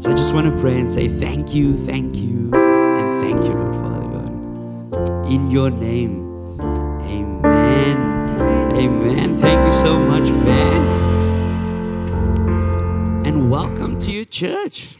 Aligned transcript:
So 0.00 0.10
I 0.10 0.14
just 0.14 0.32
want 0.32 0.46
to 0.46 0.60
pray 0.62 0.80
and 0.80 0.90
say 0.90 1.08
thank 1.08 1.52
you, 1.54 1.76
thank 1.84 2.16
you, 2.16 2.50
and 2.54 3.20
thank 3.22 3.44
you, 3.44 3.52
Lord 3.52 3.74
Father 3.74 4.08
God. 4.08 5.26
In 5.26 5.50
your 5.50 5.68
name, 5.68 6.58
amen. 7.02 7.98
Amen. 8.72 9.38
Thank 9.42 9.62
you 9.62 9.72
so 9.72 9.98
much, 9.98 10.26
man. 10.42 10.86
And 13.26 13.50
welcome 13.50 14.00
to 14.00 14.10
your 14.10 14.24
church. 14.24 14.96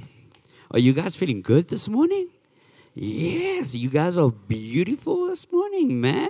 Are 0.70 0.78
you 0.78 0.92
guys 0.92 1.14
feeling 1.16 1.40
good 1.40 1.68
this 1.68 1.88
morning? 1.88 2.28
Yes, 2.94 3.74
you 3.74 3.88
guys 3.88 4.18
are 4.18 4.30
beautiful 4.30 5.28
this 5.28 5.50
morning, 5.50 5.98
man. 5.98 6.28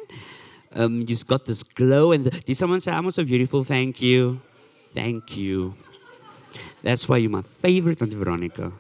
Um, 0.73 1.01
you 1.01 1.07
just 1.07 1.27
got 1.27 1.45
this 1.45 1.65
glow. 1.65 2.13
And 2.13 2.23
the, 2.23 2.31
did 2.31 2.57
someone 2.57 2.81
say, 2.81 2.93
I'm 2.93 3.11
so 3.11 3.25
beautiful? 3.25 3.65
Thank 3.65 4.01
you. 4.01 4.41
Thank 4.95 5.37
you. 5.37 5.75
That's 6.83 7.09
why 7.09 7.19
you're 7.19 7.31
my 7.31 7.43
favorite, 7.43 8.01
Auntie 8.01 8.17
Veronica. 8.17 8.73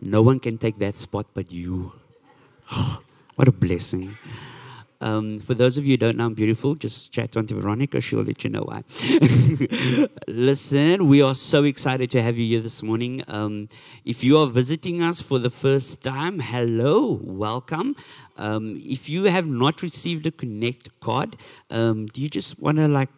No 0.00 0.22
one 0.22 0.40
can 0.40 0.58
take 0.58 0.78
that 0.78 0.94
spot 0.94 1.26
but 1.34 1.50
you. 1.50 1.92
what 3.36 3.48
a 3.48 3.52
blessing. 3.52 4.18
Um, 5.00 5.40
for 5.40 5.54
those 5.54 5.76
of 5.76 5.84
you 5.84 5.92
who 5.92 5.96
don't 5.98 6.16
know 6.16 6.24
I'm 6.26 6.34
beautiful, 6.34 6.74
just 6.74 7.12
chat 7.12 7.32
to 7.32 7.38
Auntie 7.38 7.54
Veronica. 7.54 8.00
She'll 8.00 8.22
let 8.22 8.42
you 8.44 8.50
know 8.50 8.62
why. 8.62 8.82
Listen, 10.26 11.06
we 11.06 11.20
are 11.20 11.34
so 11.34 11.64
excited 11.64 12.10
to 12.10 12.22
have 12.22 12.38
you 12.38 12.46
here 12.46 12.60
this 12.60 12.82
morning. 12.82 13.22
Um, 13.28 13.68
if 14.04 14.24
you 14.24 14.38
are 14.38 14.46
visiting 14.46 15.02
us 15.02 15.20
for 15.20 15.38
the 15.38 15.50
first 15.50 16.02
time, 16.02 16.40
hello, 16.40 17.20
welcome. 17.22 17.94
Um, 18.38 18.80
if 18.82 19.08
you 19.08 19.24
have 19.24 19.46
not 19.46 19.82
received 19.82 20.26
a 20.26 20.30
Connect 20.30 20.98
card, 21.00 21.36
um, 21.70 22.06
do 22.06 22.22
you 22.22 22.30
just 22.30 22.58
want 22.58 22.78
to 22.78 22.88
like 22.88 23.10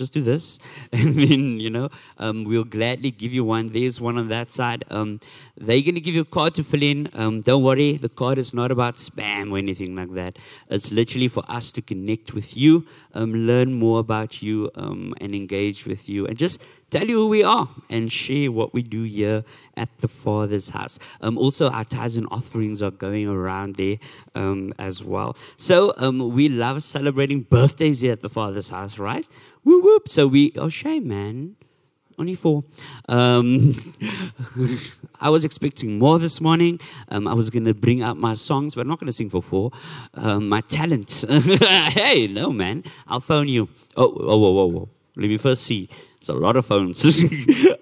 just 0.00 0.14
do 0.18 0.22
this. 0.32 0.58
And 0.92 1.14
then, 1.22 1.44
you 1.60 1.70
know, 1.70 1.88
um, 2.18 2.44
we'll 2.44 2.70
gladly 2.76 3.10
give 3.10 3.32
you 3.32 3.44
one. 3.44 3.68
There's 3.76 4.00
one 4.00 4.18
on 4.22 4.28
that 4.28 4.50
side. 4.50 4.84
Um, 4.90 5.20
they're 5.56 5.84
going 5.88 5.98
to 6.00 6.00
give 6.06 6.14
you 6.14 6.22
a 6.22 6.32
card 6.38 6.54
to 6.54 6.64
fill 6.64 6.82
in. 6.82 7.08
Um, 7.14 7.40
don't 7.42 7.62
worry, 7.62 7.90
the 7.96 8.08
card 8.08 8.38
is 8.38 8.52
not 8.60 8.70
about 8.76 8.96
spam 8.96 9.52
or 9.52 9.58
anything 9.58 9.94
like 10.00 10.12
that. 10.14 10.38
It's 10.68 10.90
literally 10.90 11.28
for 11.28 11.44
us 11.48 11.70
to 11.72 11.82
connect 11.82 12.34
with 12.34 12.56
you, 12.56 12.86
um, 13.14 13.34
learn 13.50 13.74
more 13.74 14.00
about 14.00 14.42
you, 14.42 14.70
um, 14.74 15.14
and 15.20 15.34
engage 15.34 15.86
with 15.86 16.08
you, 16.08 16.26
and 16.26 16.36
just 16.36 16.58
tell 16.90 17.06
you 17.06 17.16
who 17.16 17.28
we 17.28 17.42
are 17.42 17.68
and 17.88 18.10
share 18.10 18.50
what 18.50 18.74
we 18.74 18.82
do 18.82 19.02
here 19.04 19.44
at 19.76 19.88
the 19.98 20.08
Father's 20.08 20.70
house. 20.70 20.98
Um, 21.20 21.38
also, 21.38 21.70
our 21.70 21.84
tithes 21.84 22.16
and 22.16 22.26
offerings 22.30 22.82
are 22.82 22.90
going 22.90 23.28
around 23.28 23.76
there 23.76 23.96
um, 24.34 24.74
as 24.78 25.02
well. 25.02 25.36
So 25.56 25.94
um, 25.96 26.34
we 26.34 26.48
love 26.48 26.82
celebrating 26.82 27.42
birthdays 27.42 28.00
here 28.00 28.12
at 28.12 28.20
the 28.20 28.28
Father's 28.28 28.70
house, 28.70 28.98
right? 28.98 29.26
Whoop 29.64 29.84
whoop. 29.84 30.08
So 30.08 30.26
we, 30.26 30.52
oh, 30.56 30.68
shame, 30.68 31.08
man. 31.08 31.56
Only 32.18 32.34
four. 32.34 32.64
Um, 33.08 33.94
I 35.20 35.30
was 35.30 35.46
expecting 35.46 35.98
more 35.98 36.18
this 36.18 36.38
morning. 36.38 36.78
Um, 37.08 37.26
I 37.26 37.32
was 37.32 37.48
going 37.48 37.64
to 37.64 37.72
bring 37.72 38.02
up 38.02 38.18
my 38.18 38.34
songs, 38.34 38.74
but 38.74 38.82
I'm 38.82 38.88
not 38.88 39.00
going 39.00 39.06
to 39.06 39.12
sing 39.12 39.30
for 39.30 39.42
four. 39.42 39.70
Um, 40.12 40.50
my 40.50 40.60
talent. 40.60 41.24
hey, 41.30 42.26
no, 42.26 42.50
man. 42.52 42.84
I'll 43.08 43.22
phone 43.22 43.48
you. 43.48 43.70
Oh, 43.96 44.14
oh, 44.20 44.36
whoa, 44.36 44.50
whoa, 44.50 44.66
whoa. 44.66 44.88
Let 45.16 45.28
me 45.28 45.38
first 45.38 45.62
see. 45.62 45.88
It's 46.20 46.28
a 46.28 46.34
lot 46.34 46.56
of 46.56 46.66
phones. 46.66 47.02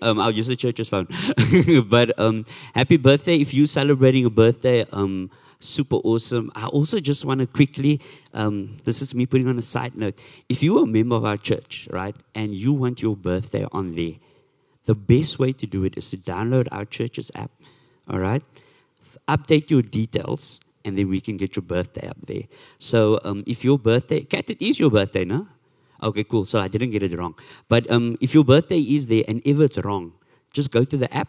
um, 0.02 0.20
I'll 0.20 0.30
use 0.30 0.46
the 0.46 0.54
church's 0.54 0.88
phone. 0.88 1.08
but 1.88 2.16
um, 2.20 2.46
happy 2.72 2.96
birthday. 2.96 3.36
If 3.36 3.52
you're 3.52 3.66
celebrating 3.66 4.24
a 4.24 4.30
birthday, 4.30 4.86
um, 4.92 5.30
super 5.58 5.96
awesome. 5.96 6.52
I 6.54 6.68
also 6.68 7.00
just 7.00 7.24
want 7.24 7.40
to 7.40 7.48
quickly, 7.48 8.00
um, 8.34 8.76
this 8.84 9.02
is 9.02 9.12
me 9.12 9.26
putting 9.26 9.48
on 9.48 9.58
a 9.58 9.62
side 9.62 9.96
note. 9.96 10.20
If 10.48 10.62
you 10.62 10.78
are 10.78 10.84
a 10.84 10.86
member 10.86 11.16
of 11.16 11.24
our 11.24 11.36
church, 11.36 11.88
right, 11.90 12.14
and 12.36 12.54
you 12.54 12.72
want 12.72 13.02
your 13.02 13.16
birthday 13.16 13.66
on 13.72 13.96
there, 13.96 14.14
the 14.84 14.94
best 14.94 15.40
way 15.40 15.52
to 15.52 15.66
do 15.66 15.82
it 15.82 15.98
is 15.98 16.08
to 16.10 16.16
download 16.16 16.68
our 16.70 16.84
church's 16.84 17.32
app, 17.34 17.50
all 18.08 18.20
right? 18.20 18.44
Update 19.26 19.68
your 19.68 19.82
details, 19.82 20.60
and 20.84 20.96
then 20.96 21.08
we 21.08 21.20
can 21.20 21.36
get 21.36 21.56
your 21.56 21.64
birthday 21.64 22.06
up 22.06 22.24
there. 22.26 22.44
So 22.78 23.20
um, 23.24 23.42
if 23.48 23.64
your 23.64 23.80
birthday, 23.80 24.20
Kat, 24.20 24.48
it 24.48 24.64
is 24.64 24.78
your 24.78 24.90
birthday, 24.90 25.24
no? 25.24 25.48
Okay, 26.02 26.24
cool. 26.24 26.44
So 26.46 26.60
I 26.60 26.68
didn't 26.68 26.90
get 26.90 27.02
it 27.02 27.16
wrong. 27.18 27.34
But 27.68 27.90
um, 27.90 28.16
if 28.20 28.34
your 28.34 28.44
birthday 28.44 28.80
is 28.80 29.06
there 29.06 29.24
and 29.26 29.42
ever 29.46 29.64
it's 29.64 29.78
wrong, 29.78 30.12
just 30.52 30.70
go 30.70 30.84
to 30.84 30.96
the 30.96 31.12
app, 31.12 31.28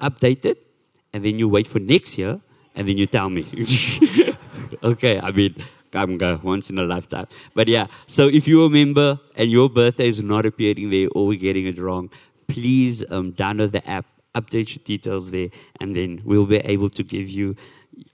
update 0.00 0.44
it, 0.44 0.64
and 1.12 1.24
then 1.24 1.38
you 1.38 1.48
wait 1.48 1.66
for 1.66 1.78
next 1.78 2.18
year 2.18 2.40
and 2.74 2.88
then 2.88 2.96
you 2.96 3.06
tell 3.06 3.28
me. 3.28 3.44
okay, 4.82 5.20
I 5.20 5.32
mean, 5.32 5.56
come 5.90 6.16
go 6.16 6.40
once 6.42 6.70
in 6.70 6.78
a 6.78 6.84
lifetime. 6.84 7.26
But 7.54 7.68
yeah, 7.68 7.86
so 8.06 8.28
if 8.28 8.46
you 8.46 8.62
remember 8.62 9.18
and 9.34 9.50
your 9.50 9.68
birthday 9.68 10.08
is 10.08 10.20
not 10.20 10.46
appearing 10.46 10.90
there 10.90 11.08
or 11.14 11.26
we're 11.26 11.38
getting 11.38 11.66
it 11.66 11.78
wrong, 11.78 12.10
please 12.46 13.04
um, 13.10 13.32
download 13.32 13.72
the 13.72 13.88
app, 13.88 14.06
update 14.34 14.76
your 14.76 14.84
details 14.84 15.30
there, 15.30 15.48
and 15.80 15.96
then 15.96 16.22
we'll 16.24 16.46
be 16.46 16.58
able 16.58 16.90
to 16.90 17.02
give 17.02 17.28
you 17.28 17.56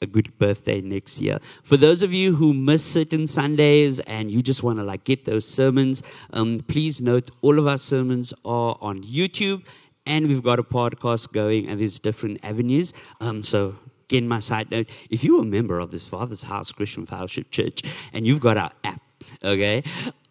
a 0.03 0.07
good 0.07 0.37
birthday 0.39 0.81
next 0.81 1.21
year. 1.21 1.39
For 1.63 1.77
those 1.77 2.03
of 2.03 2.13
you 2.13 2.35
who 2.37 2.53
miss 2.53 2.85
certain 2.85 3.27
Sundays 3.27 4.01
and 4.01 4.31
you 4.31 4.43
just 4.43 4.63
want 4.63 4.79
to 4.79 4.85
like 4.85 5.05
get 5.05 5.25
those 5.25 5.47
sermons, 5.47 6.03
um, 6.33 6.65
please 6.69 7.01
note 7.01 7.31
all 7.43 7.59
of 7.59 7.67
our 7.67 7.79
sermons 7.79 8.35
are 8.45 8.77
on 8.81 9.03
YouTube 9.03 9.63
and 10.07 10.29
we've 10.29 10.43
got 10.43 10.59
a 10.59 10.63
podcast 10.63 11.33
going 11.33 11.69
and 11.69 11.81
there's 11.81 11.99
different 11.99 12.41
avenues. 12.43 12.93
Um, 13.21 13.43
so 13.43 13.75
again, 14.05 14.29
my 14.29 14.41
side 14.41 14.71
note, 14.71 14.91
if 15.11 15.25
you're 15.25 15.43
a 15.43 15.45
member 15.45 15.79
of 15.79 15.91
this 15.91 16.07
Father's 16.07 16.43
House 16.43 16.73
Christian 16.73 17.07
Fellowship 17.07 17.51
Church 17.51 17.83
and 18.13 18.27
you've 18.27 18.41
got 18.41 18.57
our 18.57 18.71
app, 18.85 19.01
okay, 19.43 19.83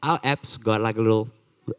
our 0.02 0.20
app's 0.24 0.58
got 0.58 0.82
like 0.82 0.98
a 0.98 1.02
little 1.02 1.30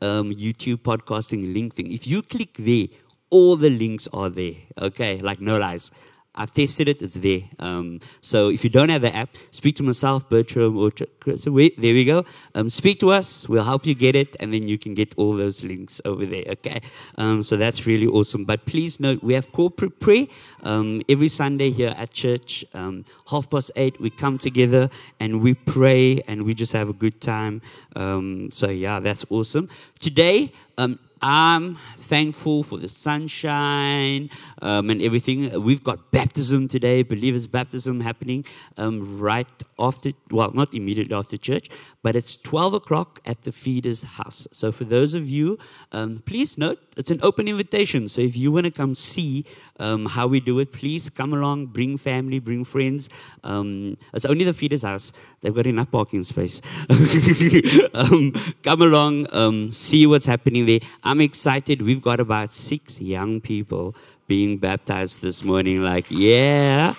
um, 0.01 0.33
YouTube 0.35 0.79
podcasting 0.79 1.53
link 1.55 1.75
thing. 1.75 1.93
If 1.93 2.07
you 2.07 2.23
click 2.23 2.57
there, 2.59 2.87
all 3.31 3.57
the 3.57 3.71
links 3.71 4.09
are 4.13 4.29
there, 4.29 4.55
okay, 4.81 5.21
like 5.21 5.41
no 5.41 5.59
lies. 5.59 5.91
I've 6.37 6.53
tested 6.53 6.89
it, 6.89 7.01
it's 7.01 7.15
there. 7.15 7.43
Um, 7.59 8.01
so 8.21 8.51
if 8.51 8.65
you 8.65 8.71
don't 8.71 8.89
have 8.89 9.03
the 9.03 9.15
app, 9.15 9.31
speak 9.51 9.77
to 9.77 9.83
myself, 9.83 10.29
Bertram, 10.29 10.77
or 10.77 10.91
so 11.37 11.53
wait, 11.53 11.81
there 11.81 11.95
we 11.95 12.05
go. 12.05 12.25
Um, 12.55 12.69
speak 12.71 12.99
to 13.01 13.11
us, 13.11 13.49
we'll 13.49 13.65
help 13.65 13.87
you 13.87 13.95
get 13.95 14.17
it, 14.17 14.35
and 14.41 14.53
then 14.53 14.67
you 14.67 14.77
can 14.79 14.95
get 14.95 15.15
all 15.17 15.37
those 15.37 15.63
links 15.63 16.01
over 16.05 16.27
there, 16.27 16.45
okay? 16.49 16.81
Um, 17.19 17.43
so 17.43 17.57
that's 17.57 17.87
really 17.87 18.07
awesome. 18.07 18.45
But 18.45 18.67
please 18.67 18.99
note, 18.99 19.23
we 19.23 19.35
have 19.35 19.53
corporate 19.53 20.01
prayer 20.01 20.27
um, 20.65 21.03
every 21.09 21.29
Sunday 21.29 21.71
here 21.71 21.95
at 21.97 22.11
church. 22.11 22.65
Um, 22.75 23.05
half 23.29 23.49
past 23.49 23.71
eight, 23.77 24.01
we 24.01 24.11
come 24.11 24.39
together 24.39 24.91
and 25.21 25.41
we 25.41 25.55
pray 25.55 26.21
and 26.27 26.43
we 26.43 26.55
just 26.55 26.73
have 26.73 26.89
a 26.89 26.93
good 26.93 27.21
time. 27.21 27.63
Um, 27.95 28.51
so 28.51 28.69
yeah, 28.71 28.99
that's 29.01 29.25
awesome. 29.31 29.69
Today, 30.01 30.53
I'm 30.77 31.79
thankful 32.05 32.63
for 32.63 32.79
the 32.79 32.89
sunshine 32.89 34.31
um, 34.63 34.91
and 34.91 35.01
everything. 35.03 35.63
We've 35.63 35.83
got 35.83 36.11
baptism 36.11 36.69
today, 36.69 37.03
believers' 37.03 37.47
baptism 37.47 38.01
happening 38.01 38.45
um, 38.77 39.19
right 39.19 39.47
after, 39.79 40.13
well, 40.31 40.51
not 40.53 40.75
immediately 40.75 41.15
after 41.15 41.37
church, 41.37 41.69
but 42.03 42.15
it's 42.15 42.37
12 42.37 42.75
o'clock 42.75 43.21
at 43.25 43.43
the 43.43 43.53
feeder's 43.53 44.03
house. 44.03 44.47
So 44.53 44.71
for 44.71 44.85
those 44.85 45.15
of 45.15 45.29
you, 45.29 45.59
um, 45.93 46.23
please 46.27 46.59
note 46.59 46.79
it's 46.97 47.11
an 47.11 47.21
open 47.23 47.49
invitation. 47.49 48.09
So 48.09 48.21
if 48.21 48.37
you 48.37 48.53
want 48.53 48.65
to 48.67 48.71
come 48.71 48.95
see 48.95 49.45
um, 49.79 50.07
how 50.07 50.27
we 50.27 50.41
do 50.41 50.59
it, 50.61 50.73
please 50.73 51.11
come 51.11 51.33
along, 51.33 51.67
bring 51.67 51.97
family, 51.97 52.39
bring 52.39 52.65
friends. 52.65 53.09
Um, 53.43 53.97
it's 54.13 54.25
only 54.25 54.45
the 54.45 54.53
feeder's 54.53 54.83
house. 54.83 55.13
They've 55.41 55.55
got 55.55 55.67
enough 55.67 55.91
parking 55.91 56.23
space. 56.23 56.61
Um, 57.95 58.33
come 58.63 58.83
along, 58.83 59.71
see 59.73 60.07
what's 60.07 60.27
happening 60.27 60.67
there. 60.67 60.81
I'm 61.05 61.21
excited. 61.21 61.83
We've 61.83 61.94
got 62.03 62.21
about 62.21 62.53
six 62.53 63.01
young 63.01 63.41
people 63.41 63.95
being 64.27 64.59
baptized 64.59 65.23
this 65.23 65.43
morning. 65.45 65.83
Like, 65.83 66.07
yeah. 66.11 66.95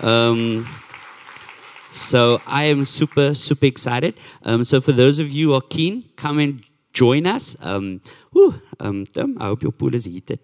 Um, 0.00 0.68
so 1.90 2.40
I 2.46 2.64
am 2.64 2.84
super, 2.84 3.34
super 3.34 3.66
excited. 3.66 4.14
Um, 4.42 4.64
so 4.64 4.80
for 4.80 4.92
those 4.92 5.18
of 5.18 5.30
you 5.30 5.48
who 5.48 5.54
are 5.54 5.62
keen, 5.62 6.04
come 6.16 6.38
and 6.38 6.62
join 6.92 7.26
us. 7.26 7.56
Um, 7.60 8.00
whew, 8.32 8.60
um, 8.80 9.04
I 9.38 9.44
hope 9.44 9.62
your 9.62 9.72
pool 9.72 9.94
is 9.94 10.04
heated. 10.04 10.40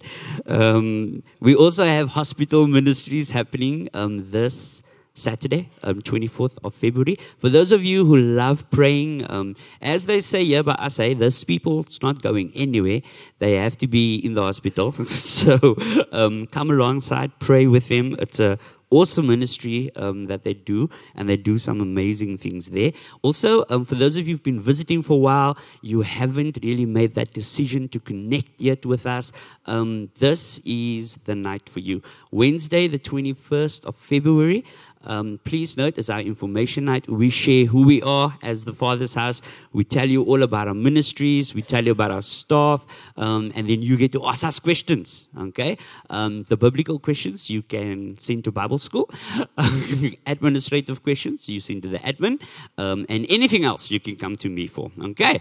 Um, 0.46 1.22
we 1.40 1.54
also 1.54 1.84
have 1.84 2.08
hospital 2.08 2.66
ministries 2.66 3.30
happening 3.30 3.88
um, 3.94 4.30
this 4.30 4.82
Saturday, 5.14 5.70
um, 5.84 6.02
24th 6.02 6.58
of 6.64 6.74
February. 6.74 7.18
For 7.38 7.48
those 7.48 7.70
of 7.70 7.84
you 7.84 8.04
who 8.04 8.16
love 8.16 8.68
praying, 8.70 9.30
um, 9.30 9.54
as 9.80 10.06
they 10.06 10.20
say 10.20 10.44
here, 10.44 10.62
but 10.62 10.78
I 10.80 10.88
say, 10.88 11.14
this 11.14 11.44
people's 11.44 12.00
not 12.02 12.20
going 12.20 12.50
anywhere. 12.54 13.00
They 13.38 13.52
have 13.52 13.78
to 13.78 13.86
be 13.86 14.16
in 14.16 14.34
the 14.34 14.42
hospital. 14.42 14.92
so 15.08 15.76
um, 16.10 16.48
come 16.48 16.70
alongside, 16.70 17.38
pray 17.38 17.66
with 17.68 17.88
them. 17.88 18.16
It's 18.18 18.40
a 18.40 18.58
awesome 18.94 19.26
ministry 19.26 19.90
um, 19.96 20.26
that 20.26 20.44
they 20.44 20.54
do, 20.54 20.88
and 21.14 21.28
they 21.28 21.36
do 21.36 21.58
some 21.58 21.80
amazing 21.80 22.38
things 22.38 22.70
there. 22.70 22.92
Also, 23.22 23.64
um, 23.68 23.84
for 23.84 23.96
those 23.96 24.16
of 24.16 24.28
you 24.28 24.34
who've 24.34 24.42
been 24.42 24.60
visiting 24.60 25.02
for 25.02 25.14
a 25.14 25.16
while, 25.16 25.58
you 25.82 26.02
haven't 26.02 26.58
really 26.62 26.86
made 26.86 27.14
that 27.14 27.32
decision 27.32 27.88
to 27.88 27.98
connect 27.98 28.60
yet 28.60 28.86
with 28.86 29.04
us. 29.06 29.32
Um, 29.66 30.10
this 30.20 30.60
is 30.64 31.18
the 31.24 31.34
night 31.34 31.68
for 31.68 31.80
you. 31.80 32.02
Wednesday, 32.30 32.86
the 32.86 32.98
21st 32.98 33.84
of 33.84 33.96
February. 33.96 34.64
Um, 35.04 35.40
please 35.44 35.76
note, 35.76 35.98
as 35.98 36.10
our 36.10 36.20
information 36.20 36.86
night, 36.86 37.08
we 37.08 37.30
share 37.30 37.66
who 37.66 37.84
we 37.84 38.02
are 38.02 38.36
as 38.42 38.64
the 38.64 38.72
Father's 38.72 39.14
house. 39.14 39.42
We 39.72 39.84
tell 39.84 40.08
you 40.08 40.22
all 40.22 40.42
about 40.42 40.68
our 40.68 40.74
ministries, 40.74 41.54
we 41.54 41.62
tell 41.62 41.84
you 41.84 41.92
about 41.92 42.10
our 42.10 42.22
staff, 42.22 42.84
um, 43.16 43.52
and 43.54 43.68
then 43.68 43.82
you 43.82 43.96
get 43.96 44.12
to 44.12 44.26
ask 44.26 44.44
us 44.44 44.60
questions. 44.60 45.28
Okay? 45.38 45.78
Um, 46.10 46.44
the 46.44 46.56
biblical 46.56 46.98
questions 46.98 47.50
you 47.50 47.62
can 47.62 48.16
send 48.18 48.44
to 48.44 48.52
Bible 48.52 48.78
school, 48.78 49.10
administrative 50.26 51.02
questions 51.02 51.48
you 51.48 51.60
send 51.60 51.82
to 51.82 51.88
the 51.88 51.98
admin, 51.98 52.40
um, 52.78 53.06
and 53.08 53.26
anything 53.28 53.64
else 53.64 53.90
you 53.90 54.00
can 54.00 54.16
come 54.16 54.36
to 54.36 54.48
me 54.48 54.66
for. 54.66 54.90
Okay? 55.00 55.40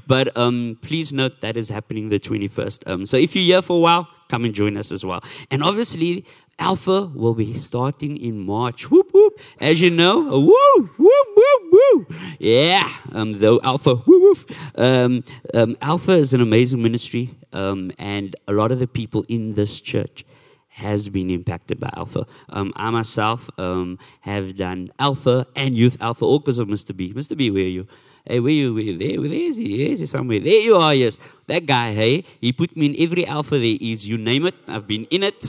but 0.06 0.36
um, 0.36 0.78
please 0.82 1.12
note 1.12 1.40
that 1.40 1.56
is 1.56 1.68
happening 1.68 2.08
the 2.08 2.20
21st. 2.20 2.90
Um, 2.90 3.06
so 3.06 3.16
if 3.16 3.34
you're 3.34 3.44
here 3.44 3.62
for 3.62 3.76
a 3.76 3.80
while, 3.80 4.08
come 4.30 4.44
and 4.44 4.54
join 4.54 4.76
us 4.76 4.92
as 4.92 5.04
well. 5.04 5.22
And 5.50 5.62
obviously, 5.62 6.24
Alpha 6.58 7.10
will 7.14 7.34
be 7.34 7.54
starting 7.54 8.16
in 8.16 8.38
March. 8.38 8.90
Whoop 8.90 9.10
whoop. 9.12 9.40
As 9.60 9.80
you 9.80 9.90
know, 9.90 10.20
woo 10.20 10.90
whoop 10.98 11.28
whoop 11.36 11.62
woo. 11.72 12.06
Yeah, 12.38 12.88
um, 13.12 13.32
though 13.32 13.60
Alpha 13.62 13.96
whoop 13.96 14.22
whoop. 14.22 14.58
Um, 14.76 15.24
um, 15.54 15.76
Alpha 15.80 16.12
is 16.12 16.34
an 16.34 16.40
amazing 16.40 16.82
ministry, 16.82 17.34
um, 17.52 17.90
and 17.98 18.36
a 18.46 18.52
lot 18.52 18.70
of 18.72 18.78
the 18.78 18.86
people 18.86 19.24
in 19.28 19.54
this 19.54 19.80
church 19.80 20.24
has 20.68 21.08
been 21.08 21.30
impacted 21.30 21.80
by 21.80 21.90
Alpha. 21.94 22.26
Um, 22.50 22.72
I 22.76 22.90
myself 22.90 23.50
um, 23.58 23.98
have 24.20 24.56
done 24.56 24.90
Alpha 24.98 25.46
and 25.56 25.76
Youth 25.76 25.96
Alpha, 26.00 26.24
all 26.24 26.38
because 26.38 26.58
of 26.58 26.68
Mr. 26.68 26.96
B. 26.96 27.12
Mr. 27.12 27.36
B, 27.36 27.50
where 27.50 27.64
are 27.64 27.66
you? 27.66 27.86
Hey, 28.24 28.40
where 28.40 28.52
you? 28.52 28.74
Where, 28.74 28.96
there, 28.96 29.20
where 29.20 29.32
is 29.32 29.56
he? 29.56 29.78
Where 29.78 29.92
is 29.92 30.00
he 30.00 30.06
somewhere? 30.06 30.40
There 30.40 30.60
you 30.60 30.76
are, 30.76 30.94
yes. 30.94 31.18
That 31.46 31.66
guy, 31.66 31.92
hey, 31.92 32.24
he 32.40 32.52
put 32.52 32.76
me 32.76 32.86
in 32.86 32.96
every 32.98 33.26
alpha 33.26 33.58
there 33.58 33.78
is. 33.80 34.06
You 34.06 34.18
name 34.18 34.46
it, 34.46 34.54
I've 34.68 34.86
been 34.86 35.04
in 35.06 35.22
it. 35.22 35.42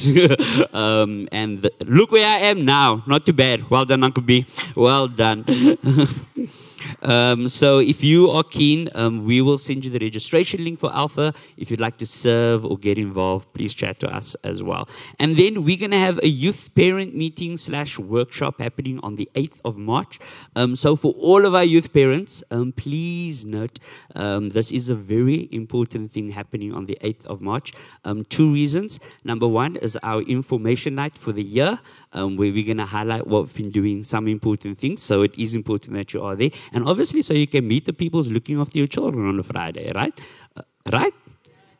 um, 0.74 1.28
and 1.32 1.62
the, 1.62 1.72
look 1.86 2.12
where 2.12 2.28
I 2.28 2.40
am 2.40 2.66
now. 2.66 3.04
Not 3.06 3.26
too 3.26 3.34
bad. 3.34 3.70
Well 3.70 3.86
done, 3.86 4.04
Uncle 4.04 4.24
B. 4.24 4.46
Well 4.76 5.08
done. 5.08 5.46
Um, 7.02 7.50
so 7.50 7.80
if 7.80 8.04
you 8.04 8.30
are 8.30 8.44
keen, 8.44 8.90
um, 8.96 9.26
we 9.26 9.42
will 9.42 9.58
send 9.58 9.86
you 9.86 9.92
the 9.92 10.00
registration 10.00 10.64
link 10.64 10.80
for 10.80 10.94
Alpha. 10.94 11.34
If 11.58 11.70
you'd 11.70 11.82
like 11.82 11.98
to 11.98 12.06
serve 12.06 12.66
or 12.66 12.78
get 12.78 12.98
involved, 12.98 13.54
please 13.54 13.74
chat 13.74 14.00
to 14.02 14.08
us 14.14 14.36
as 14.44 14.62
well. 14.64 14.88
And 15.20 15.38
then 15.38 15.64
we're 15.64 15.78
going 15.78 15.92
to 15.92 16.00
have 16.00 16.20
a 16.24 16.28
youth 16.28 16.74
parent 16.76 17.16
meeting 17.16 17.58
slash 17.58 18.00
workshop 18.00 18.60
happening 18.60 19.00
on 19.04 19.16
the 19.16 19.30
8th 19.36 19.60
of 19.66 19.78
March. 19.78 20.20
Um, 20.56 20.76
so 20.76 20.96
for 20.96 21.14
all 21.14 21.46
of 21.46 21.56
our 21.56 21.64
youth 21.64 21.94
parents, 21.94 22.44
um, 22.52 22.72
please 22.72 23.46
note 23.46 23.80
um, 24.16 24.50
this 24.50 24.72
is 24.72 24.90
a 24.90 24.96
very 24.96 25.50
important 25.52 26.12
thing 26.12 26.32
happening 26.32 26.74
on 26.74 26.86
the 26.86 26.98
8th 27.02 27.26
of 27.26 27.42
March. 27.42 27.74
Um, 28.06 28.26
two 28.26 28.52
reasons. 28.52 29.00
Number 29.24 29.48
one 29.48 29.76
is 29.78 29.98
our 30.04 30.22
information 30.22 30.96
night 30.96 31.18
for 31.18 31.32
the 31.32 31.44
year, 31.44 31.80
where 32.14 32.52
we're 32.52 32.66
going 32.66 32.78
to 32.78 32.86
highlight 32.86 33.28
what 33.28 33.44
we've 33.44 33.56
been 33.56 33.72
doing, 33.72 34.04
some 34.04 34.28
important 34.28 34.78
things. 34.78 35.02
So 35.02 35.22
it 35.22 35.38
is 35.38 35.54
important 35.54 35.96
that 35.96 36.14
you 36.14 36.22
are 36.24 36.36
there. 36.36 36.52
And 36.74 36.88
obviously, 36.88 37.22
so 37.22 37.34
you 37.34 37.48
can 37.48 37.68
meet 37.68 37.86
the 37.86 37.94
people 37.94 38.22
looking 38.22 38.60
after 38.60 38.78
your 38.78 38.88
children 38.88 39.28
on 39.28 39.40
a 39.40 39.44
Friday, 39.44 39.92
right? 39.94 40.20
Uh, 40.56 40.62
right? 40.92 41.14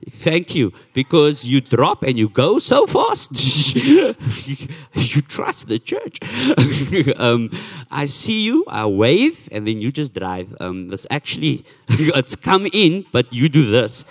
Thank 0.10 0.56
you. 0.56 0.74
Because 0.94 1.46
you 1.46 1.62
drop 1.62 2.04
and 2.04 2.18
you 2.18 2.30
go 2.30 2.60
so 2.60 2.88
fast. 2.88 3.32
you 3.76 5.22
trust 5.28 5.68
the 5.68 5.80
church. 5.80 6.20
um, 7.20 7.50
I 7.92 8.06
see 8.06 8.42
you, 8.42 8.66
I 8.68 8.86
wave, 8.86 9.48
and 9.52 9.68
then 9.68 9.80
you 9.80 9.92
just 9.92 10.14
drive. 10.14 10.56
Um, 10.60 10.90
that's 10.90 11.06
actually, 11.12 11.66
it's 11.90 12.36
come 12.36 12.68
in, 12.74 13.06
but 13.12 13.32
you 13.32 13.50
do 13.50 13.70
this. 13.70 14.06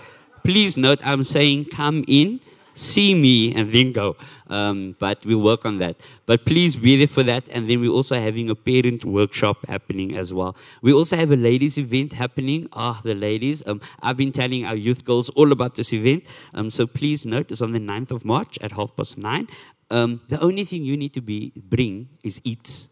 Please 0.44 0.76
note, 0.76 1.00
I'm 1.04 1.22
saying 1.22 1.66
come 1.66 2.04
in 2.06 2.40
see 2.80 3.14
me 3.14 3.54
and 3.54 3.72
then 3.72 3.92
go. 3.92 4.16
Um, 4.48 4.96
but 4.98 5.24
we'll 5.24 5.40
work 5.40 5.64
on 5.64 5.78
that. 5.78 5.96
But 6.26 6.44
please 6.44 6.76
be 6.76 6.96
there 6.96 7.06
for 7.06 7.22
that. 7.22 7.48
And 7.48 7.68
then 7.70 7.80
we're 7.80 7.92
also 7.92 8.18
having 8.18 8.50
a 8.50 8.54
parent 8.54 9.04
workshop 9.04 9.58
happening 9.68 10.16
as 10.16 10.32
well. 10.34 10.56
We 10.82 10.92
also 10.92 11.16
have 11.16 11.30
a 11.30 11.36
ladies 11.36 11.78
event 11.78 12.12
happening. 12.12 12.68
Ah, 12.72 13.00
the 13.04 13.14
ladies. 13.14 13.66
Um, 13.66 13.80
I've 14.02 14.16
been 14.16 14.32
telling 14.32 14.64
our 14.64 14.74
youth 14.74 15.04
girls 15.04 15.28
all 15.30 15.52
about 15.52 15.74
this 15.74 15.92
event. 15.92 16.24
Um, 16.54 16.70
so 16.70 16.86
please 16.86 17.24
note 17.24 17.52
it's 17.52 17.60
on 17.60 17.72
the 17.72 17.78
9th 17.78 18.10
of 18.10 18.24
March 18.24 18.58
at 18.60 18.72
half 18.72 18.96
past 18.96 19.18
nine. 19.18 19.46
Um, 19.90 20.20
the 20.28 20.40
only 20.40 20.64
thing 20.64 20.84
you 20.84 20.96
need 20.96 21.12
to 21.14 21.20
be 21.20 21.52
bring 21.56 22.08
is 22.22 22.40
eats. 22.44 22.88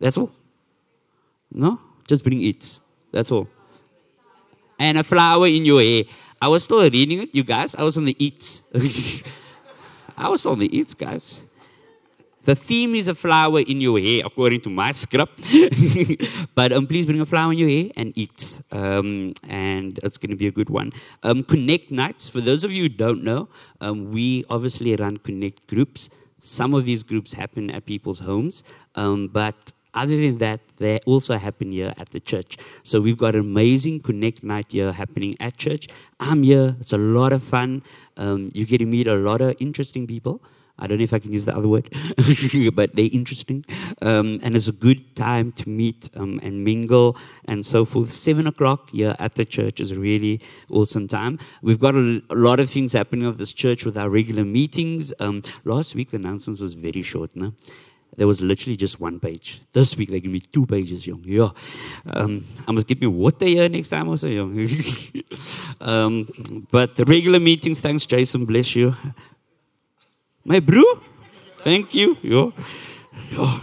That's 0.00 0.18
all. 0.18 0.32
No? 1.52 1.80
Just 2.06 2.24
bring 2.24 2.40
eats. 2.40 2.80
That's 3.12 3.30
all. 3.30 3.48
And 4.78 4.98
a 4.98 5.04
flower 5.04 5.46
in 5.46 5.64
your 5.64 5.82
hair. 5.82 6.04
I 6.40 6.48
was 6.48 6.64
still 6.64 6.82
reading 6.82 7.20
it, 7.20 7.34
you 7.34 7.42
guys. 7.42 7.74
I 7.74 7.82
was 7.82 7.96
on 7.96 8.04
the 8.04 8.16
eats. 8.24 8.62
I 10.16 10.28
was 10.28 10.46
on 10.46 10.58
the 10.60 10.76
eats, 10.76 10.94
guys. 10.94 11.42
The 12.44 12.54
theme 12.54 12.94
is 12.94 13.08
a 13.08 13.14
flower 13.14 13.60
in 13.60 13.80
your 13.80 13.98
hair, 13.98 14.22
according 14.24 14.60
to 14.62 14.70
my 14.70 14.92
script. 14.92 15.42
but 16.54 16.72
um, 16.72 16.86
please 16.86 17.06
bring 17.06 17.20
a 17.20 17.26
flower 17.26 17.52
in 17.52 17.58
your 17.58 17.68
hair 17.68 17.90
and 17.96 18.16
eat. 18.16 18.62
Um, 18.70 19.34
and 19.48 19.98
it's 20.02 20.16
going 20.16 20.30
to 20.30 20.36
be 20.36 20.46
a 20.46 20.52
good 20.52 20.70
one. 20.70 20.92
Um, 21.24 21.42
connect 21.42 21.90
nights. 21.90 22.28
For 22.28 22.40
those 22.40 22.64
of 22.64 22.72
you 22.72 22.84
who 22.84 22.88
don't 22.88 23.24
know, 23.24 23.48
um, 23.80 24.12
we 24.12 24.44
obviously 24.48 24.94
run 24.96 25.18
connect 25.18 25.66
groups. 25.66 26.08
Some 26.40 26.72
of 26.72 26.84
these 26.84 27.02
groups 27.02 27.32
happen 27.32 27.68
at 27.70 27.84
people's 27.84 28.20
homes, 28.20 28.62
um, 28.94 29.28
but 29.28 29.72
other 29.94 30.16
than 30.16 30.38
that, 30.38 30.60
they 30.76 30.98
also 31.06 31.36
happen 31.38 31.72
here 31.72 31.92
at 31.98 32.10
the 32.10 32.20
church. 32.20 32.56
So 32.82 33.00
we've 33.00 33.18
got 33.18 33.34
an 33.34 33.40
amazing 33.40 34.00
Connect 34.00 34.42
night 34.42 34.66
here 34.70 34.92
happening 34.92 35.36
at 35.40 35.56
church. 35.56 35.88
I'm 36.20 36.42
here. 36.42 36.76
It's 36.80 36.92
a 36.92 36.98
lot 36.98 37.32
of 37.32 37.42
fun. 37.42 37.82
Um, 38.16 38.50
you 38.54 38.66
get 38.66 38.78
to 38.78 38.86
meet 38.86 39.06
a 39.06 39.14
lot 39.14 39.40
of 39.40 39.56
interesting 39.60 40.06
people. 40.06 40.42
I 40.80 40.86
don't 40.86 40.98
know 40.98 41.04
if 41.04 41.12
I 41.12 41.18
can 41.18 41.32
use 41.32 41.44
the 41.44 41.56
other 41.56 41.66
word, 41.66 41.92
but 42.74 42.94
they're 42.94 43.08
interesting. 43.12 43.64
Um, 44.00 44.38
and 44.42 44.54
it's 44.54 44.68
a 44.68 44.72
good 44.72 45.16
time 45.16 45.50
to 45.52 45.68
meet 45.68 46.08
um, 46.14 46.38
and 46.42 46.64
mingle 46.64 47.16
and 47.46 47.66
so 47.66 47.84
forth. 47.84 48.12
Seven 48.12 48.46
o'clock 48.46 48.90
here 48.90 49.16
at 49.18 49.34
the 49.34 49.44
church 49.44 49.80
is 49.80 49.90
a 49.90 49.98
really 49.98 50.40
awesome 50.70 51.08
time. 51.08 51.40
We've 51.62 51.80
got 51.80 51.96
a, 51.96 52.22
a 52.30 52.36
lot 52.36 52.60
of 52.60 52.70
things 52.70 52.92
happening 52.92 53.26
at 53.26 53.38
this 53.38 53.52
church 53.52 53.84
with 53.84 53.98
our 53.98 54.08
regular 54.08 54.44
meetings. 54.44 55.12
Um, 55.18 55.42
last 55.64 55.96
week, 55.96 56.12
the 56.12 56.18
announcement 56.18 56.60
was 56.60 56.74
very 56.74 57.02
short, 57.02 57.34
no? 57.34 57.54
There 58.18 58.26
was 58.26 58.42
literally 58.42 58.76
just 58.76 58.98
one 58.98 59.20
page. 59.20 59.62
This 59.72 59.96
week 59.96 60.10
they 60.10 60.18
give 60.18 60.32
me 60.32 60.40
two 60.40 60.66
pages, 60.66 61.06
young. 61.06 61.22
Yeah. 61.24 61.50
Um, 62.04 62.44
I 62.66 62.72
must 62.72 62.88
give 62.88 63.00
me 63.00 63.06
what 63.06 63.38
they 63.38 63.60
are 63.60 63.68
next 63.68 63.90
time 63.90 64.08
also, 64.08 64.26
young. 64.26 64.58
um, 65.80 66.28
but 66.72 66.96
the 66.96 67.04
regular 67.04 67.38
meetings, 67.38 67.80
thanks, 67.80 68.04
Jason, 68.06 68.44
bless 68.44 68.74
you. 68.74 68.96
My 70.44 70.58
bro, 70.58 70.82
thank 71.60 71.94
you. 71.94 72.16
Yeah. 72.20 72.50
yeah. 73.30 73.60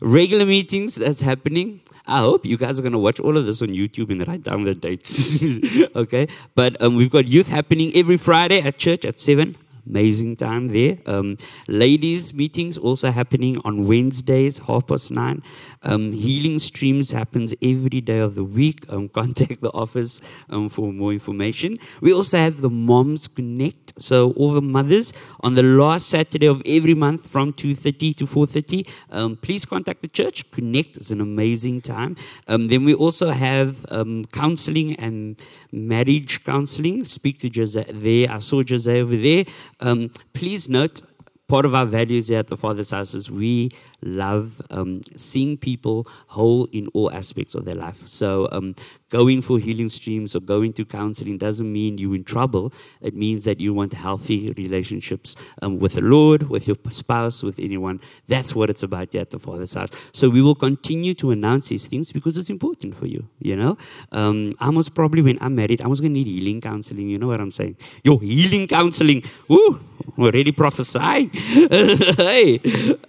Regular 0.00 0.46
meetings, 0.46 0.94
that's 0.94 1.20
happening. 1.20 1.80
I 2.06 2.18
hope 2.18 2.46
you 2.46 2.56
guys 2.56 2.78
are 2.78 2.82
going 2.82 2.92
to 2.92 3.00
watch 3.00 3.18
all 3.18 3.36
of 3.36 3.46
this 3.46 3.60
on 3.62 3.68
YouTube 3.68 4.10
and 4.12 4.26
write 4.28 4.44
down 4.44 4.62
the 4.62 4.76
dates. 4.76 5.42
okay? 5.96 6.28
But 6.54 6.80
um, 6.80 6.94
we've 6.94 7.10
got 7.10 7.26
youth 7.26 7.48
happening 7.48 7.90
every 7.96 8.16
Friday 8.16 8.60
at 8.60 8.78
church 8.78 9.04
at 9.04 9.18
7 9.18 9.56
amazing 9.88 10.36
time 10.36 10.68
there. 10.68 10.98
Um, 11.06 11.38
ladies' 11.66 12.34
meetings 12.34 12.76
also 12.76 13.10
happening 13.10 13.60
on 13.64 13.86
Wednesdays, 13.86 14.58
half 14.58 14.86
past 14.86 15.10
nine. 15.10 15.42
Um, 15.82 16.12
healing 16.12 16.58
streams 16.58 17.10
happens 17.10 17.54
every 17.62 18.00
day 18.00 18.18
of 18.18 18.34
the 18.34 18.44
week. 18.44 18.84
Um, 18.92 19.08
contact 19.18 19.60
the 19.60 19.72
office 19.72 20.20
um, 20.50 20.68
for 20.68 20.92
more 20.92 21.12
information. 21.12 21.78
We 22.00 22.12
also 22.12 22.38
have 22.38 22.60
the 22.60 22.70
Moms 22.70 23.28
Connect. 23.28 23.94
So 24.00 24.32
all 24.32 24.52
the 24.52 24.62
mothers 24.62 25.12
on 25.40 25.54
the 25.54 25.62
last 25.62 26.08
Saturday 26.08 26.46
of 26.46 26.62
every 26.66 26.94
month 26.94 27.26
from 27.26 27.52
2.30 27.52 28.16
to 28.16 28.26
4.30, 28.26 28.88
um, 29.10 29.36
please 29.36 29.64
contact 29.64 30.02
the 30.02 30.08
church. 30.08 30.48
Connect 30.50 30.96
is 30.96 31.10
an 31.10 31.20
amazing 31.20 31.80
time. 31.80 32.16
Um, 32.46 32.68
then 32.68 32.84
we 32.84 32.94
also 32.94 33.30
have 33.30 33.84
counseling 34.32 34.94
and 34.96 35.40
marriage 35.72 36.44
counseling. 36.44 37.04
Speak 37.04 37.38
to 37.40 37.50
Jose 37.54 37.84
there. 37.90 38.30
I 38.30 38.38
saw 38.38 38.62
Jose 38.68 39.00
over 39.00 39.16
there. 39.16 39.44
Um, 39.80 40.10
please 40.32 40.68
note, 40.68 41.00
part 41.48 41.64
of 41.64 41.74
our 41.74 41.86
values 41.86 42.28
here 42.28 42.38
at 42.38 42.48
the 42.48 42.56
Father's 42.56 42.90
House 42.90 43.14
is 43.14 43.30
we 43.30 43.70
love 44.02 44.60
um, 44.70 45.02
seeing 45.16 45.56
people 45.56 46.06
whole 46.26 46.66
in 46.72 46.88
all 46.88 47.10
aspects 47.12 47.54
of 47.54 47.64
their 47.64 47.74
life. 47.74 47.96
So, 48.06 48.48
um, 48.52 48.74
going 49.10 49.40
for 49.40 49.58
healing 49.58 49.88
streams 49.88 50.36
or 50.36 50.40
going 50.40 50.72
to 50.74 50.84
counseling 50.84 51.38
doesn't 51.38 51.72
mean 51.72 51.96
you're 51.96 52.14
in 52.14 52.24
trouble. 52.24 52.72
It 53.00 53.14
means 53.14 53.44
that 53.44 53.58
you 53.58 53.72
want 53.72 53.92
healthy 53.94 54.52
relationships 54.52 55.34
um, 55.62 55.78
with 55.78 55.94
the 55.94 56.02
Lord, 56.02 56.50
with 56.50 56.68
your 56.68 56.76
spouse, 56.90 57.42
with 57.42 57.58
anyone. 57.58 58.00
That's 58.28 58.54
what 58.54 58.70
it's 58.70 58.82
about 58.82 59.12
here 59.12 59.22
at 59.22 59.30
the 59.30 59.38
Father's 59.38 59.74
house. 59.74 59.90
So, 60.12 60.28
we 60.28 60.42
will 60.42 60.54
continue 60.54 61.14
to 61.14 61.30
announce 61.30 61.68
these 61.68 61.86
things 61.86 62.12
because 62.12 62.36
it's 62.36 62.50
important 62.50 62.96
for 62.96 63.06
you. 63.06 63.28
You 63.40 63.56
know, 63.56 63.78
um, 64.12 64.54
I 64.60 64.68
was 64.70 64.88
probably 64.88 65.22
when 65.22 65.38
I'm 65.40 65.54
married, 65.54 65.80
I 65.80 65.86
was 65.86 66.00
going 66.00 66.14
to 66.14 66.20
need 66.20 66.26
healing 66.26 66.60
counseling. 66.60 67.08
You 67.08 67.18
know 67.18 67.28
what 67.28 67.40
I'm 67.40 67.50
saying? 67.50 67.76
Your 68.04 68.20
healing 68.20 68.68
counseling. 68.68 69.22
Woo! 69.48 69.80
already 70.18 70.52
prophesying. 70.52 71.30
hey, 71.32 72.60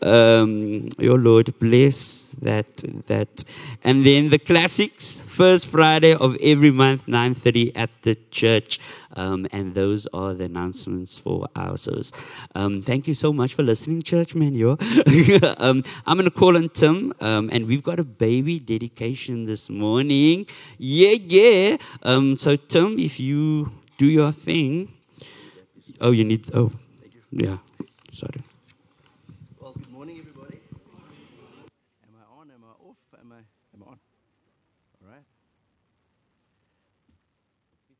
um, 0.01 0.78
your 0.97 1.17
Lord 1.17 1.57
bless 1.59 2.35
that 2.41 2.83
that, 3.07 3.43
and 3.83 4.05
then 4.05 4.29
the 4.29 4.39
classics. 4.39 5.23
First 5.39 5.67
Friday 5.67 6.13
of 6.15 6.35
every 6.41 6.69
month, 6.71 7.07
nine 7.07 7.33
thirty 7.33 7.73
at 7.73 7.89
the 8.01 8.15
church, 8.29 8.77
um, 9.15 9.47
and 9.53 9.73
those 9.73 10.05
are 10.13 10.33
the 10.33 10.45
announcements 10.45 11.17
for 11.17 11.47
our 11.55 11.77
service. 11.77 12.11
Um, 12.55 12.81
thank 12.81 13.07
you 13.07 13.13
so 13.15 13.31
much 13.31 13.53
for 13.53 13.63
listening, 13.63 14.01
church 14.01 14.35
man. 14.35 14.53
Um, 15.57 15.83
I'm 16.05 16.17
gonna 16.17 16.29
call 16.29 16.57
on 16.57 16.69
Tim, 16.69 17.13
um, 17.21 17.49
and 17.53 17.67
we've 17.67 17.83
got 17.83 17.99
a 17.99 18.03
baby 18.03 18.59
dedication 18.59 19.45
this 19.45 19.69
morning. 19.69 20.45
Yeah, 20.77 21.11
yeah. 21.11 21.77
Um, 22.03 22.35
so 22.35 22.57
Tim, 22.57 22.99
if 22.99 23.19
you 23.19 23.71
do 23.99 24.07
your 24.07 24.31
thing. 24.31 24.93
Oh, 25.99 26.11
you 26.11 26.23
need. 26.23 26.49
Oh, 26.55 26.71
yeah. 27.31 27.57
Sorry. 28.13 28.41
Well, 29.59 29.73
good 29.73 29.91
morning, 29.91 30.17
everybody. 30.19 30.59
Am 32.07 32.15
I 32.15 32.39
on? 32.39 32.49
Am 32.49 32.63
I 32.63 32.89
off? 32.89 32.95
Am 33.19 33.31
I? 33.33 33.43
Am 33.75 33.83
I 33.83 33.91
on? 33.91 33.99
All 35.03 35.09
right. 35.11 35.25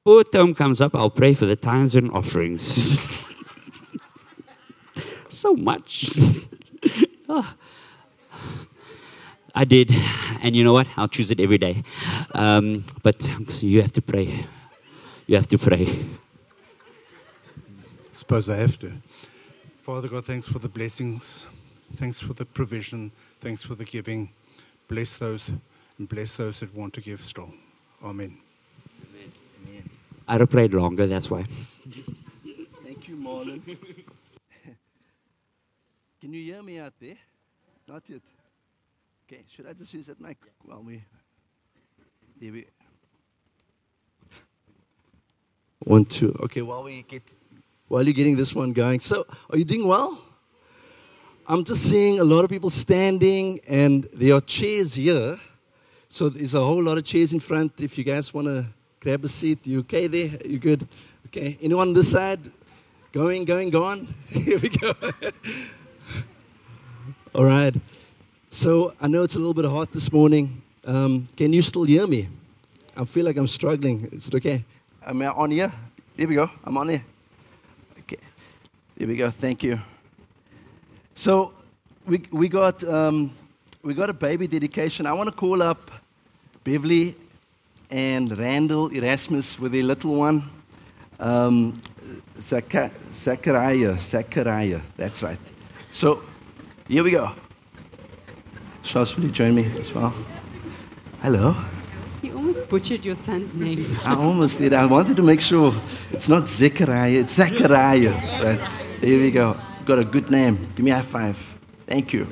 Before 0.09 0.23
Tom 0.23 0.55
comes 0.55 0.81
up, 0.81 0.95
I'll 0.95 1.11
pray 1.11 1.35
for 1.35 1.45
the 1.45 1.55
tithes 1.55 1.93
and 1.93 2.09
offerings. 2.09 2.99
so 5.29 5.53
much. 5.53 6.11
Ah. 7.31 7.55
I 9.53 9.65
did, 9.65 9.91
and 10.41 10.55
you 10.55 10.63
know 10.63 10.73
what? 10.73 10.87
I'll 10.97 11.07
choose 11.07 11.29
it 11.29 11.39
every 11.39 11.59
day. 11.59 11.83
Um, 12.33 12.85
but 13.03 13.21
you 13.61 13.83
have 13.83 13.93
to 13.93 14.01
pray. 14.01 14.47
You 15.27 15.35
have 15.35 15.47
to 15.49 15.59
pray. 15.59 16.07
Suppose 18.11 18.49
I 18.49 18.55
have 18.55 18.79
to. 18.79 18.91
Father 19.83 20.07
God, 20.07 20.25
thanks 20.25 20.47
for 20.47 20.57
the 20.57 20.69
blessings. 20.69 21.45
Thanks 21.97 22.19
for 22.19 22.33
the 22.33 22.45
provision. 22.45 23.11
Thanks 23.41 23.63
for 23.63 23.75
the 23.75 23.85
giving. 23.85 24.31
Bless 24.87 25.17
those 25.17 25.51
and 25.99 26.09
bless 26.09 26.37
those 26.37 26.61
that 26.61 26.73
want 26.73 26.95
to 26.95 27.01
give 27.01 27.23
still. 27.23 27.53
Amen. 28.03 28.39
I'd 30.29 30.41
have 30.41 30.51
prayed 30.51 30.75
longer, 30.75 31.07
that's 31.07 31.27
why. 31.27 31.43
Thank 32.83 33.07
you, 33.07 33.15
Marlon. 33.15 33.63
Can 36.21 36.33
you 36.33 36.43
hear 36.43 36.61
me 36.61 36.77
out 36.77 36.93
there? 37.01 37.15
Not 37.87 38.03
yet. 38.07 38.21
Okay, 39.25 39.41
should 39.55 39.65
I 39.65 39.73
just 39.73 39.91
use 39.91 40.05
that 40.05 40.21
mic 40.21 40.37
while 40.63 40.83
we. 40.83 41.03
There 42.39 42.51
we. 42.51 42.67
One, 45.79 46.05
two. 46.05 46.37
Okay, 46.43 46.61
while 46.61 46.83
we 46.83 47.01
get. 47.01 47.23
While 47.87 48.03
you're 48.03 48.13
getting 48.13 48.35
this 48.35 48.53
one 48.53 48.71
going. 48.71 48.99
So, 48.99 49.25
are 49.49 49.57
you 49.57 49.65
doing 49.65 49.87
well? 49.87 50.21
I'm 51.47 51.63
just 51.63 51.89
seeing 51.89 52.19
a 52.19 52.23
lot 52.23 52.43
of 52.43 52.51
people 52.51 52.69
standing, 52.69 53.61
and 53.67 54.07
there 54.13 54.35
are 54.35 54.41
chairs 54.41 54.93
here. 54.93 55.39
So, 56.07 56.29
there's 56.29 56.53
a 56.53 56.63
whole 56.63 56.83
lot 56.83 56.99
of 56.99 57.03
chairs 57.03 57.33
in 57.33 57.39
front. 57.39 57.81
If 57.81 57.97
you 57.97 58.03
guys 58.03 58.31
want 58.31 58.45
to 58.45 58.67
grab 58.99 59.23
a 59.23 59.29
seat, 59.29 59.65
you 59.65 59.79
okay 59.79 60.07
there? 60.07 60.29
You 60.45 60.59
good? 60.59 60.87
Okay. 61.27 61.57
Anyone 61.61 61.89
on 61.89 61.93
this 61.93 62.11
side? 62.11 62.39
Going, 63.11 63.45
going, 63.45 63.69
gone? 63.69 64.13
Here 64.27 64.59
we 64.59 64.69
go. 64.69 64.93
All 67.33 67.45
right. 67.45 67.73
So 68.49 68.93
I 68.99 69.07
know 69.07 69.23
it's 69.23 69.35
a 69.35 69.39
little 69.39 69.53
bit 69.53 69.65
hot 69.65 69.91
this 69.91 70.11
morning. 70.11 70.61
Um, 70.85 71.27
can 71.37 71.53
you 71.53 71.61
still 71.61 71.83
hear 71.83 72.07
me? 72.07 72.27
I 72.97 73.05
feel 73.05 73.25
like 73.25 73.37
I'm 73.37 73.47
struggling. 73.47 74.09
Is 74.11 74.27
it 74.27 74.35
okay? 74.35 74.65
Am 75.05 75.21
I 75.21 75.27
on 75.27 75.51
here? 75.51 75.71
There 76.17 76.27
we 76.27 76.35
go. 76.35 76.49
I'm 76.65 76.77
on 76.77 76.89
here. 76.89 77.03
Okay. 77.99 78.17
There 78.97 79.07
we 79.07 79.15
go. 79.15 79.31
Thank 79.31 79.63
you. 79.63 79.79
So 81.15 81.53
we, 82.05 82.23
we, 82.31 82.49
got, 82.49 82.83
um, 82.83 83.31
we 83.81 83.93
got 83.93 84.09
a 84.09 84.13
baby 84.13 84.47
dedication. 84.47 85.05
I 85.05 85.13
want 85.13 85.29
to 85.29 85.35
call 85.35 85.61
up 85.61 85.89
Beverly 86.63 87.15
and 87.89 88.37
Randall 88.37 88.87
Erasmus 88.93 89.59
with 89.59 89.71
their 89.71 89.83
little 89.83 90.15
one. 90.15 90.49
Um, 91.19 91.81
Zachariah. 92.39 93.97
Zachariah. 93.99 94.81
That's 94.97 95.21
right. 95.21 95.39
So 95.91 96.23
here 96.87 97.03
we 97.03 97.11
go. 97.11 97.31
Charles, 98.83 99.15
will 99.15 99.25
you 99.25 99.31
join 99.31 99.55
me 99.55 99.71
as 99.77 99.93
well? 99.93 100.13
Hello. 101.21 101.55
You 102.21 102.35
almost 102.35 102.67
butchered 102.67 103.05
your 103.05 103.15
son's 103.15 103.53
name. 103.53 103.97
I 104.03 104.15
almost 104.15 104.57
did. 104.57 104.73
I 104.73 104.85
wanted 104.85 105.15
to 105.17 105.23
make 105.23 105.41
sure 105.41 105.73
it's 106.11 106.27
not 106.27 106.47
Zechariah, 106.47 107.19
it's 107.19 107.33
Zachariah. 107.33 108.13
Right. 108.43 108.59
There 109.01 109.19
we 109.19 109.31
go. 109.31 109.55
Got 109.85 109.99
a 109.99 110.03
good 110.03 110.29
name. 110.29 110.69
Give 110.75 110.83
me 110.85 110.91
a 110.91 110.95
high 110.95 111.01
five. 111.01 111.37
Thank 111.87 112.13
you. 112.13 112.27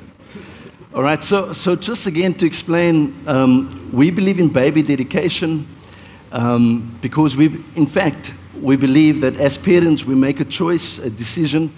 All 0.94 1.02
right, 1.02 1.22
so, 1.22 1.52
so 1.52 1.76
just 1.76 2.06
again 2.06 2.32
to 2.34 2.46
explain, 2.46 3.22
um, 3.28 3.90
we 3.92 4.10
believe 4.10 4.40
in 4.40 4.48
baby 4.48 4.82
dedication 4.82 5.68
um, 6.32 6.96
because 7.02 7.36
we, 7.36 7.62
in 7.76 7.86
fact, 7.86 8.32
we 8.54 8.74
believe 8.74 9.20
that 9.20 9.36
as 9.36 9.58
parents 9.58 10.06
we 10.06 10.14
make 10.14 10.40
a 10.40 10.46
choice, 10.46 10.98
a 10.98 11.10
decision, 11.10 11.74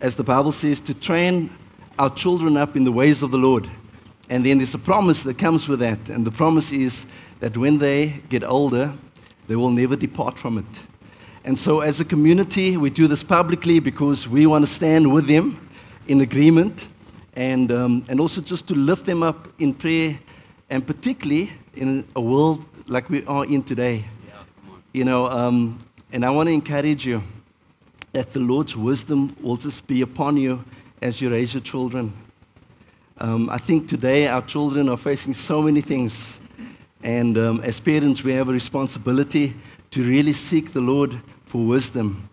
as 0.00 0.16
the 0.16 0.24
Bible 0.24 0.50
says, 0.50 0.80
to 0.80 0.94
train 0.94 1.48
our 1.96 2.12
children 2.12 2.56
up 2.56 2.74
in 2.74 2.82
the 2.82 2.90
ways 2.90 3.22
of 3.22 3.30
the 3.30 3.38
Lord. 3.38 3.70
And 4.28 4.44
then 4.44 4.58
there's 4.58 4.74
a 4.74 4.78
promise 4.78 5.22
that 5.22 5.38
comes 5.38 5.68
with 5.68 5.78
that. 5.78 6.08
And 6.08 6.26
the 6.26 6.32
promise 6.32 6.72
is 6.72 7.06
that 7.38 7.56
when 7.56 7.78
they 7.78 8.20
get 8.30 8.42
older, 8.42 8.92
they 9.46 9.54
will 9.54 9.70
never 9.70 9.94
depart 9.94 10.36
from 10.36 10.58
it. 10.58 10.80
And 11.44 11.56
so, 11.56 11.80
as 11.80 12.00
a 12.00 12.04
community, 12.04 12.76
we 12.76 12.90
do 12.90 13.06
this 13.06 13.22
publicly 13.22 13.78
because 13.78 14.26
we 14.26 14.44
want 14.46 14.66
to 14.66 14.72
stand 14.72 15.12
with 15.12 15.28
them 15.28 15.68
in 16.08 16.20
agreement 16.20 16.88
and, 17.34 17.70
um, 17.70 18.04
and 18.08 18.20
also 18.20 18.40
just 18.40 18.66
to 18.68 18.74
lift 18.74 19.06
them 19.06 19.22
up 19.22 19.48
in 19.58 19.74
prayer, 19.74 20.18
and 20.68 20.86
particularly 20.86 21.52
in 21.74 22.06
a 22.16 22.20
world 22.20 22.64
like 22.86 23.08
we 23.08 23.24
are 23.26 23.44
in 23.44 23.62
today. 23.62 24.04
You 24.92 25.04
know, 25.04 25.26
um, 25.26 25.84
and 26.12 26.24
I 26.24 26.30
want 26.30 26.48
to 26.48 26.52
encourage 26.52 27.06
you 27.06 27.22
that 28.12 28.32
the 28.32 28.40
Lord's 28.40 28.76
wisdom 28.76 29.36
will 29.40 29.56
just 29.56 29.86
be 29.86 30.02
upon 30.02 30.36
you 30.36 30.64
as 31.00 31.20
you 31.20 31.30
raise 31.30 31.54
your 31.54 31.62
children. 31.62 32.12
Um, 33.18 33.48
I 33.50 33.58
think 33.58 33.88
today 33.88 34.26
our 34.26 34.42
children 34.42 34.88
are 34.88 34.96
facing 34.96 35.34
so 35.34 35.62
many 35.62 35.80
things. 35.80 36.38
And 37.02 37.38
um, 37.38 37.60
as 37.60 37.78
parents, 37.78 38.24
we 38.24 38.32
have 38.32 38.48
a 38.48 38.52
responsibility 38.52 39.54
to 39.92 40.02
really 40.02 40.32
seek 40.32 40.72
the 40.72 40.80
Lord 40.80 41.20
for 41.46 41.64
wisdom. 41.64 42.28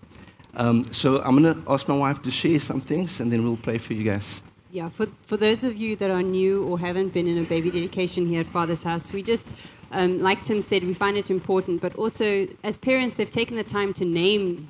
Um, 0.55 0.91
so 0.91 1.21
I'm 1.21 1.41
going 1.41 1.53
to 1.53 1.71
ask 1.71 1.87
my 1.87 1.95
wife 1.95 2.21
to 2.23 2.31
share 2.31 2.59
some 2.59 2.81
things 2.81 3.19
and 3.19 3.31
then 3.31 3.43
we'll 3.43 3.57
pray 3.57 3.77
for 3.77 3.93
you 3.93 4.03
guys. 4.03 4.41
Yeah, 4.69 4.89
for, 4.89 5.07
for 5.25 5.38
those 5.38 5.63
of 5.63 5.77
you 5.77 5.95
that 5.95 6.12
are 6.12 6.21
new 6.21 6.65
or 6.67 6.77
haven't 6.77 7.13
been 7.13 7.25
in 7.25 7.38
a 7.38 7.43
baby 7.43 7.71
dedication 7.71 8.25
here 8.25 8.41
at 8.41 8.47
Father's 8.47 8.83
House, 8.83 9.13
we 9.13 9.24
just, 9.24 9.47
um, 9.93 10.19
like 10.21 10.43
Tim 10.43 10.62
said, 10.62 10.83
we 10.83 10.93
find 10.93 11.15
it 11.15 11.31
important, 11.31 11.79
but 11.79 11.95
also 11.95 12.45
as 12.65 12.77
parents, 12.77 13.15
they've 13.15 13.29
taken 13.29 13.55
the 13.55 13.63
time 13.63 13.93
to 13.93 14.03
name, 14.03 14.67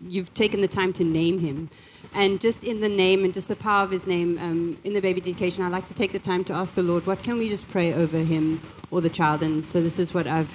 you've 0.00 0.32
taken 0.32 0.62
the 0.62 0.68
time 0.68 0.90
to 0.94 1.04
name 1.04 1.38
him. 1.38 1.68
And 2.14 2.40
just 2.40 2.64
in 2.64 2.80
the 2.80 2.88
name 2.88 3.24
and 3.24 3.34
just 3.34 3.48
the 3.48 3.56
power 3.56 3.84
of 3.84 3.90
his 3.90 4.06
name, 4.06 4.38
um, 4.38 4.78
in 4.84 4.94
the 4.94 5.00
baby 5.00 5.20
dedication, 5.20 5.62
I 5.62 5.68
like 5.68 5.84
to 5.86 5.94
take 5.94 6.12
the 6.12 6.18
time 6.18 6.42
to 6.44 6.54
ask 6.54 6.74
the 6.74 6.82
Lord, 6.82 7.04
what 7.06 7.22
can 7.22 7.36
we 7.36 7.50
just 7.50 7.68
pray 7.68 7.92
over 7.92 8.20
him 8.20 8.62
or 8.90 9.02
the 9.02 9.10
child? 9.10 9.42
And 9.42 9.66
so 9.66 9.82
this 9.82 9.98
is 9.98 10.14
what 10.14 10.26
I've, 10.26 10.50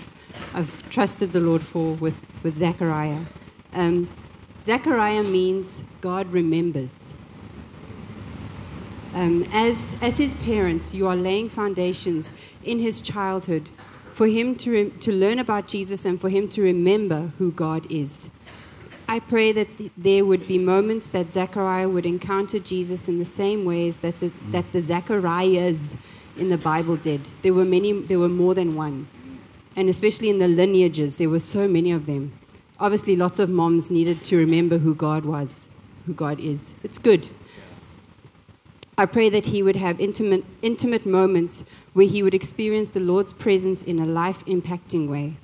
I've 0.56 0.90
trusted 0.90 1.34
the 1.34 1.40
Lord 1.40 1.62
for 1.62 1.94
with, 1.96 2.16
with 2.42 2.58
Zechariah. 2.58 3.22
Um, 3.74 4.10
Zechariah 4.64 5.24
means 5.24 5.84
God 6.02 6.32
remembers. 6.32 7.14
Um, 9.14 9.48
as, 9.52 9.96
as 10.02 10.18
his 10.18 10.34
parents, 10.36 10.94
you 10.94 11.08
are 11.08 11.16
laying 11.16 11.50
foundations 11.50 12.32
in 12.64 12.80
his 12.80 13.02
childhood 13.02 13.70
for 14.14 14.28
him 14.28 14.56
to, 14.58 14.72
re- 14.72 14.90
to 14.90 15.12
learn 15.12 15.40
about 15.40 15.68
Jesus 15.68 16.06
and 16.06 16.20
for 16.20 16.30
him 16.30 16.48
to 16.50 16.62
remember 16.62 17.32
who 17.38 17.52
God 17.52 17.92
is. 17.92 18.30
I 19.08 19.20
pray 19.20 19.52
that 19.54 19.78
th- 19.78 19.92
there 19.98 20.24
would 20.26 20.48
be 20.48 20.60
moments 20.60 21.10
that 21.10 21.32
Zechariah 21.32 21.90
would 21.90 22.06
encounter 22.06 22.60
Jesus 22.60 23.08
in 23.08 23.18
the 23.18 23.26
same 23.26 23.66
ways 23.66 24.00
that 24.00 24.20
the, 24.20 24.32
that 24.52 24.72
the 24.72 24.82
Zechariahs 24.82 25.96
in 26.38 26.50
the 26.50 26.58
Bible 26.58 26.96
did. 26.96 27.30
There 27.42 27.54
were 27.54 27.66
many, 27.66 27.92
there 27.92 28.20
were 28.20 28.30
more 28.30 28.54
than 28.54 28.76
one. 28.76 29.08
And 29.76 29.90
especially 29.90 30.30
in 30.30 30.38
the 30.38 30.48
lineages, 30.48 31.18
there 31.18 31.30
were 31.30 31.40
so 31.40 31.68
many 31.68 31.92
of 31.92 32.06
them. 32.06 32.38
Obviously, 32.80 33.16
lots 33.16 33.40
of 33.40 33.50
moms 33.50 33.90
needed 33.90 34.24
to 34.26 34.38
remember 34.38 34.78
who 34.78 34.94
God 34.94 35.26
was, 35.26 35.70
who 36.06 36.14
God 36.14 36.40
is. 36.40 36.74
It's 36.84 37.00
good. 37.00 37.30
I 39.00 39.06
pray 39.06 39.30
that 39.30 39.46
he 39.46 39.64
would 39.64 39.78
have 39.78 40.02
intimate, 40.02 40.44
intimate 40.62 41.06
moments 41.06 41.64
where 41.94 42.06
he 42.06 42.22
would 42.22 42.34
experience 42.34 42.90
the 42.90 43.00
Lord's 43.00 43.32
presence 43.32 43.82
in 43.82 43.98
a 43.98 44.06
life 44.06 44.44
impacting 44.44 45.08
way. 45.08 45.38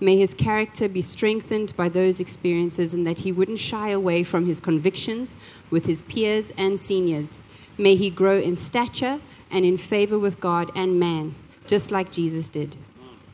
May 0.00 0.16
his 0.16 0.32
character 0.32 0.88
be 0.88 1.02
strengthened 1.02 1.76
by 1.76 1.90
those 1.90 2.18
experiences 2.18 2.94
and 2.94 3.06
that 3.06 3.18
he 3.18 3.30
wouldn't 3.30 3.58
shy 3.58 3.90
away 3.90 4.24
from 4.24 4.46
his 4.46 4.58
convictions 4.58 5.36
with 5.68 5.84
his 5.84 6.00
peers 6.00 6.50
and 6.56 6.80
seniors. 6.80 7.42
May 7.76 7.94
he 7.94 8.08
grow 8.08 8.38
in 8.38 8.56
stature 8.56 9.20
and 9.50 9.66
in 9.66 9.76
favor 9.76 10.18
with 10.18 10.40
God 10.40 10.72
and 10.74 10.98
man, 10.98 11.34
just 11.66 11.90
like 11.90 12.10
Jesus 12.10 12.48
did. 12.48 12.74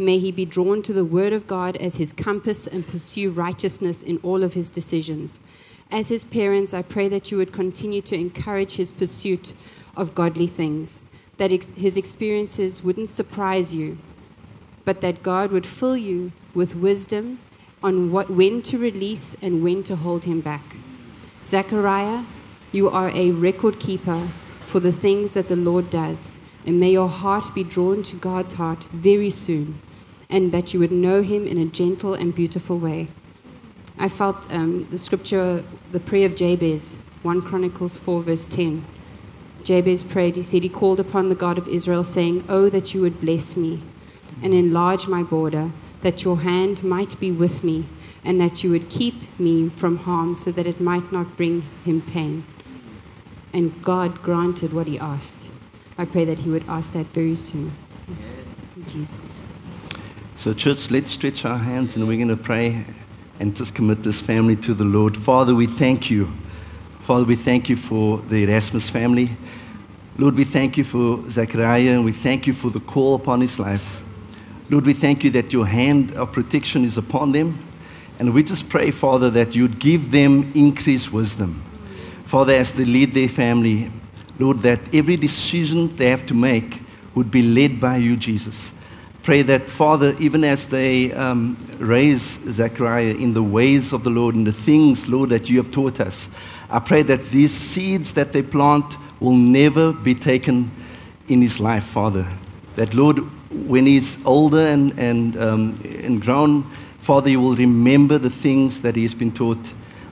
May 0.00 0.19
he 0.19 0.33
be 0.33 0.47
drawn 0.47 0.83
to 0.83 0.93
the 0.93 1.05
word 1.05 1.33
of 1.33 1.47
God 1.47 1.77
as 1.77 1.95
his 1.95 2.12
compass 2.12 2.67
and 2.67 2.85
pursue 2.89 3.31
righteousness 3.31 4.03
in 4.03 4.19
all 4.25 4.43
of 4.43 4.55
his 4.55 4.69
decisions. 4.69 5.39
As 5.93 6.09
his 6.09 6.23
parents, 6.23 6.73
I 6.73 6.83
pray 6.83 7.09
that 7.09 7.31
you 7.31 7.39
would 7.39 7.53
continue 7.53 8.01
to 8.03 8.15
encourage 8.15 8.77
his 8.77 8.93
pursuit 8.93 9.55
of 9.97 10.15
godly 10.15 10.47
things, 10.47 11.05
that 11.37 11.53
ex- 11.53 11.73
his 11.73 11.97
experiences 11.97 12.83
wouldn't 12.85 13.09
surprise 13.09 13.75
you, 13.75 13.99
but 14.85 15.01
that 15.01 15.25
God 15.25 15.51
would 15.51 15.67
fill 15.67 15.97
you 15.97 16.31
with 16.55 16.77
wisdom 16.77 17.41
on 17.83 18.13
what, 18.13 18.31
when 18.31 18.63
to 18.63 18.79
release 18.79 19.35
and 19.43 19.65
when 19.65 19.83
to 19.83 19.97
hold 19.97 20.25
him 20.25 20.41
back. 20.41 20.77
Zechariah, 21.45 22.25
you 22.71 22.89
are 22.89 23.11
a 23.11 23.33
record 23.33 23.81
keeper 23.81 24.29
for 24.65 24.79
the 24.79 24.93
things 24.93 25.33
that 25.33 25.49
the 25.49 25.57
Lord 25.57 25.91
does, 25.91 26.39
and 26.65 26.79
may 26.79 26.93
your 26.93 27.09
heart 27.09 27.53
be 27.53 27.65
drawn 27.65 28.05
to 28.05 28.17
God's 28.17 28.53
heart 28.53 28.85
very 28.93 29.31
soon, 29.31 29.81
and 30.29 30.53
that 30.53 30.73
you 30.73 30.79
would 30.79 30.93
know 30.93 31.23
him 31.23 31.49
in 31.49 31.59
a 31.59 31.67
gentle 31.67 32.15
and 32.15 32.33
beautiful 32.33 32.79
way. 32.79 33.09
I 34.00 34.09
felt 34.09 34.50
um, 34.50 34.88
the 34.90 34.97
scripture, 34.97 35.62
the 35.92 36.00
prayer 36.00 36.25
of 36.25 36.35
Jabez, 36.35 36.97
1 37.23 37.42
Chronicles 37.42 37.99
4, 37.99 38.23
verse 38.23 38.47
10. 38.47 38.83
Jabez 39.62 40.02
prayed, 40.02 40.37
he 40.37 40.42
said, 40.42 40.62
He 40.62 40.71
called 40.71 40.99
upon 40.99 41.28
the 41.28 41.35
God 41.35 41.59
of 41.59 41.69
Israel, 41.69 42.02
saying, 42.02 42.47
Oh, 42.49 42.71
that 42.71 42.95
you 42.95 43.02
would 43.02 43.21
bless 43.21 43.59
me 43.59 43.83
and 44.42 44.54
enlarge 44.54 45.07
my 45.07 45.23
border, 45.23 45.71
that 46.00 46.25
your 46.25 46.38
hand 46.38 46.83
might 46.83 47.21
be 47.21 47.30
with 47.30 47.62
me, 47.62 47.87
and 48.25 48.40
that 48.40 48.64
you 48.64 48.71
would 48.71 48.88
keep 48.88 49.38
me 49.38 49.69
from 49.69 49.99
harm, 49.99 50.35
so 50.35 50.50
that 50.50 50.66
it 50.66 50.80
might 50.80 51.12
not 51.12 51.37
bring 51.37 51.61
him 51.85 52.00
pain. 52.00 52.47
And 53.52 53.83
God 53.83 54.23
granted 54.23 54.73
what 54.73 54.87
he 54.87 54.99
asked. 54.99 55.50
I 55.99 56.07
pray 56.07 56.25
that 56.25 56.38
he 56.38 56.49
would 56.49 56.64
ask 56.66 56.95
that 56.95 57.09
very 57.09 57.35
soon. 57.35 57.76
So, 60.37 60.54
church, 60.54 60.90
let's 60.90 61.11
stretch 61.11 61.45
our 61.45 61.59
hands 61.59 61.97
and 61.97 62.09
we're 62.09 62.16
going 62.16 62.28
to 62.28 62.42
pray 62.42 62.87
and 63.41 63.57
just 63.57 63.75
commit 63.75 64.03
this 64.03 64.21
family 64.21 64.55
to 64.55 64.75
the 64.75 64.85
Lord. 64.85 65.17
Father, 65.17 65.55
we 65.55 65.67
thank 65.67 66.11
you. 66.11 66.31
Father, 67.07 67.25
we 67.25 67.37
thank 67.37 67.71
you 67.71 67.77
for 67.77 68.19
the 68.19 68.45
Erasmus 68.45 68.91
family. 68.91 69.31
Lord, 70.19 70.35
we 70.35 70.45
thank 70.45 70.77
you 70.77 70.85
for 70.85 71.29
Zechariah 71.31 71.95
and 71.95 72.05
we 72.05 72.13
thank 72.13 72.47
you 72.47 72.53
for 72.53 72.71
the 72.71 72.81
call 72.81 73.15
upon 73.15 73.41
his 73.41 73.59
life. 73.59 74.03
Lord, 74.69 74.85
we 74.85 74.93
thank 74.93 75.25
you 75.25 75.31
that 75.31 75.53
your 75.53 75.67
hand 75.67 76.13
of 76.13 76.31
protection 76.31 76.85
is 76.85 76.99
upon 76.99 77.33
them. 77.33 77.59
And 78.19 78.35
we 78.35 78.43
just 78.43 78.69
pray, 78.69 78.91
Father, 78.91 79.31
that 79.31 79.55
you'd 79.55 79.79
give 79.79 80.11
them 80.11 80.53
increased 80.55 81.11
wisdom. 81.11 81.65
Father, 82.27 82.53
as 82.53 82.75
they 82.75 82.85
lead 82.85 83.15
their 83.15 83.31
family, 83.31 83.91
Lord, 84.39 84.59
that 84.59 84.95
every 84.95 85.17
decision 85.17 85.97
they 85.97 86.11
have 86.11 86.27
to 86.27 86.35
make 86.35 86.81
would 87.15 87.31
be 87.31 87.41
led 87.41 87.81
by 87.81 87.97
you, 87.97 88.17
Jesus. 88.19 88.75
Pray 89.31 89.43
that, 89.43 89.71
Father, 89.71 90.17
even 90.19 90.43
as 90.43 90.67
they 90.67 91.13
um, 91.13 91.57
raise 91.79 92.41
Zechariah 92.51 93.15
in 93.15 93.33
the 93.33 93.45
ways 93.45 93.93
of 93.93 94.03
the 94.03 94.11
Lord 94.11 94.35
and 94.35 94.45
the 94.45 94.53
things, 94.53 95.07
Lord, 95.07 95.31
that 95.31 95.49
you 95.49 95.57
have 95.59 95.71
taught 95.71 96.01
us, 96.01 96.29
I 96.69 96.81
pray 96.81 97.05
that 97.05 97.31
these 97.31 97.53
seeds 97.53 98.15
that 98.15 98.33
they 98.33 98.43
plant 98.43 98.97
will 99.21 99.37
never 99.37 99.93
be 99.93 100.17
taken 100.17 100.73
in 101.29 101.43
his 101.43 101.61
life, 101.61 101.85
Father. 101.85 102.27
That, 102.75 102.93
Lord, 102.93 103.21
when 103.69 103.87
he's 103.87 104.19
older 104.25 104.67
and, 104.67 104.99
and, 104.99 105.37
um, 105.37 105.81
and 105.85 106.21
grown, 106.21 106.69
Father, 106.99 107.31
you 107.31 107.41
will 107.41 107.55
remember 107.55 108.19
the 108.19 108.31
things 108.31 108.81
that 108.81 108.97
he 108.97 109.03
has 109.03 109.15
been 109.15 109.31
taught 109.31 109.65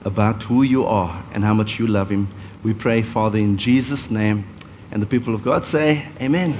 about 0.05 0.43
who 0.43 0.63
you 0.63 0.85
are 0.85 1.21
and 1.33 1.43
how 1.43 1.53
much 1.53 1.77
you 1.77 1.87
love 1.87 2.09
him. 2.09 2.29
We 2.63 2.73
pray, 2.73 3.01
Father, 3.01 3.37
in 3.37 3.57
Jesus' 3.57 4.09
name. 4.09 4.47
And 4.93 5.01
the 5.01 5.07
people 5.07 5.35
of 5.35 5.43
God 5.43 5.65
say, 5.65 6.07
Amen. 6.21 6.53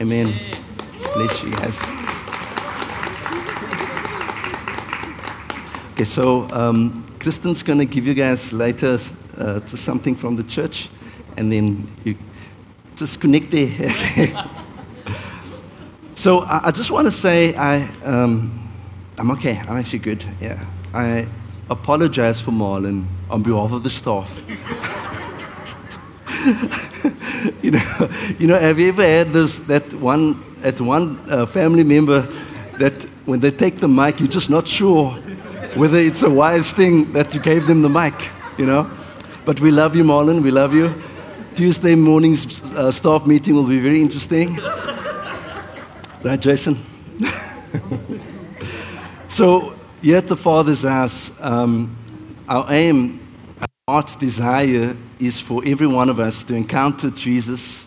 Amen. 0.00 0.28
Amen. 0.28 0.61
Bless 1.14 1.42
you 1.42 1.50
guys. 1.50 1.76
Okay, 5.92 6.04
so 6.04 6.48
um, 6.50 7.04
Kristen's 7.20 7.62
going 7.62 7.78
to 7.80 7.84
give 7.84 8.06
you 8.06 8.14
guys 8.14 8.50
later 8.50 8.98
uh, 9.36 9.60
something 9.66 10.14
from 10.14 10.36
the 10.36 10.44
church, 10.44 10.88
and 11.36 11.52
then 11.52 11.92
you 12.04 12.16
just 12.96 13.20
connect 13.20 13.50
there. 13.50 13.68
so 16.14 16.40
I, 16.40 16.68
I, 16.68 16.70
just 16.70 16.90
want 16.90 17.04
to 17.06 17.12
say 17.12 17.54
I, 17.56 17.82
um, 18.04 18.72
I'm 19.18 19.30
okay. 19.32 19.60
I'm 19.68 19.76
actually 19.76 19.98
good. 19.98 20.24
Yeah. 20.40 20.64
I 20.94 21.28
apologize 21.68 22.40
for 22.40 22.52
Marlon 22.52 23.06
on 23.28 23.42
behalf 23.42 23.72
of 23.72 23.82
the 23.82 23.90
staff. 23.90 24.34
you 27.62 27.70
know, 27.70 28.10
you 28.38 28.46
know, 28.46 28.58
have 28.58 28.78
you 28.78 28.88
ever 28.88 29.04
had 29.04 29.34
this 29.34 29.58
that 29.60 29.92
one 29.94 30.42
at 30.64 30.80
one 30.80 31.18
uh, 31.28 31.46
family 31.46 31.84
member 31.84 32.22
that 32.78 33.02
when 33.26 33.40
they 33.40 33.50
take 33.50 33.78
the 33.78 33.88
mic, 33.88 34.20
you're 34.20 34.28
just 34.28 34.50
not 34.50 34.66
sure 34.66 35.12
whether 35.74 35.98
it's 35.98 36.22
a 36.22 36.30
wise 36.30 36.72
thing 36.72 37.12
that 37.12 37.34
you 37.34 37.40
gave 37.40 37.66
them 37.66 37.82
the 37.82 37.88
mic, 37.88 38.14
you 38.58 38.66
know? 38.66 38.90
But 39.44 39.60
we 39.60 39.70
love 39.70 39.96
you, 39.96 40.04
Marlon. 40.04 40.42
We 40.42 40.50
love 40.50 40.74
you. 40.74 40.94
Tuesday 41.54 41.94
morning's 41.94 42.62
uh, 42.72 42.90
staff 42.90 43.26
meeting 43.26 43.54
will 43.54 43.66
be 43.66 43.80
very 43.80 44.00
interesting. 44.00 44.56
right, 46.22 46.40
Jason? 46.40 46.84
so, 49.28 49.74
here 50.00 50.18
at 50.18 50.28
the 50.28 50.36
Father's 50.36 50.82
house, 50.82 51.30
um, 51.40 51.96
our 52.48 52.72
aim, 52.72 53.20
our 53.60 53.68
heart's 53.88 54.16
desire 54.16 54.96
is 55.18 55.38
for 55.38 55.62
every 55.64 55.86
one 55.86 56.08
of 56.08 56.20
us 56.20 56.44
to 56.44 56.54
encounter 56.54 57.10
Jesus 57.10 57.86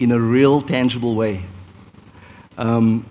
in 0.00 0.12
a 0.12 0.18
real, 0.18 0.60
tangible 0.60 1.14
way. 1.14 1.44
Um, 2.58 3.08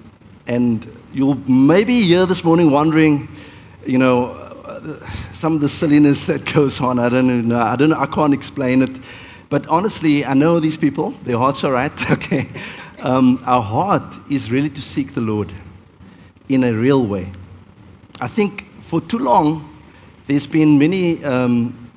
and 0.47 0.87
you'll 1.13 1.35
maybe 1.49 2.01
hear 2.03 2.25
this 2.25 2.43
morning 2.43 2.71
wondering, 2.71 3.27
you 3.85 3.97
know, 3.97 4.31
uh, 4.65 5.09
some 5.33 5.55
of 5.55 5.61
the 5.61 5.69
silliness 5.69 6.25
that 6.25 6.45
goes 6.53 6.79
on. 6.81 6.99
I 6.99 7.09
don't 7.09 7.47
know. 7.47 7.59
I 7.59 7.75
don't 7.75 7.89
know. 7.89 7.99
I 7.99 8.07
can't 8.07 8.33
explain 8.33 8.81
it. 8.81 8.99
But 9.49 9.67
honestly, 9.67 10.25
I 10.25 10.33
know 10.33 10.59
these 10.59 10.77
people. 10.77 11.11
Their 11.23 11.37
hearts 11.37 11.63
are 11.63 11.71
right. 11.71 11.91
Okay. 12.11 12.49
Um, 12.99 13.43
our 13.45 13.61
heart 13.61 14.15
is 14.31 14.49
really 14.49 14.69
to 14.69 14.81
seek 14.81 15.13
the 15.13 15.21
Lord 15.21 15.51
in 16.49 16.63
a 16.63 16.73
real 16.73 17.05
way. 17.05 17.31
I 18.21 18.27
think 18.27 18.65
for 18.87 19.01
too 19.01 19.19
long, 19.19 19.77
there's 20.27 20.47
been 20.47 20.79
many 20.79 21.23
um, 21.23 21.91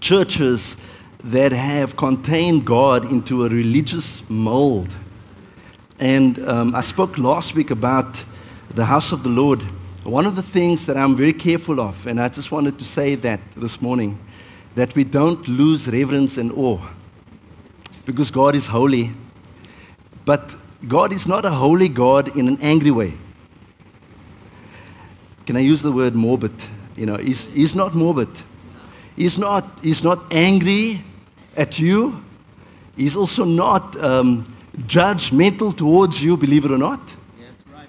churches 0.00 0.76
that 1.22 1.52
have 1.52 1.96
contained 1.96 2.64
God 2.64 3.10
into 3.12 3.44
a 3.44 3.48
religious 3.48 4.22
mold. 4.28 4.88
And 5.98 6.38
um, 6.48 6.74
I 6.74 6.80
spoke 6.80 7.18
last 7.18 7.54
week 7.54 7.70
about 7.70 8.24
the 8.74 8.84
house 8.84 9.10
of 9.10 9.24
the 9.24 9.28
Lord. 9.28 9.62
One 10.04 10.26
of 10.26 10.36
the 10.36 10.42
things 10.42 10.86
that 10.86 10.96
I'm 10.96 11.16
very 11.16 11.32
careful 11.32 11.80
of, 11.80 12.06
and 12.06 12.20
I 12.20 12.28
just 12.28 12.52
wanted 12.52 12.78
to 12.78 12.84
say 12.84 13.16
that 13.16 13.40
this 13.56 13.82
morning, 13.82 14.18
that 14.76 14.94
we 14.94 15.02
don't 15.02 15.46
lose 15.48 15.88
reverence 15.88 16.38
and 16.38 16.52
awe 16.52 16.80
because 18.04 18.30
God 18.30 18.54
is 18.54 18.66
holy. 18.66 19.12
But 20.24 20.54
God 20.86 21.12
is 21.12 21.26
not 21.26 21.44
a 21.44 21.50
holy 21.50 21.88
God 21.88 22.36
in 22.36 22.46
an 22.46 22.58
angry 22.62 22.92
way. 22.92 23.14
Can 25.46 25.56
I 25.56 25.60
use 25.60 25.82
the 25.82 25.90
word 25.90 26.14
morbid? 26.14 26.52
You 26.96 27.06
know, 27.06 27.16
he's, 27.16 27.46
he's 27.46 27.74
not 27.74 27.94
morbid. 27.94 28.28
He's 29.16 29.36
not, 29.36 29.80
he's 29.82 30.04
not 30.04 30.22
angry 30.30 31.04
at 31.56 31.78
you. 31.78 32.22
He's 32.96 33.16
also 33.16 33.44
not 33.44 33.96
um, 34.02 34.44
judgmental 34.86 35.76
towards 35.76 36.22
you, 36.22 36.36
believe 36.36 36.64
it 36.64 36.70
or 36.70 36.78
not. 36.78 37.00
Yes, 37.38 37.50
right. 37.72 37.88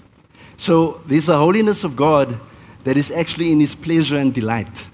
So 0.58 1.02
there's 1.06 1.30
a 1.30 1.38
holiness 1.38 1.84
of 1.84 1.95
God 1.95 2.39
that 2.84 2.97
is 2.97 3.12
actually 3.12 3.52
in 3.52 3.60
His 3.60 3.75
pleasure 3.75 4.17
and 4.17 4.34
delight. 4.34 4.88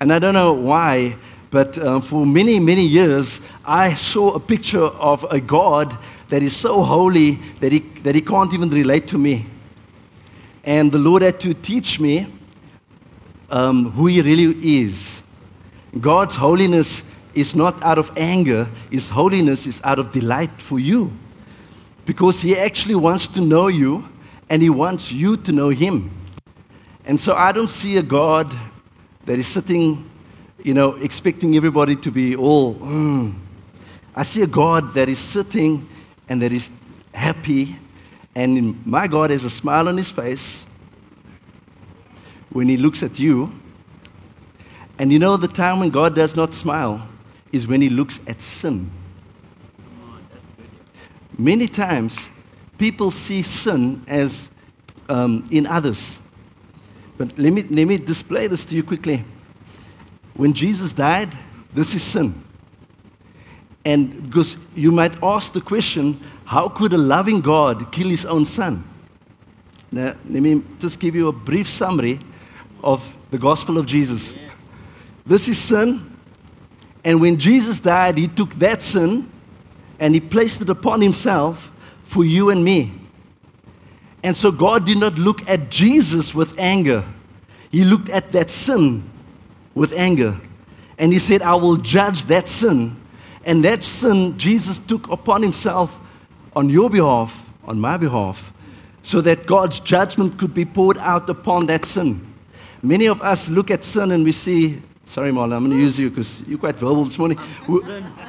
And 0.00 0.12
I 0.12 0.18
don't 0.18 0.34
know 0.34 0.52
why, 0.52 1.16
but 1.50 1.78
uh, 1.78 2.00
for 2.00 2.26
many, 2.26 2.58
many 2.58 2.84
years, 2.84 3.40
I 3.64 3.94
saw 3.94 4.34
a 4.34 4.40
picture 4.40 4.82
of 4.84 5.24
a 5.30 5.40
God 5.40 5.96
that 6.28 6.42
is 6.42 6.56
so 6.56 6.82
holy 6.82 7.38
that 7.60 7.72
he, 7.72 7.80
that 8.02 8.14
he 8.14 8.20
can't 8.20 8.52
even 8.52 8.70
relate 8.70 9.06
to 9.08 9.18
me. 9.18 9.46
And 10.64 10.90
the 10.90 10.98
Lord 10.98 11.22
had 11.22 11.38
to 11.40 11.54
teach 11.54 12.00
me 12.00 12.26
um, 13.50 13.90
who 13.92 14.06
He 14.06 14.22
really 14.22 14.80
is. 14.82 15.22
God's 16.00 16.36
holiness 16.36 17.04
is 17.34 17.54
not 17.54 17.82
out 17.82 17.98
of 17.98 18.10
anger, 18.16 18.68
His 18.90 19.08
holiness 19.08 19.66
is 19.66 19.80
out 19.84 19.98
of 19.98 20.12
delight 20.12 20.60
for 20.60 20.78
you. 20.78 21.12
Because 22.04 22.40
He 22.42 22.58
actually 22.58 22.94
wants 22.94 23.28
to 23.28 23.40
know 23.40 23.68
you 23.68 24.08
and 24.48 24.62
He 24.62 24.70
wants 24.70 25.12
you 25.12 25.36
to 25.38 25.52
know 25.52 25.70
Him. 25.70 26.10
And 27.04 27.20
so 27.20 27.34
I 27.34 27.52
don't 27.52 27.68
see 27.68 27.96
a 27.96 28.02
God 28.02 28.54
that 29.26 29.38
is 29.38 29.46
sitting, 29.46 30.08
you 30.62 30.74
know, 30.74 30.94
expecting 30.96 31.56
everybody 31.56 31.96
to 31.96 32.10
be 32.10 32.36
all, 32.36 32.74
mm. 32.74 33.34
I 34.14 34.22
see 34.24 34.42
a 34.42 34.46
God 34.46 34.94
that 34.94 35.08
is 35.08 35.18
sitting 35.18 35.88
and 36.28 36.42
that 36.42 36.52
is 36.52 36.70
happy. 37.14 37.78
And 38.34 38.84
my 38.86 39.06
God 39.06 39.30
has 39.30 39.44
a 39.44 39.50
smile 39.50 39.88
on 39.88 39.96
his 39.96 40.10
face 40.10 40.64
when 42.50 42.68
he 42.68 42.76
looks 42.76 43.02
at 43.02 43.18
you. 43.18 43.52
And 44.98 45.12
you 45.12 45.18
know 45.18 45.36
the 45.36 45.48
time 45.48 45.80
when 45.80 45.90
God 45.90 46.14
does 46.14 46.36
not 46.36 46.54
smile 46.54 47.06
is 47.52 47.66
when 47.66 47.80
he 47.80 47.88
looks 47.88 48.18
at 48.26 48.42
sin. 48.42 48.90
Many 51.38 51.68
times, 51.68 52.28
people 52.78 53.10
see 53.10 53.42
sin 53.42 54.02
as 54.08 54.50
um, 55.08 55.48
in 55.50 55.66
others. 55.66 56.18
But 57.16 57.38
let 57.38 57.52
me, 57.52 57.62
let 57.62 57.86
me 57.86 57.98
display 57.98 58.46
this 58.46 58.64
to 58.66 58.74
you 58.74 58.82
quickly. 58.82 59.24
when 60.34 60.52
Jesus 60.52 60.92
died, 60.92 61.36
this 61.74 61.94
is 61.94 62.02
sin. 62.02 62.42
And 63.84 64.28
because 64.28 64.56
you 64.74 64.92
might 64.92 65.12
ask 65.22 65.52
the 65.52 65.60
question, 65.60 66.20
how 66.44 66.68
could 66.68 66.92
a 66.92 66.98
loving 66.98 67.40
God 67.40 67.90
kill 67.92 68.08
his 68.08 68.24
own 68.24 68.46
son? 68.46 68.84
Now, 69.90 70.14
let 70.28 70.42
me 70.42 70.62
just 70.78 71.00
give 71.00 71.14
you 71.14 71.28
a 71.28 71.32
brief 71.32 71.68
summary 71.68 72.18
of 72.82 73.04
the 73.30 73.38
gospel 73.38 73.78
of 73.78 73.86
Jesus. 73.86 74.34
This 75.26 75.48
is 75.48 75.58
sin. 75.58 76.11
And 77.04 77.20
when 77.20 77.38
Jesus 77.38 77.80
died, 77.80 78.16
he 78.16 78.28
took 78.28 78.54
that 78.54 78.82
sin 78.82 79.30
and 79.98 80.14
he 80.14 80.20
placed 80.20 80.60
it 80.60 80.70
upon 80.70 81.00
himself 81.00 81.70
for 82.04 82.24
you 82.24 82.50
and 82.50 82.64
me. 82.64 82.92
And 84.22 84.36
so 84.36 84.52
God 84.52 84.86
did 84.86 84.98
not 84.98 85.18
look 85.18 85.48
at 85.48 85.68
Jesus 85.70 86.34
with 86.34 86.56
anger, 86.58 87.04
he 87.70 87.84
looked 87.84 88.10
at 88.10 88.32
that 88.32 88.50
sin 88.50 89.08
with 89.74 89.92
anger. 89.92 90.40
And 90.98 91.12
he 91.12 91.18
said, 91.18 91.42
I 91.42 91.54
will 91.54 91.78
judge 91.78 92.26
that 92.26 92.46
sin. 92.46 92.96
And 93.44 93.64
that 93.64 93.82
sin 93.82 94.38
Jesus 94.38 94.78
took 94.78 95.10
upon 95.10 95.42
himself 95.42 95.96
on 96.54 96.68
your 96.68 96.90
behalf, 96.90 97.50
on 97.64 97.80
my 97.80 97.96
behalf, 97.96 98.52
so 99.02 99.20
that 99.22 99.46
God's 99.46 99.80
judgment 99.80 100.38
could 100.38 100.54
be 100.54 100.64
poured 100.64 100.98
out 100.98 101.28
upon 101.28 101.66
that 101.66 101.84
sin. 101.84 102.34
Many 102.82 103.06
of 103.06 103.22
us 103.22 103.48
look 103.48 103.70
at 103.70 103.84
sin 103.84 104.10
and 104.12 104.22
we 104.22 104.32
see, 104.32 104.82
sorry, 105.12 105.30
Marlon, 105.30 105.54
I'm 105.54 105.66
going 105.66 105.72
to 105.72 105.76
use 105.76 105.98
you 105.98 106.08
because 106.08 106.42
you're 106.46 106.58
quite 106.58 106.76
verbal 106.76 107.04
this 107.04 107.18
morning. 107.18 107.38
We, 107.68 107.80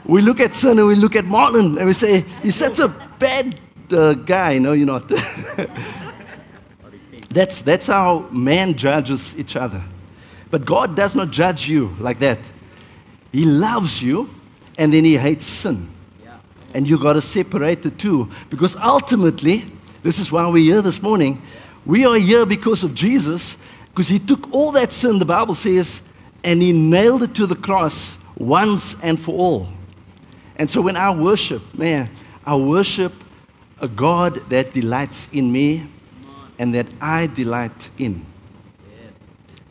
we, 0.03 0.21
look 0.21 0.41
at 0.41 0.53
sin 0.53 0.77
and 0.77 0.85
we 0.85 0.95
look 0.95 1.15
at 1.15 1.23
Marlon 1.23 1.77
and 1.77 1.85
we 1.85 1.93
say, 1.93 2.25
he's 2.41 2.55
such 2.55 2.79
a 2.79 2.89
bad 2.89 3.57
uh, 3.91 4.13
guy. 4.13 4.57
No, 4.57 4.73
you're 4.73 4.85
not. 4.85 5.07
that's, 7.29 7.61
that's 7.61 7.87
how 7.87 8.27
man 8.31 8.75
judges 8.75 9.33
each 9.37 9.55
other. 9.55 9.81
But 10.51 10.65
God 10.65 10.95
does 10.95 11.15
not 11.15 11.31
judge 11.31 11.69
you 11.69 11.95
like 11.99 12.19
that. 12.19 12.39
He 13.31 13.45
loves 13.45 14.03
you 14.03 14.29
and 14.77 14.93
then 14.93 15.05
he 15.05 15.17
hates 15.17 15.45
sin. 15.45 15.89
And 16.73 16.89
you 16.89 16.97
got 16.97 17.13
to 17.13 17.21
separate 17.21 17.81
the 17.81 17.91
two 17.91 18.29
because 18.49 18.75
ultimately, 18.75 19.71
this 20.01 20.19
is 20.19 20.33
why 20.33 20.49
we're 20.49 20.73
here 20.73 20.81
this 20.81 21.01
morning. 21.01 21.41
We 21.85 22.05
are 22.05 22.17
here 22.17 22.45
because 22.45 22.83
of 22.83 22.93
Jesus, 22.93 23.55
because 23.89 24.09
he 24.09 24.19
took 24.19 24.51
all 24.51 24.71
that 24.71 24.91
sin, 24.91 25.19
the 25.19 25.25
Bible 25.25 25.55
says, 25.55 26.01
and 26.43 26.61
he 26.61 26.73
nailed 26.73 27.23
it 27.23 27.35
to 27.35 27.45
the 27.45 27.55
cross 27.55 28.17
once 28.37 28.95
and 29.01 29.19
for 29.19 29.33
all. 29.33 29.69
And 30.55 30.69
so 30.69 30.81
when 30.81 30.97
I 30.97 31.11
worship, 31.11 31.61
man, 31.73 32.09
I 32.45 32.55
worship 32.55 33.13
a 33.79 33.87
God 33.87 34.49
that 34.49 34.73
delights 34.73 35.27
in 35.31 35.51
me 35.51 35.87
and 36.59 36.75
that 36.75 36.87
I 37.01 37.27
delight 37.27 37.89
in. 37.97 38.25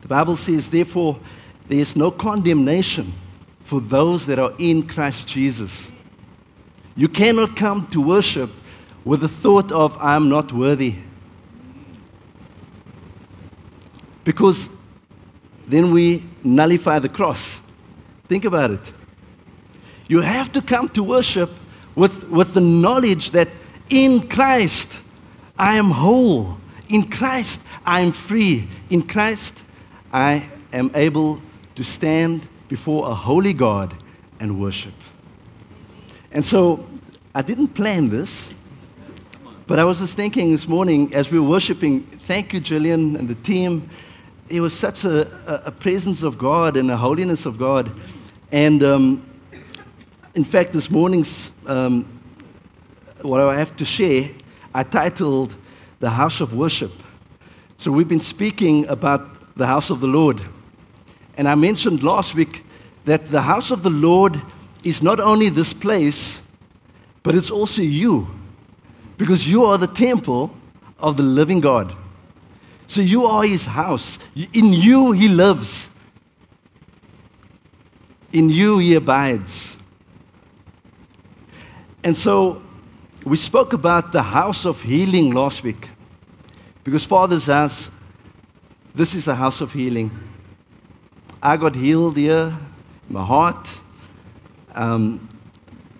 The 0.01 0.09
Bible 0.09 0.37
says, 0.37 0.71
therefore, 0.71 1.19
there 1.69 1.79
is 1.79 1.95
no 1.95 2.11
condemnation 2.11 3.15
for 3.65 3.81
those 3.81 4.27
that 4.27 4.39
are 4.39 4.53
in 4.59 4.87
Christ 4.87 5.29
Jesus. 5.29 5.91
You 6.97 7.09
cannot 7.09 7.57
come 7.57 7.87
to 7.89 8.01
worship 8.01 8.51
with 9.05 9.21
the 9.21 9.29
thought 9.29 9.73
of, 9.73 9.97
I'm 9.99 10.29
not 10.29 10.53
worthy. 10.53 10.97
Because 14.25 14.69
then 15.73 15.91
we 15.91 16.23
nullify 16.45 16.99
the 16.99 17.09
cross. 17.09 17.57
Think 18.29 18.45
about 18.45 18.71
it. 18.71 18.93
You 20.09 20.21
have 20.21 20.53
to 20.53 20.63
come 20.63 20.89
to 20.91 21.03
worship 21.03 21.51
with, 21.95 22.25
with 22.25 22.55
the 22.55 22.61
knowledge 22.61 23.31
that 23.31 23.49
in 23.89 24.29
Christ 24.29 24.89
I 25.59 25.77
am 25.77 25.91
whole. 25.91 26.59
In 26.89 27.11
Christ 27.11 27.61
I 27.87 28.01
am 28.01 28.13
free. 28.13 28.69
In 28.91 29.03
Christ 29.03 29.63
I 30.13 30.47
am 30.73 30.91
able 30.95 31.41
to 31.75 31.83
stand 31.83 32.47
before 32.69 33.11
a 33.11 33.15
holy 33.15 33.53
God 33.53 33.95
and 34.41 34.61
worship. 34.61 34.95
And 36.31 36.45
so 36.45 36.87
I 37.35 37.43
didn't 37.43 37.69
plan 37.69 38.09
this, 38.09 38.51
but 39.67 39.79
I 39.79 39.85
was 39.85 40.01
just 40.01 40.17
thinking 40.17 40.53
this 40.53 40.67
morning 40.69 41.15
as 41.15 41.31
we 41.31 41.39
were 41.39 41.49
worshiping, 41.49 42.03
thank 42.27 42.53
you, 42.53 42.61
Jillian 42.61 43.19
and 43.19 43.29
the 43.29 43.35
team. 43.37 43.89
It 44.53 44.61
was 44.61 44.79
such 44.79 45.05
a, 45.07 45.65
a 45.67 45.71
presence 45.71 46.23
of 46.23 46.37
God 46.37 46.77
and 46.77 46.91
a 46.91 46.97
holiness 46.99 47.47
of 47.47 47.57
God. 47.57 47.91
And 48.51 48.83
um, 48.83 49.27
in 50.35 50.45
fact, 50.45 50.75
this 50.75 50.91
morning's, 50.91 51.51
um, 51.65 52.05
what 53.23 53.41
I 53.41 53.57
have 53.57 53.75
to 53.79 53.87
share, 53.87 54.29
I 54.75 54.83
titled 54.83 55.55
The 56.01 56.11
House 56.11 56.43
of 56.43 56.53
Worship. 56.53 56.93
So 57.79 57.91
we've 57.91 58.07
been 58.07 58.21
speaking 58.21 58.87
about 58.88 59.57
the 59.57 59.67
house 59.67 59.88
of 59.88 60.01
the 60.01 60.07
Lord. 60.07 60.43
And 61.38 61.49
I 61.49 61.55
mentioned 61.55 62.03
last 62.03 62.35
week 62.35 62.62
that 63.07 63.29
the 63.29 63.41
house 63.41 63.71
of 63.71 63.83
the 63.83 63.88
Lord 63.88 64.38
is 64.85 65.03
not 65.03 65.19
only 65.19 65.49
this 65.49 65.73
place, 65.73 66.43
but 67.23 67.35
it's 67.35 67.51
also 67.51 67.81
you. 67.81 68.29
Because 69.17 69.49
you 69.49 69.65
are 69.65 69.79
the 69.79 69.87
temple 69.87 70.55
of 70.99 71.17
the 71.17 71.23
living 71.23 71.61
God. 71.61 71.97
So 72.92 73.00
you 73.00 73.24
are 73.24 73.42
his 73.42 73.64
house. 73.64 74.18
In 74.35 74.74
you, 74.74 75.12
he 75.12 75.26
lives. 75.26 75.88
In 78.35 78.50
you, 78.50 78.81
he 78.81 78.94
abides. 78.96 79.78
And 82.05 82.14
so 82.14 82.61
we 83.24 83.38
spoke 83.38 83.72
about 83.72 84.12
the 84.12 84.20
house 84.20 84.66
of 84.66 84.83
healing 84.83 85.31
last 85.31 85.62
week. 85.62 85.88
Because 86.85 87.07
Father's 87.07 87.46
house, 87.46 87.90
this 88.94 89.14
is 89.14 89.26
a 89.26 89.35
house 89.35 89.62
of 89.62 89.72
healing. 89.72 90.11
I 91.42 91.57
got 91.57 91.74
healed 91.74 92.18
here, 92.18 92.55
my 93.09 93.24
heart. 93.24 93.70
Um, 94.74 95.31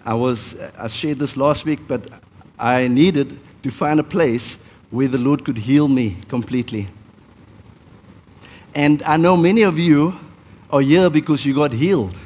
I 0.05 0.13
was, 0.13 0.57
I 0.77 0.89
shared 0.89 1.21
this 1.21 1.39
last 1.39 1.65
week, 1.65 1.89
but 1.89 2.11
I 2.59 2.87
needed 2.87 3.41
to 3.63 3.71
find 3.71 3.99
a 3.99 4.05
place 4.05 4.59
where 4.93 5.09
the 5.09 5.19
Lord 5.19 5.45
could 5.45 5.59
heal 5.59 5.89
me 5.89 6.19
completely. 6.29 6.87
And 8.75 9.03
I 9.03 9.17
know 9.17 9.37
many 9.37 9.63
of 9.63 9.79
you 9.79 10.17
are 10.71 10.83
here 10.83 11.11
because 11.11 11.45
you 11.45 11.55
got 11.55 11.73
healed. 11.73 12.17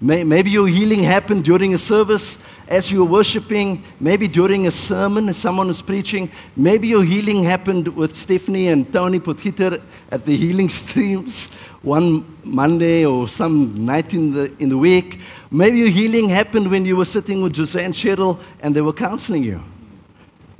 Maybe 0.00 0.50
your 0.50 0.66
healing 0.66 1.04
happened 1.04 1.44
during 1.44 1.74
a 1.74 1.78
service 1.78 2.36
as 2.66 2.90
you 2.90 3.04
were 3.04 3.10
worshiping, 3.10 3.84
maybe 4.00 4.26
during 4.26 4.66
a 4.66 4.70
sermon, 4.72 5.28
as 5.28 5.36
someone 5.36 5.68
was 5.68 5.80
preaching. 5.80 6.28
Maybe 6.56 6.88
your 6.88 7.04
healing 7.04 7.44
happened 7.44 7.86
with 7.86 8.16
Stephanie 8.16 8.66
and 8.66 8.92
Tony 8.92 9.20
Potgieter 9.20 9.80
at 10.10 10.26
the 10.26 10.36
healing 10.36 10.68
streams 10.80 11.46
one 11.82 12.24
Monday 12.42 13.04
or 13.04 13.28
some 13.28 13.86
night 13.86 14.14
in 14.14 14.32
the, 14.32 14.52
in 14.58 14.68
the 14.68 14.78
week. 14.78 15.20
Maybe 15.52 15.78
your 15.78 15.90
healing 15.90 16.28
happened 16.28 16.68
when 16.68 16.84
you 16.84 16.96
were 16.96 17.04
sitting 17.04 17.40
with 17.40 17.56
Jose 17.56 17.82
and 17.82 17.94
Cheryl 17.94 18.40
and 18.60 18.74
they 18.74 18.80
were 18.80 18.92
counseling 18.92 19.44
you. 19.44 19.62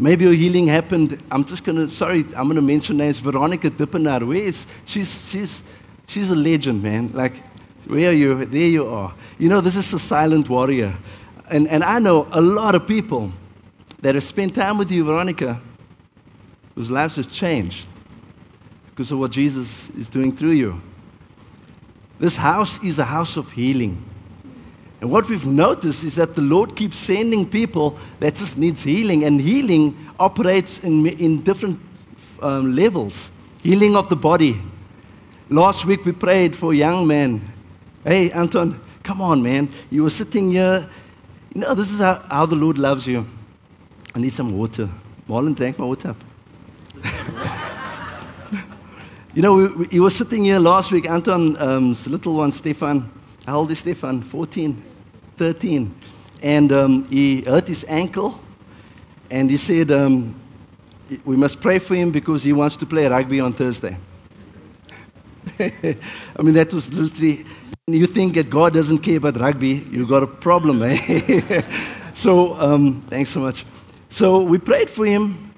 Maybe 0.03 0.25
your 0.25 0.35
healing 0.35 0.67
happened, 0.67 1.23
I'm 1.31 1.45
just 1.45 1.63
going 1.63 1.79
to, 1.79 1.87
sorry, 1.87 2.25
I'm 2.35 2.47
going 2.47 2.57
to 2.57 2.61
mention 2.61 2.97
names, 2.97 3.21
Veronica 3.21 3.71
Dippenaar. 3.71 4.27
Where 4.27 4.37
is, 4.37 4.67
she's, 4.85 5.31
she's, 5.31 5.63
she's 6.09 6.29
a 6.29 6.35
legend, 6.35 6.83
man. 6.83 7.13
Like, 7.15 7.35
where 7.87 8.11
are 8.11 8.13
you? 8.13 8.45
There 8.45 8.61
you 8.63 8.89
are. 8.89 9.15
You 9.39 9.49
know, 9.49 9.61
this 9.61 9.77
is 9.77 9.95
a 9.95 10.01
silent 10.01 10.49
warrior. 10.49 10.97
And, 11.49 11.69
and 11.69 11.85
I 11.85 12.01
know 12.01 12.27
a 12.33 12.41
lot 12.41 12.75
of 12.75 12.85
people 12.85 13.33
that 14.01 14.17
have 14.17 14.25
spent 14.25 14.57
time 14.57 14.77
with 14.77 14.91
you, 14.91 15.05
Veronica, 15.05 15.61
whose 16.75 16.91
lives 16.91 17.15
have 17.15 17.31
changed 17.31 17.87
because 18.91 19.13
of 19.13 19.21
what 19.21 19.31
Jesus 19.31 19.89
is 19.91 20.09
doing 20.09 20.35
through 20.35 20.51
you. 20.51 20.83
This 22.19 22.37
house 22.37 22.83
is 22.83 22.99
a 22.99 23.05
house 23.05 23.37
of 23.37 23.53
healing. 23.53 24.05
And 25.03 25.11
what 25.11 25.29
we've 25.29 25.45
noticed 25.45 26.05
is 26.05 26.15
that 26.15 26.37
the 26.37 26.43
Lord 26.43 26.77
keeps 26.77 26.97
sending 26.97 27.45
people 27.45 27.99
that 28.21 28.37
just 28.37 28.57
needs 28.57 28.85
healing, 28.85 29.25
and 29.25 29.41
healing 29.41 29.99
operates 30.21 30.79
in, 30.79 31.05
in 31.09 31.43
different 31.43 31.81
um, 32.41 32.77
levels. 32.77 33.31
Healing 33.63 33.97
of 33.97 34.09
the 34.09 34.15
body. 34.15 34.63
Last 35.51 35.85
week 35.85 36.05
we 36.05 36.13
prayed 36.13 36.55
for 36.55 36.73
a 36.73 36.77
young 36.77 37.05
man. 37.05 37.53
Hey, 38.05 38.31
Anton, 38.31 38.81
come 39.03 39.21
on, 39.21 39.43
man. 39.43 39.69
You 39.91 40.05
were 40.05 40.11
sitting 40.11 40.53
here 40.53 40.89
you 41.53 41.63
know, 41.63 41.75
this 41.75 41.91
is 41.91 41.99
how, 41.99 42.25
how 42.31 42.47
the 42.47 42.55
Lord 42.55 42.79
loves 42.79 43.05
you. 43.05 43.27
I 44.15 44.21
need 44.21 44.33
some 44.33 44.57
water. 44.57 44.89
Marlon 45.29 45.57
drank 45.57 45.79
my 45.79 45.85
water 45.85 46.15
you 49.35 49.43
know, 49.43 49.55
we, 49.55 49.67
we, 49.69 49.87
he 49.89 50.01
was 50.01 50.15
sitting 50.15 50.45
here 50.45 50.61
last 50.61 50.93
week, 50.93 51.09
Anton's 51.09 51.61
um, 51.61 51.97
little 52.07 52.35
one, 52.35 52.53
Stefan. 52.53 53.11
How 53.47 53.59
old 53.59 53.73
is 53.73 53.81
Stefan? 53.81 54.23
14, 54.23 54.83
13. 55.43 55.93
And 56.41 56.71
um, 56.71 57.05
he 57.09 57.41
hurt 57.41 57.67
his 57.67 57.85
ankle. 57.89 58.39
And 59.29 59.51
he 59.51 59.57
said, 59.57 59.91
um, 59.91 60.39
we 61.25 61.35
must 61.35 61.61
pray 61.61 61.81
for 61.81 61.97
him 61.97 62.13
because 62.13 62.45
he 62.45 62.53
wants 62.53 62.77
to 62.77 62.87
play 62.87 63.09
rugby 63.09 63.41
on 63.41 63.53
Thursday. 63.53 63.97
I 65.59 66.43
mean, 66.43 66.55
that 66.55 66.73
was 66.73 66.93
literally 66.93 67.45
you 67.89 68.07
think 68.07 68.35
that 68.35 68.49
God 68.49 68.73
doesn't 68.73 68.99
care 68.99 69.17
about 69.17 69.37
rugby, 69.41 69.85
you've 69.91 70.09
got 70.09 70.23
a 70.23 70.29
problem, 70.29 70.85
eh? 70.85 71.63
so, 72.15 72.55
um, 72.61 73.03
thanks 73.09 73.31
so 73.31 73.41
much. 73.41 73.67
So, 74.09 74.45
we 74.45 74.59
prayed 74.59 74.89
for 74.89 75.05
him, 75.05 75.53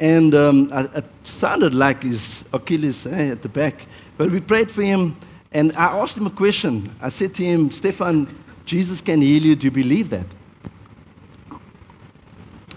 and 0.00 0.34
um, 0.34 0.70
it 0.72 1.04
sounded 1.22 1.74
like 1.74 2.02
his 2.02 2.44
Achilles 2.54 3.04
eh, 3.04 3.32
at 3.32 3.42
the 3.42 3.50
back. 3.50 3.86
But 4.16 4.30
we 4.30 4.40
prayed 4.40 4.70
for 4.70 4.80
him, 4.80 5.16
And 5.52 5.72
I 5.76 5.98
asked 5.98 6.16
him 6.16 6.26
a 6.26 6.30
question. 6.30 6.90
I 7.02 7.10
said 7.10 7.34
to 7.34 7.44
him, 7.44 7.70
Stefan, 7.70 8.26
Jesus 8.68 9.00
can 9.00 9.22
heal 9.22 9.42
you. 9.42 9.56
Do 9.56 9.66
you 9.66 9.70
believe 9.70 10.10
that? 10.10 10.26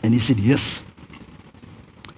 And 0.02 0.14
he 0.14 0.22
said, 0.22 0.40
Yes. 0.40 0.84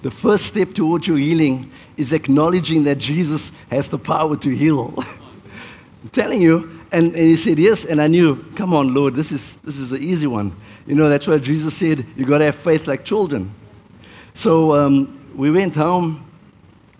The 0.03 0.11
first 0.11 0.45
step 0.45 0.73
towards 0.73 1.07
your 1.07 1.17
healing 1.17 1.71
is 1.97 2.13
acknowledging 2.13 2.83
that 2.83 2.99
Jesus 2.99 3.51
has 3.71 3.87
the 3.87 3.97
power 3.97 4.37
to 4.37 4.49
heal. 4.55 4.93
I'm 6.03 6.09
telling 6.11 6.41
you. 6.41 6.81
And, 6.91 7.15
and 7.15 7.25
he 7.25 7.35
said, 7.35 7.57
Yes. 7.57 7.83
And 7.83 7.99
I 7.99 8.05
knew, 8.05 8.43
come 8.55 8.75
on, 8.75 8.93
Lord, 8.93 9.15
this 9.15 9.31
is, 9.31 9.55
this 9.63 9.79
is 9.79 9.91
an 9.91 10.03
easy 10.03 10.27
one. 10.27 10.55
You 10.85 10.93
know, 10.93 11.09
that's 11.09 11.25
why 11.25 11.39
Jesus 11.39 11.75
said, 11.75 12.05
you 12.15 12.25
got 12.25 12.39
to 12.39 12.45
have 12.45 12.57
faith 12.57 12.85
like 12.85 13.03
children. 13.03 13.55
So 14.35 14.75
um, 14.75 15.19
we 15.35 15.49
went 15.49 15.73
home, 15.73 16.29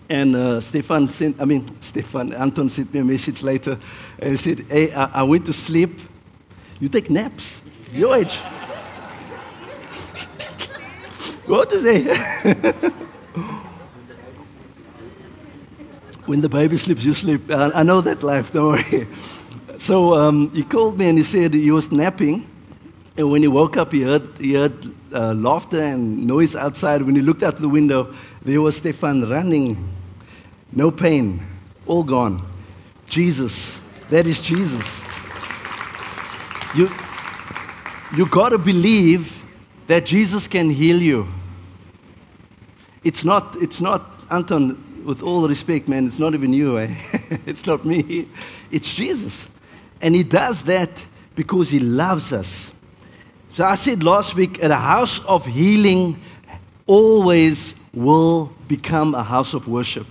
and 0.08 0.34
uh, 0.34 0.60
Stefan 0.60 1.08
sent, 1.08 1.40
I 1.40 1.44
mean, 1.44 1.66
Stefan, 1.82 2.32
Anton 2.32 2.68
sent 2.68 2.92
me 2.92 2.98
a 3.00 3.04
message 3.04 3.44
later, 3.44 3.78
and 4.18 4.32
he 4.32 4.36
said, 4.36 4.66
Hey, 4.68 4.92
I, 4.92 5.20
I 5.20 5.22
went 5.22 5.46
to 5.46 5.52
sleep. 5.52 6.00
You 6.80 6.88
take 6.88 7.10
naps, 7.10 7.62
your 7.92 8.16
age. 8.16 8.34
what 11.46 11.70
to 11.70 11.82
say? 11.82 12.02
when 16.26 16.40
the 16.40 16.48
baby 16.48 16.78
sleeps, 16.78 17.04
you 17.04 17.14
sleep. 17.14 17.50
I, 17.50 17.70
I 17.74 17.82
know 17.82 18.00
that 18.00 18.22
life, 18.22 18.52
don't 18.52 18.72
worry. 18.72 19.06
So 19.78 20.14
um, 20.14 20.50
he 20.50 20.62
called 20.62 20.98
me 20.98 21.08
and 21.08 21.18
he 21.18 21.24
said 21.24 21.52
he 21.52 21.70
was 21.70 21.92
napping. 21.92 22.48
And 23.16 23.30
when 23.30 23.42
he 23.42 23.48
woke 23.48 23.76
up, 23.76 23.92
he 23.92 24.02
heard, 24.02 24.28
he 24.38 24.54
heard 24.54 24.92
uh, 25.12 25.34
laughter 25.34 25.82
and 25.82 26.26
noise 26.26 26.56
outside. 26.56 27.02
When 27.02 27.14
he 27.14 27.22
looked 27.22 27.42
out 27.42 27.58
the 27.58 27.68
window, 27.68 28.14
there 28.42 28.60
was 28.60 28.76
Stefan 28.78 29.28
running. 29.28 29.88
No 30.72 30.90
pain, 30.90 31.46
all 31.86 32.02
gone. 32.02 32.44
Jesus, 33.08 33.80
that 34.08 34.26
is 34.26 34.42
Jesus. 34.42 35.03
You, 36.74 36.90
you 38.16 38.26
got 38.26 38.48
to 38.48 38.58
believe 38.58 39.40
that 39.86 40.06
Jesus 40.06 40.48
can 40.48 40.70
heal 40.70 41.00
you. 41.00 41.28
It's 43.04 43.24
not, 43.24 43.56
it's 43.60 43.80
not, 43.80 44.24
Anton, 44.30 45.02
with 45.04 45.22
all 45.22 45.46
respect, 45.46 45.88
man, 45.88 46.06
it's 46.06 46.18
not 46.18 46.34
even 46.34 46.52
you. 46.52 46.78
Eh? 46.78 46.94
it's 47.46 47.66
not 47.66 47.84
me. 47.84 48.28
It's 48.70 48.92
Jesus. 48.92 49.46
And 50.00 50.14
He 50.14 50.22
does 50.22 50.64
that 50.64 50.90
because 51.34 51.70
He 51.70 51.78
loves 51.78 52.32
us. 52.32 52.72
So 53.50 53.64
I 53.64 53.76
said 53.76 54.02
last 54.02 54.34
week, 54.34 54.60
a 54.62 54.74
house 54.74 55.20
of 55.20 55.46
healing 55.46 56.20
always 56.86 57.74
will 57.92 58.52
become 58.66 59.14
a 59.14 59.22
house 59.22 59.54
of 59.54 59.68
worship. 59.68 60.06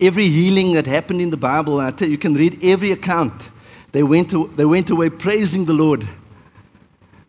Every 0.00 0.28
healing 0.28 0.72
that 0.74 0.86
happened 0.86 1.20
in 1.20 1.30
the 1.30 1.36
Bible, 1.36 1.78
I 1.80 1.90
tell 1.90 2.08
you, 2.08 2.12
you 2.12 2.18
can 2.18 2.34
read 2.34 2.58
every 2.62 2.90
account. 2.90 3.48
They 3.92 4.02
went, 4.02 4.30
to, 4.30 4.52
they 4.56 4.64
went 4.64 4.90
away 4.90 5.10
praising 5.10 5.64
the 5.64 5.72
Lord. 5.72 6.08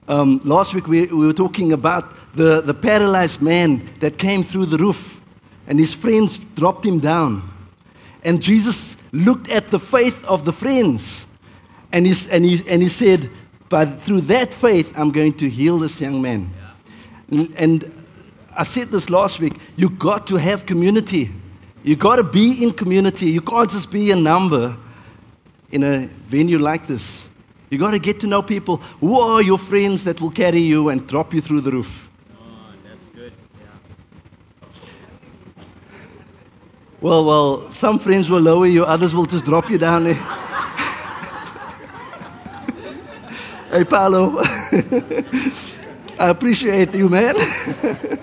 Um, 0.08 0.42
last 0.44 0.74
week 0.74 0.88
we, 0.88 1.06
we 1.08 1.26
were 1.26 1.34
talking 1.34 1.74
about 1.74 2.16
the, 2.36 2.62
the 2.62 2.74
paralyzed 2.74 3.42
man 3.42 3.90
that 4.00 4.18
came 4.18 4.44
through 4.44 4.68
the 4.68 4.78
roof, 4.78 5.20
and 5.68 5.80
his 5.80 5.94
friends 5.94 6.38
dropped 6.56 6.86
him 6.86 7.00
down. 7.00 7.50
And 8.24 8.42
Jesus 8.42 8.98
looked 9.12 9.50
at 9.50 9.70
the 9.70 9.80
faith 9.80 10.24
of 10.26 10.46
the 10.46 10.54
friends. 10.54 11.26
And 11.92 12.06
he, 12.06 12.30
and 12.30 12.46
he, 12.46 12.64
and 12.68 12.82
he 12.82 12.90
said, 12.90 13.30
But 13.70 14.00
through 14.02 14.22
that 14.22 14.54
faith, 14.54 14.92
I'm 14.96 15.12
going 15.12 15.34
to 15.36 15.50
heal 15.50 15.80
this 15.80 16.00
young 16.00 16.22
man. 16.22 16.54
And, 17.30 17.54
and 17.58 18.06
I 18.56 18.64
said 18.64 18.92
this 18.92 19.10
last 19.10 19.40
week 19.40 19.58
you 19.76 19.90
got 19.90 20.28
to 20.28 20.36
have 20.36 20.66
community. 20.66 21.32
You 21.84 21.96
got 21.96 22.18
to 22.18 22.24
be 22.24 22.64
in 22.64 22.72
community. 22.72 23.30
You 23.30 23.42
can't 23.42 23.70
just 23.70 23.90
be 23.90 24.12
a 24.12 24.16
number 24.16 24.78
in 25.72 25.84
a 25.84 26.08
venue 26.28 26.60
like 26.60 26.88
this. 26.88 27.28
You 27.70 27.78
got 27.78 27.92
to 27.92 28.00
get 28.00 28.20
to 28.20 28.28
know 28.28 28.42
people. 28.42 28.78
Who 29.00 29.20
are 29.20 29.42
your 29.42 29.58
friends 29.58 30.04
that 30.04 30.20
will 30.20 30.32
carry 30.32 30.60
you 30.60 30.90
and 30.90 31.08
drop 31.08 31.34
you 31.34 31.40
through 31.40 31.62
the 31.62 31.72
roof? 31.72 32.10
Oh, 32.38 32.74
that's 32.84 33.06
good. 33.16 33.32
Yeah. 33.58 33.68
Well, 37.00 37.24
well, 37.24 37.72
some 37.72 37.98
friends 37.98 38.30
will 38.30 38.42
lower 38.42 38.68
you, 38.68 38.84
others 38.84 39.16
will 39.16 39.26
just 39.26 39.46
drop 39.46 39.70
you 39.70 39.78
down 39.78 40.04
there. 40.04 40.14
hey, 43.72 43.86
Paulo. 43.86 44.40
I 46.20 46.30
appreciate 46.30 46.94
you, 46.94 47.08
man. 47.08 47.36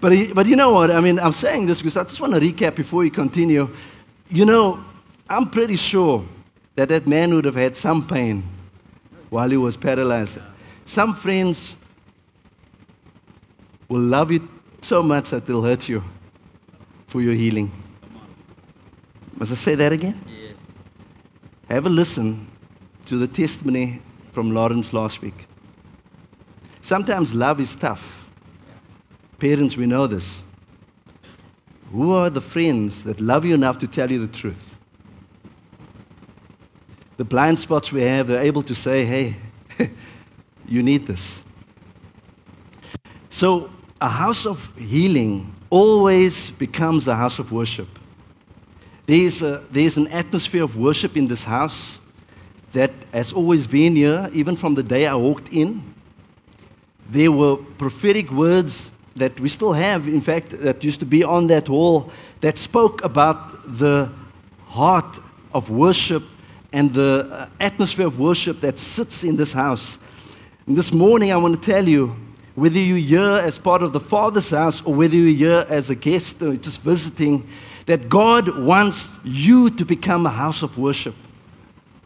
but, 0.00 0.12
but 0.34 0.46
you 0.46 0.56
know 0.56 0.72
what? 0.72 0.90
I 0.90 1.00
mean, 1.00 1.20
I'm 1.20 1.32
saying 1.32 1.66
this 1.66 1.78
because 1.78 1.96
I 1.96 2.02
just 2.02 2.20
want 2.20 2.34
to 2.34 2.40
recap 2.40 2.74
before 2.74 2.98
we 2.98 3.10
continue. 3.10 3.70
You 4.28 4.44
know, 4.44 4.84
I'm 5.28 5.50
pretty 5.50 5.76
sure 5.76 6.24
that 6.74 6.88
that 6.88 7.06
man 7.06 7.34
would 7.34 7.44
have 7.44 7.54
had 7.54 7.76
some 7.76 8.06
pain 8.06 8.44
while 9.30 9.50
he 9.50 9.56
was 9.56 9.76
paralyzed. 9.76 10.38
Some 10.86 11.14
friends 11.14 11.74
will 13.88 14.00
love 14.00 14.30
you 14.30 14.48
so 14.80 15.02
much 15.02 15.30
that 15.30 15.46
they'll 15.46 15.62
hurt 15.62 15.88
you 15.88 16.02
for 17.08 17.20
your 17.20 17.34
healing. 17.34 17.70
Must 19.36 19.52
I 19.52 19.54
say 19.54 19.74
that 19.74 19.92
again? 19.92 20.24
Have 21.68 21.86
a 21.86 21.90
listen 21.90 22.50
to 23.06 23.18
the 23.18 23.28
testimony 23.28 24.00
from 24.32 24.52
Lawrence 24.52 24.92
last 24.92 25.20
week. 25.20 25.46
Sometimes 26.80 27.34
love 27.34 27.60
is 27.60 27.76
tough. 27.76 28.24
Parents, 29.38 29.76
we 29.76 29.84
know 29.84 30.06
this. 30.06 30.40
Who 31.92 32.12
are 32.12 32.30
the 32.30 32.40
friends 32.40 33.04
that 33.04 33.20
love 33.20 33.44
you 33.44 33.54
enough 33.54 33.78
to 33.80 33.86
tell 33.86 34.10
you 34.10 34.18
the 34.26 34.32
truth? 34.32 34.67
The 37.18 37.24
blind 37.24 37.58
spots 37.58 37.90
we 37.90 38.02
have, 38.02 38.28
they're 38.28 38.40
able 38.40 38.62
to 38.62 38.74
say, 38.76 39.04
hey, 39.04 39.36
you 40.68 40.84
need 40.84 41.08
this. 41.08 41.40
So, 43.28 43.70
a 44.00 44.08
house 44.08 44.46
of 44.46 44.72
healing 44.76 45.52
always 45.68 46.50
becomes 46.50 47.08
a 47.08 47.16
house 47.16 47.40
of 47.40 47.50
worship. 47.50 47.88
There's, 49.06 49.42
a, 49.42 49.64
there's 49.68 49.96
an 49.96 50.06
atmosphere 50.08 50.62
of 50.62 50.76
worship 50.76 51.16
in 51.16 51.26
this 51.26 51.42
house 51.42 51.98
that 52.72 52.92
has 53.12 53.32
always 53.32 53.66
been 53.66 53.96
here, 53.96 54.30
even 54.32 54.54
from 54.54 54.76
the 54.76 54.84
day 54.84 55.08
I 55.08 55.16
walked 55.16 55.52
in. 55.52 55.94
There 57.10 57.32
were 57.32 57.56
prophetic 57.56 58.30
words 58.30 58.92
that 59.16 59.40
we 59.40 59.48
still 59.48 59.72
have, 59.72 60.06
in 60.06 60.20
fact, 60.20 60.50
that 60.50 60.84
used 60.84 61.00
to 61.00 61.06
be 61.06 61.24
on 61.24 61.48
that 61.48 61.68
wall 61.68 62.12
that 62.42 62.58
spoke 62.58 63.02
about 63.02 63.76
the 63.76 64.08
heart 64.66 65.18
of 65.52 65.68
worship 65.68 66.22
and 66.72 66.92
the 66.92 67.28
uh, 67.30 67.48
atmosphere 67.60 68.06
of 68.06 68.18
worship 68.18 68.60
that 68.60 68.78
sits 68.78 69.24
in 69.24 69.36
this 69.36 69.52
house. 69.52 69.98
And 70.66 70.76
this 70.76 70.92
morning, 70.92 71.32
I 71.32 71.36
want 71.36 71.60
to 71.62 71.70
tell 71.70 71.88
you 71.88 72.14
whether 72.54 72.78
you're 72.78 72.98
here 72.98 73.40
as 73.42 73.58
part 73.58 73.82
of 73.82 73.92
the 73.92 74.00
Father's 74.00 74.50
house 74.50 74.82
or 74.82 74.94
whether 74.94 75.16
you're 75.16 75.36
here 75.36 75.66
as 75.68 75.90
a 75.90 75.94
guest 75.94 76.42
or 76.42 76.56
just 76.56 76.80
visiting, 76.82 77.48
that 77.86 78.08
God 78.08 78.58
wants 78.58 79.12
you 79.24 79.70
to 79.70 79.84
become 79.84 80.26
a 80.26 80.30
house 80.30 80.62
of 80.62 80.76
worship. 80.76 81.14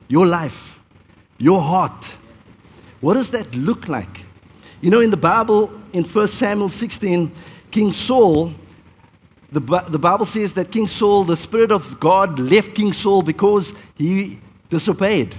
Your 0.09 0.27
life, 0.27 0.79
your 1.38 1.61
heart. 1.61 2.05
What 3.01 3.14
does 3.14 3.31
that 3.31 3.53
look 3.55 3.88
like? 3.88 4.27
You 4.81 4.90
know, 4.90 5.01
in 5.01 5.11
the 5.11 5.16
Bible, 5.16 5.72
in 5.92 6.05
1 6.05 6.27
Samuel 6.29 6.68
16, 6.68 7.33
King 7.70 7.92
Saul, 7.92 8.53
the, 9.51 9.61
the 9.61 9.98
Bible 9.98 10.25
says 10.25 10.55
that 10.55 10.70
King 10.70 10.87
Saul, 10.87 11.25
the 11.25 11.37
Spirit 11.37 11.72
of 11.72 11.98
God 11.98 12.38
left 12.38 12.75
King 12.75 12.92
Saul 12.92 13.22
because 13.22 13.72
he 13.96 14.38
disobeyed. 14.73 15.37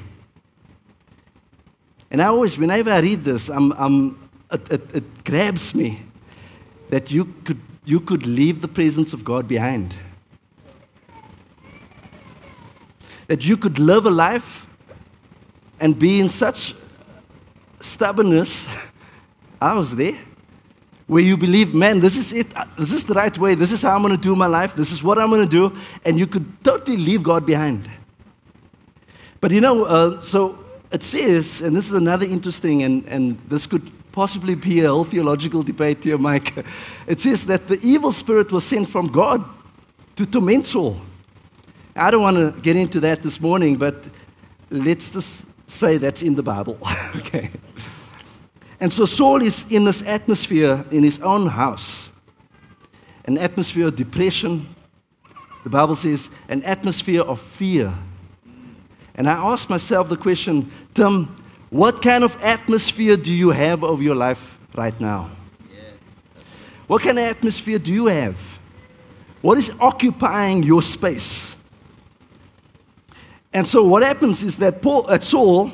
And 2.12 2.22
I 2.22 2.28
always, 2.28 2.56
whenever 2.56 2.92
I 2.92 3.00
read 3.00 3.24
this, 3.24 3.50
I'm, 3.50 3.72
I'm 3.72 4.30
it, 4.52 4.72
it, 4.72 4.96
it 4.96 5.24
grabs 5.24 5.74
me 5.74 6.04
that 6.92 7.10
you 7.10 7.26
could, 7.44 7.60
you 7.84 8.00
could 8.00 8.28
leave 8.28 8.62
the 8.62 8.68
presence 8.68 9.12
of 9.12 9.26
God 9.26 9.48
behind. 9.48 9.96
That 13.26 13.44
you 13.44 13.58
could 13.58 13.80
live 13.80 14.06
a 14.06 14.12
life 14.12 14.68
and 15.80 15.98
be 15.98 16.20
in 16.20 16.30
such 16.30 16.76
stubbornness. 17.82 18.68
I 19.62 19.74
was 19.74 19.96
there. 19.96 20.20
Where 21.08 21.24
you 21.24 21.38
believe, 21.38 21.74
man, 21.74 22.00
this 22.00 22.18
is 22.18 22.32
it. 22.34 22.56
Uh, 22.56 22.66
this 22.78 22.94
is 22.94 23.04
the 23.04 23.16
right 23.16 23.36
way. 23.36 23.56
This 23.56 23.72
is 23.72 23.82
how 23.82 23.96
I'm 23.96 24.04
going 24.04 24.16
to 24.16 24.22
do 24.22 24.36
my 24.36 24.48
life. 24.48 24.76
This 24.76 24.92
is 24.92 25.02
what 25.02 25.18
I'm 25.18 25.32
going 25.32 25.50
to 25.50 25.50
do. 25.50 25.76
And 26.06 26.20
you 26.20 26.28
could 26.28 26.46
totally 26.64 26.98
leave 26.98 27.24
God 27.24 27.48
behind. 27.48 27.90
But 29.44 29.52
you 29.52 29.60
know, 29.60 29.84
uh, 29.84 30.22
so 30.22 30.58
it 30.90 31.04
says, 31.04 31.60
and 31.60 31.76
this 31.76 31.88
is 31.88 31.94
another 31.94 32.26
interesting, 32.26 32.84
and, 32.84 33.06
and 33.10 33.38
this 33.50 33.66
could 33.66 33.92
possibly 34.14 34.56
be 34.56 34.80
a 34.80 34.88
whole 34.88 35.04
theological 35.04 35.62
debate 35.62 36.02
here, 36.02 36.18
Mike. 36.18 36.66
It 37.08 37.20
says 37.20 37.46
that 37.48 37.68
the 37.68 37.78
evil 37.82 38.14
spirit 38.14 38.54
was 38.54 38.64
sent 38.64 38.88
from 38.90 39.10
God 39.10 39.44
to 40.16 40.26
torment 40.26 40.66
Saul. 40.66 40.96
I 41.94 42.10
don't 42.10 42.22
want 42.22 42.38
to 42.38 42.62
get 42.62 42.78
into 42.78 43.02
that 43.02 43.22
this 43.22 43.42
morning, 43.42 43.76
but 43.76 44.06
let's 44.70 45.12
just 45.12 45.46
say 45.68 45.98
that's 45.98 46.22
in 46.22 46.36
the 46.36 46.44
Bible. 46.44 46.78
okay. 47.18 47.52
And 48.80 48.94
so 48.94 49.04
Saul 49.04 49.42
is 49.42 49.66
in 49.70 49.84
this 49.84 50.04
atmosphere 50.04 50.86
in 50.90 51.04
his 51.04 51.20
own 51.20 51.48
house 51.48 52.08
an 53.26 53.38
atmosphere 53.38 53.88
of 53.88 53.98
depression, 53.98 54.74
the 55.66 55.70
Bible 55.70 55.98
says, 55.98 56.30
an 56.48 56.64
atmosphere 56.64 57.24
of 57.24 57.42
fear. 57.42 57.94
And 59.16 59.30
I 59.30 59.34
asked 59.34 59.70
myself 59.70 60.10
the 60.10 60.18
question, 60.18 60.72
Tim, 60.94 61.36
what 61.70 62.02
kind 62.02 62.24
of 62.24 62.36
atmosphere 62.42 63.18
do 63.18 63.34
you 63.34 63.52
have 63.52 63.84
of 63.84 64.02
your 64.02 64.16
life 64.16 64.58
right 64.76 65.00
now? 65.00 65.32
What 66.88 67.02
kind 67.02 67.18
of 67.18 67.26
atmosphere 67.26 67.80
do 67.80 67.94
you 67.94 68.08
have? 68.08 68.36
What 69.42 69.58
is 69.58 69.72
occupying 69.80 70.64
your 70.64 70.82
space? 70.82 71.56
And 73.54 73.68
so 73.68 73.84
what 73.84 74.04
happens 74.04 74.44
is 74.44 74.58
that 74.58 74.82
Paul, 74.82 75.06
uh, 75.10 75.20
Saul 75.20 75.72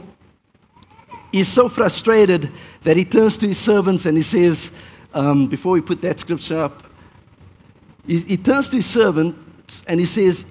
is 1.31 1.47
so 1.47 1.69
frustrated 1.69 2.51
that 2.83 2.97
he 2.97 3.05
turns 3.05 3.37
to 3.39 3.47
his 3.47 3.57
servants 3.57 4.05
and 4.05 4.17
he 4.17 4.23
says, 4.23 4.71
um, 5.13 5.47
before 5.47 5.73
we 5.73 5.81
put 5.81 6.01
that 6.01 6.19
scripture 6.19 6.59
up, 6.59 6.83
he, 8.05 8.19
he 8.19 8.37
turns 8.37 8.69
to 8.69 8.77
his 8.77 8.85
servants 8.85 9.83
and 9.87 9.99
he 9.99 10.05
says, 10.05 10.45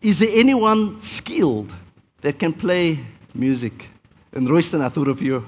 Is 0.00 0.18
there 0.18 0.30
anyone 0.32 1.00
skilled 1.00 1.72
that 2.20 2.38
can 2.38 2.52
play 2.52 3.00
music? 3.34 3.88
And 4.32 4.48
Royston, 4.48 4.82
I 4.82 4.88
thought 4.88 5.08
of 5.08 5.22
you. 5.22 5.46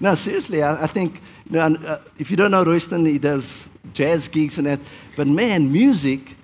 No, 0.00 0.14
seriously, 0.14 0.62
I, 0.62 0.84
I 0.84 0.86
think, 0.86 1.20
you 1.48 1.56
know, 1.56 1.74
uh, 1.86 2.00
if 2.18 2.30
you 2.30 2.36
don't 2.36 2.50
know 2.50 2.64
Royston, 2.64 3.04
he 3.04 3.18
does 3.18 3.68
jazz 3.92 4.28
gigs 4.28 4.58
and 4.58 4.66
that. 4.66 4.80
But 5.16 5.26
man, 5.26 5.70
music, 5.70 6.36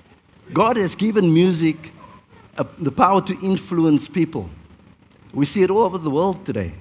God 0.52 0.76
has 0.76 0.94
given 0.94 1.32
music 1.32 1.92
uh, 2.58 2.64
the 2.78 2.92
power 2.92 3.22
to 3.22 3.38
influence 3.40 4.08
people. 4.08 4.50
We 5.32 5.46
see 5.46 5.62
it 5.62 5.70
all 5.70 5.84
over 5.84 5.98
the 5.98 6.10
world 6.10 6.44
today. 6.44 6.74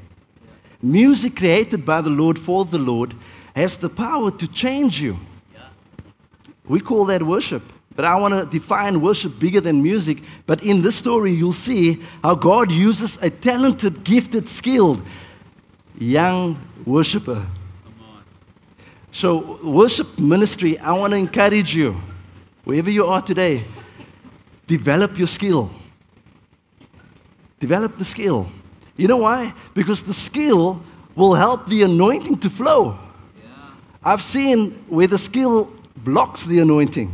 Music 0.81 1.35
created 1.35 1.85
by 1.85 2.01
the 2.01 2.09
Lord 2.09 2.37
for 2.37 2.65
the 2.65 2.77
Lord 2.77 3.15
has 3.55 3.77
the 3.77 3.89
power 3.89 4.31
to 4.31 4.47
change 4.47 5.01
you. 5.01 5.17
We 6.65 6.79
call 6.79 7.05
that 7.05 7.23
worship. 7.23 7.63
But 7.95 8.05
I 8.05 8.15
want 8.15 8.33
to 8.33 8.45
define 8.45 8.99
worship 8.99 9.39
bigger 9.39 9.61
than 9.61 9.81
music. 9.81 10.21
But 10.45 10.63
in 10.63 10.81
this 10.81 10.95
story, 10.95 11.31
you'll 11.31 11.53
see 11.53 12.01
how 12.23 12.35
God 12.35 12.71
uses 12.71 13.17
a 13.21 13.29
talented, 13.29 14.03
gifted, 14.03 14.47
skilled 14.49 15.01
young 15.97 16.59
worshiper. 16.85 17.45
So, 19.11 19.59
worship 19.63 20.19
ministry, 20.19 20.77
I 20.77 20.91
want 20.91 21.11
to 21.11 21.17
encourage 21.17 21.73
you, 21.73 22.01
wherever 22.65 22.89
you 22.89 23.05
are 23.05 23.21
today, 23.21 23.63
develop 24.67 25.17
your 25.17 25.27
skill. 25.27 25.71
Develop 27.61 27.97
the 27.97 28.03
skill. 28.03 28.49
You 28.97 29.07
know 29.07 29.17
why? 29.17 29.53
Because 29.73 30.03
the 30.03 30.13
skill 30.13 30.81
will 31.15 31.33
help 31.33 31.67
the 31.69 31.83
anointing 31.83 32.39
to 32.39 32.49
flow. 32.49 32.99
I've 34.03 34.21
seen 34.21 34.71
where 34.89 35.07
the 35.07 35.17
skill 35.17 35.73
blocks 35.95 36.43
the 36.45 36.59
anointing 36.59 37.11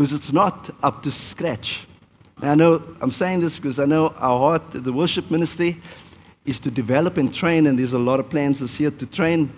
because 0.00 0.14
it's 0.14 0.32
not 0.32 0.70
up 0.82 1.02
to 1.02 1.10
scratch. 1.10 1.86
Now, 2.40 2.52
I 2.52 2.54
know 2.54 2.82
I'm 3.02 3.10
saying 3.10 3.40
this 3.40 3.56
because 3.56 3.78
I 3.78 3.84
know 3.84 4.14
our 4.16 4.38
heart, 4.38 4.62
the 4.70 4.94
worship 4.94 5.30
ministry, 5.30 5.76
is 6.46 6.58
to 6.60 6.70
develop 6.70 7.18
and 7.18 7.34
train, 7.34 7.66
and 7.66 7.78
there's 7.78 7.92
a 7.92 7.98
lot 7.98 8.18
of 8.18 8.30
plans 8.30 8.60
this 8.60 8.80
year 8.80 8.90
to 8.92 9.04
train. 9.04 9.52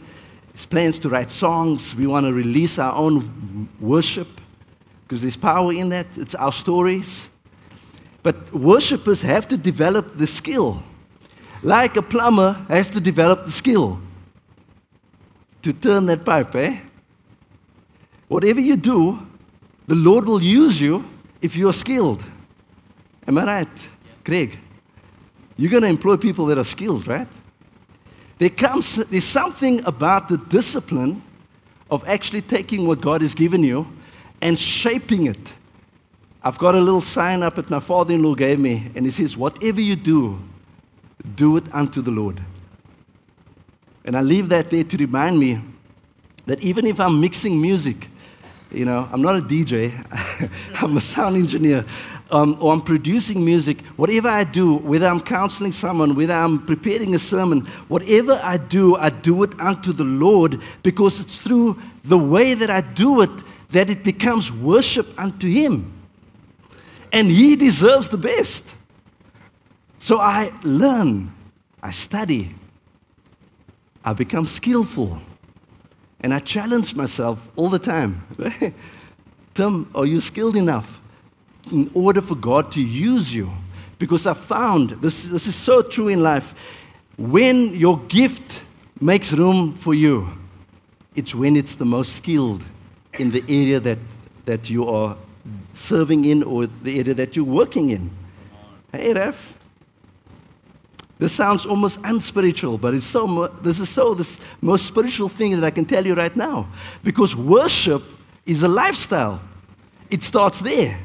There's 0.49 0.67
plans 0.67 0.99
to 0.99 1.09
write 1.09 1.31
songs. 1.31 1.95
We 1.95 2.09
want 2.09 2.27
to 2.27 2.33
release 2.33 2.81
our 2.81 2.93
own 2.93 3.69
worship 3.79 4.27
because 5.05 5.21
there's 5.21 5.37
power 5.37 5.73
in 5.73 5.91
that. 5.91 6.07
It's 6.17 6.35
our 6.35 6.51
stories. 6.51 7.31
But 8.25 8.53
worshippers 8.53 9.23
have 9.23 9.47
to 9.47 9.57
develop 9.57 10.19
the 10.19 10.27
skill, 10.27 10.83
like 11.63 11.97
a 11.97 12.03
plumber 12.03 12.55
has 12.67 12.89
to 12.89 13.01
develop 13.01 13.45
the 13.47 13.53
skill 13.53 14.01
to 15.63 15.73
turn 15.73 16.07
that 16.07 16.25
pipe, 16.25 16.53
eh? 16.57 16.81
Whatever 18.27 18.59
you 18.59 18.75
do, 18.75 19.25
the 19.87 19.95
Lord 19.95 20.27
will 20.27 20.42
use 20.42 20.81
you 20.81 21.05
if 21.40 21.57
you're 21.57 21.73
skilled. 21.73 22.25
Am 23.27 23.38
I 23.38 23.45
right, 23.45 23.68
Craig? 24.25 24.59
You're 25.57 25.71
going 25.71 25.83
to 25.83 25.88
employ 25.88 26.16
people 26.16 26.47
that 26.47 26.59
are 26.59 26.64
skilled, 26.64 27.07
right? 27.07 27.29
There 28.38 28.51
comes, 28.51 28.97
there's 28.97 29.25
something 29.25 29.85
about 29.85 30.29
the 30.29 30.38
discipline 30.38 31.23
of 31.90 32.07
actually 32.09 32.42
taking 32.42 32.87
what 32.87 33.01
God 33.01 33.21
has 33.21 33.35
given 33.35 33.62
you 33.62 33.87
and 34.40 34.59
shaping 34.59 35.27
it. 35.27 35.55
I've 36.42 36.59
got 36.59 36.75
a 36.75 36.81
little 36.81 37.01
sign 37.01 37.42
up 37.42 37.55
that 37.57 37.71
my 37.71 37.79
father 37.79 38.14
in 38.14 38.23
law 38.23 38.35
gave 38.35 38.59
me, 38.59 38.90
and 38.97 39.07
it 39.07 39.12
says, 39.12 39.37
Whatever 39.37 39.81
you 39.81 39.95
do, 39.95 40.40
do 41.37 41.57
it 41.57 41.64
unto 41.73 42.03
the 42.03 42.11
Lord. 42.11 42.42
And 44.05 44.16
I 44.16 44.23
leave 44.23 44.49
that 44.49 44.71
there 44.71 44.83
to 44.83 44.97
remind 44.97 45.38
me 45.38 45.61
that 46.47 46.61
even 46.61 46.87
if 46.87 46.99
I'm 46.99 47.21
mixing 47.21 47.61
music, 47.61 48.09
you 48.73 48.85
know, 48.85 49.09
I'm 49.13 49.21
not 49.21 49.37
a 49.37 49.43
DJ, 49.43 49.93
I'm 50.83 50.97
a 50.97 51.01
sound 51.01 51.37
engineer, 51.37 51.85
um, 52.31 52.57
or 52.61 52.73
I'm 52.73 52.81
producing 52.81 53.45
music, 53.45 53.83
whatever 53.97 54.29
I 54.29 54.45
do, 54.45 54.77
whether 54.77 55.07
I'm 55.07 55.21
counseling 55.21 55.73
someone, 55.73 56.15
whether 56.15 56.33
I'm 56.33 56.65
preparing 56.65 57.15
a 57.15 57.19
sermon, 57.19 57.67
whatever 57.89 58.41
I 58.43 58.57
do, 58.57 58.97
I 58.97 59.11
do 59.11 59.43
it 59.43 59.59
unto 59.61 59.93
the 59.93 60.05
Lord 60.05 60.61
because 60.83 61.21
it's 61.21 61.39
through 61.39 61.81
the 62.05 62.19
way 62.19 62.55
that 62.55 62.71
I 62.71 62.81
do 62.81 63.21
it 63.21 63.31
that 63.71 63.91
it 63.91 64.03
becomes 64.03 64.51
worship 64.51 65.09
unto 65.19 65.49
Him. 65.49 65.93
And 67.13 67.29
He 67.29 67.57
deserves 67.57 68.09
the 68.09 68.19
best. 68.19 68.65
So 69.99 70.19
I 70.19 70.53
learn, 70.63 71.33
I 71.83 71.91
study, 71.91 72.55
I 74.05 74.15
become 74.15 74.47
skillful. 74.47 75.21
And 76.23 76.33
I 76.33 76.39
challenge 76.39 76.95
myself 76.95 77.39
all 77.57 77.69
the 77.69 77.79
time. 77.79 78.27
Tim, 79.55 79.91
are 79.95 80.07
you 80.07 80.21
skilled 80.21 80.57
enough 80.57 80.89
in 81.71 81.91
order 81.95 82.23
for 82.23 82.35
God 82.35 82.73
to 82.73 82.83
use 82.83 83.35
you? 83.35 83.51
Because 83.99 84.27
I 84.27 84.35
found 84.35 84.91
this, 85.03 85.25
this 85.25 85.47
is 85.47 85.55
so 85.55 85.83
true 85.83 86.09
in 86.09 86.23
life. 86.23 86.55
When 87.17 87.75
your 87.75 87.99
gift 88.09 88.63
makes 89.01 89.33
room 89.33 89.77
for 89.79 89.95
you, 89.95 90.29
it's 91.15 91.35
when 91.35 91.57
it's 91.57 91.77
the 91.77 91.85
most 91.85 92.17
skilled 92.17 92.65
in 93.19 93.31
the 93.31 93.45
area 93.49 93.81
that, 93.81 93.99
that 94.47 94.71
you 94.71 94.89
are 94.89 95.17
serving 95.75 96.25
in 96.25 96.43
or 96.43 96.67
the 96.67 96.99
area 96.99 97.15
that 97.15 97.37
you're 97.37 97.45
working 97.45 97.91
in. 97.91 98.11
Hey, 98.93 99.13
Ref. 99.13 99.37
This 101.23 101.31
sounds 101.31 101.65
almost 101.65 102.01
unspiritual, 102.03 102.79
but 102.79 102.95
it's 102.95 103.07
so, 103.07 103.47
this 103.63 103.79
is 103.79 103.89
so 103.89 104.13
this 104.13 104.41
most 104.61 104.87
spiritual 104.87 105.29
thing 105.29 105.53
that 105.53 105.63
I 105.63 105.71
can 105.71 105.85
tell 105.85 106.05
you 106.05 106.15
right 106.15 106.35
now. 106.35 106.67
Because 107.05 107.37
worship 107.37 108.03
is 108.45 108.65
a 108.65 108.69
lifestyle. 108.69 109.41
It 110.11 110.25
starts 110.25 110.59
there. 110.59 110.99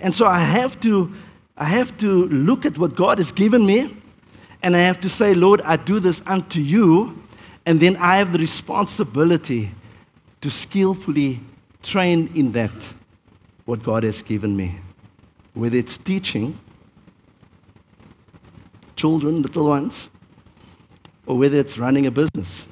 And 0.00 0.12
so 0.12 0.26
I 0.26 0.40
have 0.40 0.80
to, 0.80 1.14
I 1.56 1.66
have 1.66 1.96
to 1.98 2.26
look 2.30 2.66
at 2.66 2.76
what 2.78 2.96
God 2.96 3.18
has 3.18 3.30
given 3.30 3.64
me, 3.64 3.96
and 4.60 4.74
I 4.74 4.80
have 4.80 5.00
to 5.02 5.08
say, 5.08 5.34
Lord, 5.34 5.62
I 5.62 5.76
do 5.76 6.00
this 6.00 6.20
unto 6.26 6.60
you, 6.60 7.22
and 7.64 7.78
then 7.78 7.94
I 7.98 8.16
have 8.16 8.32
the 8.32 8.40
responsibility 8.40 9.70
to 10.40 10.50
skillfully 10.50 11.38
train 11.80 12.28
in 12.34 12.50
that 12.52 12.72
what 13.66 13.84
God 13.84 14.02
has 14.02 14.20
given 14.20 14.56
me. 14.56 14.80
Whether 15.54 15.76
it's 15.76 15.96
teaching, 15.96 16.58
children, 18.96 19.42
little 19.42 19.66
ones, 19.66 20.08
or 21.26 21.36
whether 21.38 21.56
it's 21.56 21.78
running 21.78 22.06
a 22.06 22.10
business. 22.10 22.64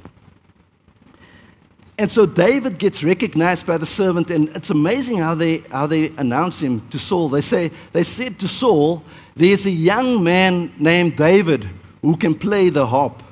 And 2.01 2.11
so 2.11 2.25
David 2.25 2.79
gets 2.79 3.05
recognized 3.05 3.67
by 3.67 3.77
the 3.77 3.85
servant, 3.85 4.31
and 4.31 4.49
it's 4.57 4.71
amazing 4.71 5.19
how 5.19 5.35
they, 5.35 5.59
how 5.71 5.87
they 5.87 6.09
announce 6.17 6.59
him 6.59 6.89
to 6.89 6.99
Saul. 6.99 7.29
They, 7.29 7.43
say, 7.43 7.71
they 7.93 8.03
said 8.03 8.39
to 8.39 8.49
Saul, 8.49 9.05
There's 9.37 9.67
a 9.67 9.71
young 9.71 10.25
man 10.25 10.73
named 10.79 11.17
David 11.17 11.69
who 12.01 12.17
can 12.17 12.35
play 12.35 12.71
the 12.71 12.87
harp 12.87 13.23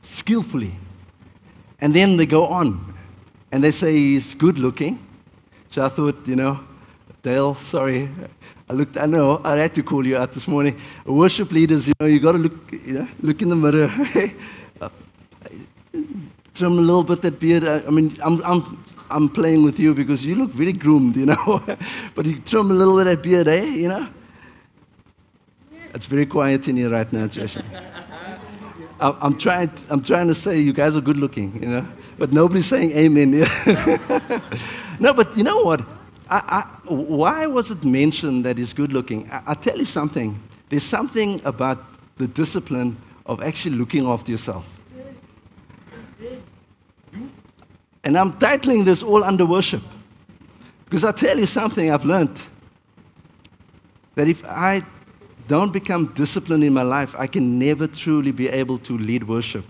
skillfully. 0.00 0.74
And 1.80 1.94
then 1.94 2.16
they 2.16 2.24
go 2.24 2.46
on, 2.46 2.94
and 3.52 3.62
they 3.62 3.72
say 3.72 3.92
he's 3.92 4.32
good 4.32 4.58
looking. 4.58 5.04
So 5.70 5.84
I 5.84 5.90
thought, 5.90 6.26
you 6.26 6.36
know, 6.36 6.60
Dale, 7.22 7.54
sorry, 7.56 8.08
I 8.70 8.74
looked, 8.74 8.98
I 8.98 9.06
know, 9.06 9.40
I 9.44 9.56
had 9.56 9.74
to 9.76 9.82
call 9.82 10.06
you 10.06 10.18
out 10.18 10.34
this 10.34 10.46
morning. 10.46 10.78
Worship 11.06 11.50
leaders, 11.52 11.86
you 11.88 11.94
know, 12.00 12.06
you 12.06 12.20
got 12.20 12.32
to 12.32 12.38
look, 12.38 12.72
you 12.72 12.94
know, 12.98 13.08
look 13.22 13.40
in 13.40 13.48
the 13.48 13.56
mirror. 13.56 13.88
Trim 16.54 16.72
a 16.78 16.82
little 16.82 17.04
bit 17.04 17.22
that 17.22 17.40
beard. 17.40 17.64
I 17.64 17.88
mean, 17.88 18.18
I'm, 18.22 18.42
I'm, 18.44 18.84
I'm 19.10 19.28
playing 19.28 19.62
with 19.62 19.78
you 19.78 19.94
because 19.94 20.24
you 20.24 20.34
look 20.34 20.50
really 20.54 20.72
groomed, 20.72 21.16
you 21.16 21.26
know. 21.32 21.62
but 22.14 22.26
you 22.26 22.40
trim 22.40 22.70
a 22.70 22.74
little 22.74 22.96
bit 22.98 23.04
that 23.04 23.22
beard, 23.22 23.48
eh, 23.48 23.64
you 23.64 23.88
know. 23.88 24.08
It's 25.94 26.06
very 26.06 26.26
quiet 26.26 26.68
in 26.68 26.76
here 26.76 26.90
right 26.90 27.10
now, 27.12 27.26
Jason. 27.26 27.64
I'm 29.00 29.38
trying, 29.38 29.70
I'm 29.88 30.02
trying 30.02 30.26
to 30.26 30.34
say 30.34 30.58
you 30.58 30.72
guys 30.72 30.96
are 30.96 31.00
good 31.00 31.16
looking, 31.16 31.62
you 31.62 31.68
know, 31.68 31.86
but 32.18 32.32
nobody's 32.32 32.66
saying 32.66 32.90
amen. 32.90 33.46
no, 34.98 35.14
but 35.14 35.36
you 35.36 35.44
know 35.44 35.62
what? 35.62 35.97
I, 36.30 36.36
I, 36.36 36.92
why 36.92 37.46
was 37.46 37.70
it 37.70 37.84
mentioned 37.84 38.44
that 38.44 38.58
he's 38.58 38.72
good 38.72 38.92
looking? 38.92 39.30
I, 39.30 39.42
I'll 39.48 39.54
tell 39.54 39.78
you 39.78 39.86
something. 39.86 40.40
There's 40.68 40.82
something 40.82 41.40
about 41.44 41.84
the 42.18 42.26
discipline 42.26 42.96
of 43.24 43.42
actually 43.42 43.76
looking 43.76 44.06
after 44.06 44.30
yourself. 44.32 44.64
And 48.04 48.16
I'm 48.16 48.32
titling 48.34 48.84
this 48.84 49.02
all 49.02 49.24
under 49.24 49.46
worship. 49.46 49.82
Because 50.84 51.04
I 51.04 51.12
tell 51.12 51.38
you 51.38 51.46
something 51.46 51.90
I've 51.90 52.04
learned 52.04 52.40
that 54.14 54.28
if 54.28 54.44
I 54.44 54.82
don't 55.46 55.72
become 55.72 56.06
disciplined 56.14 56.64
in 56.64 56.72
my 56.72 56.82
life, 56.82 57.14
I 57.18 57.26
can 57.26 57.58
never 57.58 57.86
truly 57.86 58.32
be 58.32 58.48
able 58.48 58.78
to 58.80 58.96
lead 58.96 59.28
worship. 59.28 59.64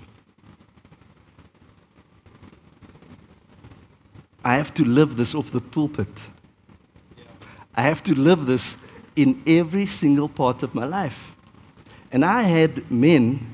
I 4.44 4.54
have 4.56 4.72
to 4.74 4.84
live 4.84 5.16
this 5.16 5.34
off 5.34 5.50
the 5.50 5.60
pulpit. 5.60 6.08
I 7.78 7.82
have 7.82 8.02
to 8.02 8.14
live 8.16 8.46
this 8.46 8.76
in 9.14 9.40
every 9.46 9.86
single 9.86 10.28
part 10.28 10.64
of 10.64 10.74
my 10.74 10.84
life. 10.84 11.36
And 12.10 12.24
I 12.24 12.42
had 12.42 12.90
men, 12.90 13.46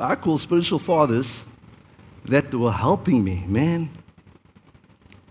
I 0.00 0.14
call 0.14 0.38
spiritual 0.38 0.78
fathers, 0.78 1.42
that 2.26 2.54
were 2.54 2.70
helping 2.70 3.24
me, 3.24 3.42
man. 3.48 3.90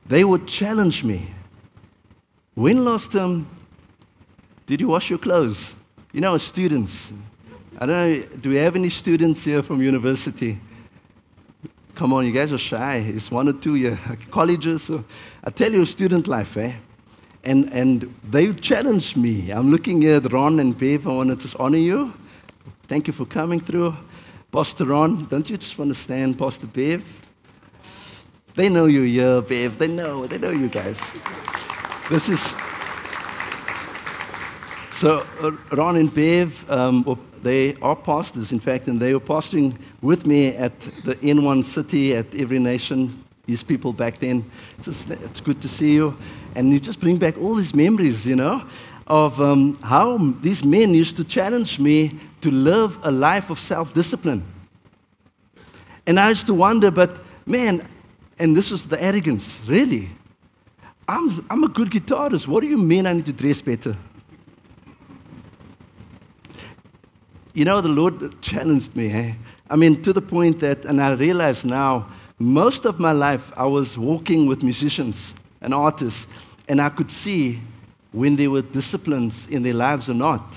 They 0.06 0.26
would 0.26 0.46
challenge 0.46 1.06
me. 1.06 1.34
When 2.54 2.84
last 2.84 3.14
time 3.14 3.48
did 4.66 4.82
you 4.82 4.90
wash 4.90 5.10
your 5.10 5.20
clothes? 5.20 5.74
You 6.12 6.20
know, 6.20 6.38
students. 6.40 7.14
I 7.78 7.86
don't 7.86 7.96
know, 7.96 8.28
do 8.42 8.50
we 8.50 8.58
have 8.58 8.76
any 8.76 8.90
students 8.90 9.46
here 9.46 9.64
from 9.64 9.82
university? 9.82 10.60
Come 11.96 12.12
on, 12.12 12.26
you 12.26 12.34
guys 12.34 12.52
are 12.52 12.58
shy. 12.58 12.98
It's 12.98 13.32
one 13.32 13.48
or 13.48 13.54
two 13.54 13.76
year 13.76 13.98
colleges. 14.32 14.84
So 14.84 15.06
I 15.42 15.50
tell 15.50 15.72
you, 15.72 15.86
student 15.86 16.28
life, 16.28 16.58
eh? 16.58 16.74
And, 17.44 17.72
and 17.74 18.14
they 18.24 18.54
challenged 18.54 19.18
me. 19.18 19.52
I'm 19.52 19.70
looking 19.70 20.06
at 20.06 20.32
Ron 20.32 20.60
and 20.60 20.78
Bev. 20.78 21.06
I 21.08 21.12
want 21.12 21.30
to 21.30 21.36
just 21.36 21.56
honor 21.58 21.78
you. 21.78 22.14
Thank 22.84 23.08
you 23.08 23.14
for 23.14 23.26
coming 23.26 23.60
through. 23.60 23.96
Pastor 24.52 24.86
Ron, 24.86 25.18
don't 25.26 25.50
you 25.50 25.58
just 25.58 25.78
want 25.78 25.94
to 25.94 26.00
stand, 26.00 26.40
Pastor 26.40 26.68
Bev? 26.68 27.04
They 28.56 28.70
know 28.70 28.86
you're 28.86 29.06
here, 29.06 29.42
Bev. 29.42 29.78
They 29.78 29.88
know. 29.88 30.26
They 30.26 30.38
know 30.38 30.52
you 30.52 30.70
guys. 30.70 30.98
This 32.10 32.30
is. 32.30 32.54
So, 34.92 35.26
uh, 35.42 35.52
Ron 35.76 35.98
and 35.98 36.14
Bev, 36.14 36.72
um, 36.72 37.20
they 37.42 37.74
are 37.82 37.96
pastors, 37.96 38.54
in 38.54 38.60
fact, 38.62 38.88
and 38.88 39.02
they 39.02 39.14
were 39.14 39.20
pastoring 39.20 39.78
with 40.02 40.26
me 40.26 40.56
at 40.56 40.80
the 41.04 41.16
N1 41.16 41.66
city 41.66 42.16
at 42.16 42.34
Every 42.34 42.60
Nation. 42.60 43.22
These 43.46 43.64
people 43.64 43.92
back 43.92 44.20
then. 44.20 44.50
It's, 44.78 44.86
just, 44.86 45.10
it's 45.10 45.42
good 45.42 45.62
to 45.62 45.68
see 45.68 45.96
you 45.96 46.16
and 46.56 46.72
you 46.72 46.80
just 46.80 47.00
bring 47.00 47.18
back 47.18 47.38
all 47.38 47.56
these 47.56 47.74
memories, 47.74 48.26
you 48.26 48.36
know, 48.36 48.64
of 49.08 49.40
um, 49.42 49.78
how 49.84 50.18
these 50.42 50.64
men 50.64 50.94
used 50.94 51.18
to 51.18 51.24
challenge 51.24 51.80
me 51.80 52.12
to 52.42 52.52
live 52.52 52.98
a 53.04 53.12
life 53.12 53.50
of 53.50 53.60
self 53.60 53.94
discipline. 53.94 54.44
And 56.06 56.20
I 56.20 56.30
used 56.30 56.46
to 56.48 56.54
wonder, 56.54 56.92
but 56.92 57.24
man, 57.46 57.88
and 58.40 58.56
this 58.56 58.72
was 58.72 58.86
the 58.88 59.02
arrogance, 59.02 59.60
really. 59.68 60.10
I'm, 61.08 61.46
I'm 61.50 61.64
a 61.64 61.68
good 61.68 61.90
guitarist. 61.90 62.48
What 62.48 62.62
do 62.62 62.68
you 62.68 62.78
mean 62.78 63.06
I 63.06 63.14
need 63.14 63.26
to 63.26 63.34
dress 63.34 63.62
better? 63.62 63.98
You 67.54 67.66
know, 67.66 67.82
the 67.82 67.90
Lord 67.90 68.42
challenged 68.42 68.96
me. 68.96 69.12
Eh? 69.12 69.34
I 69.70 69.76
mean, 69.76 70.02
to 70.02 70.14
the 70.14 70.22
point 70.22 70.60
that, 70.62 70.86
and 70.86 71.02
I 71.02 71.14
realize 71.14 71.64
now, 71.64 72.08
most 72.40 72.86
of 72.86 73.00
my 73.00 73.12
life 73.12 73.52
I 73.56 73.66
was 73.66 73.98
walking 73.98 74.48
with 74.48 74.64
musicians 74.64 75.34
and 75.64 75.74
artist, 75.74 76.28
and 76.68 76.80
I 76.80 76.90
could 76.90 77.10
see 77.10 77.60
when 78.12 78.36
there 78.36 78.52
were 78.52 78.62
disciplines 78.62 79.48
in 79.48 79.64
their 79.64 79.74
lives 79.74 80.10
or 80.10 80.14
not. 80.14 80.54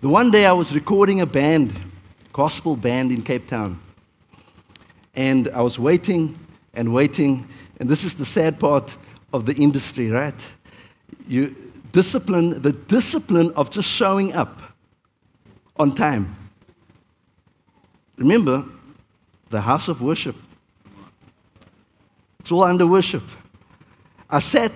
The 0.00 0.08
one 0.08 0.30
day 0.30 0.46
I 0.46 0.52
was 0.52 0.72
recording 0.72 1.20
a 1.20 1.26
band, 1.26 1.78
gospel 2.32 2.76
band 2.76 3.12
in 3.12 3.22
Cape 3.22 3.48
Town, 3.48 3.80
and 5.14 5.48
I 5.48 5.60
was 5.60 5.78
waiting 5.78 6.38
and 6.72 6.94
waiting, 6.94 7.46
and 7.80 7.88
this 7.88 8.04
is 8.04 8.14
the 8.14 8.24
sad 8.24 8.60
part 8.60 8.96
of 9.32 9.44
the 9.44 9.54
industry, 9.54 10.08
right? 10.08 10.40
You 11.26 11.54
discipline, 11.92 12.62
the 12.62 12.72
discipline 12.72 13.52
of 13.56 13.70
just 13.70 13.88
showing 13.88 14.32
up 14.32 14.62
on 15.76 15.94
time. 15.94 16.36
Remember, 18.16 18.64
the 19.50 19.60
house 19.60 19.88
of 19.88 20.00
worship. 20.00 20.36
It's 22.40 22.52
all 22.52 22.64
under 22.64 22.86
worship. 22.86 23.24
I 24.30 24.40
sat, 24.40 24.72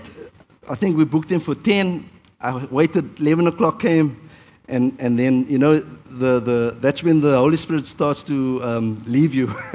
I 0.67 0.75
think 0.75 0.97
we 0.97 1.05
booked 1.05 1.31
in 1.31 1.39
for 1.39 1.55
10. 1.55 2.09
I 2.41 2.65
waited, 2.71 3.21
11 3.21 3.49
o'clock 3.49 3.81
came, 3.81 4.31
and, 4.67 4.97
and 4.99 5.19
then, 5.19 5.47
you 5.47 5.59
know, 5.59 5.81
the, 5.81 6.41
the, 6.41 6.77
that's 6.81 7.03
when 7.03 7.21
the 7.21 7.37
Holy 7.37 7.59
Spirit 7.59 7.85
starts 7.87 8.23
to 8.25 8.61
um, 8.65 9.05
leave 9.07 9.35
you. 9.35 9.49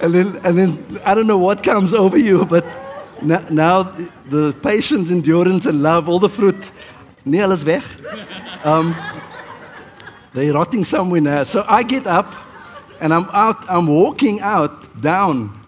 and, 0.00 0.14
then, 0.14 0.40
and 0.44 0.56
then 0.56 1.00
I 1.04 1.16
don't 1.16 1.26
know 1.26 1.38
what 1.38 1.64
comes 1.64 1.92
over 1.92 2.16
you, 2.16 2.44
but 2.44 2.64
now, 3.20 3.44
now 3.50 3.82
the 4.30 4.52
patience, 4.62 5.10
endurance, 5.10 5.66
and 5.66 5.82
love, 5.82 6.08
all 6.08 6.20
the 6.20 6.28
fruit, 6.28 6.70
nie 7.24 7.40
alles 7.40 7.64
weg. 7.64 7.82
Um, 8.62 8.94
they're 10.34 10.52
rotting 10.52 10.84
somewhere 10.84 11.20
now. 11.20 11.42
So 11.42 11.64
I 11.66 11.82
get 11.82 12.06
up 12.06 12.32
and 13.00 13.12
I'm 13.12 13.28
out, 13.32 13.68
I'm 13.68 13.88
walking 13.88 14.40
out 14.40 15.00
down 15.00 15.58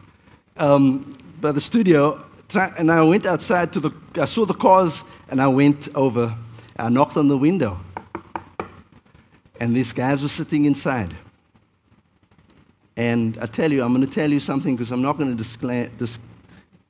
um, 0.56 1.13
by 1.44 1.52
the 1.52 1.60
studio, 1.60 2.24
and 2.54 2.90
I 2.90 3.02
went 3.02 3.26
outside 3.26 3.70
to 3.74 3.80
the, 3.80 3.90
I 4.14 4.24
saw 4.24 4.46
the 4.46 4.54
cars, 4.54 5.04
and 5.28 5.42
I 5.42 5.48
went 5.48 5.94
over. 5.94 6.34
I 6.78 6.88
knocked 6.88 7.18
on 7.18 7.28
the 7.28 7.36
window, 7.36 7.78
and 9.60 9.76
these 9.76 9.92
guys 9.92 10.22
were 10.22 10.30
sitting 10.30 10.64
inside. 10.64 11.14
And 12.96 13.36
I 13.42 13.44
tell 13.44 13.70
you, 13.70 13.82
I'm 13.82 13.92
going 13.94 14.06
to 14.06 14.10
tell 14.10 14.32
you 14.32 14.40
something 14.40 14.74
because 14.74 14.90
I'm 14.90 15.02
not 15.02 15.18
going 15.18 15.32
to 15.32 15.36
disclose, 15.36 16.18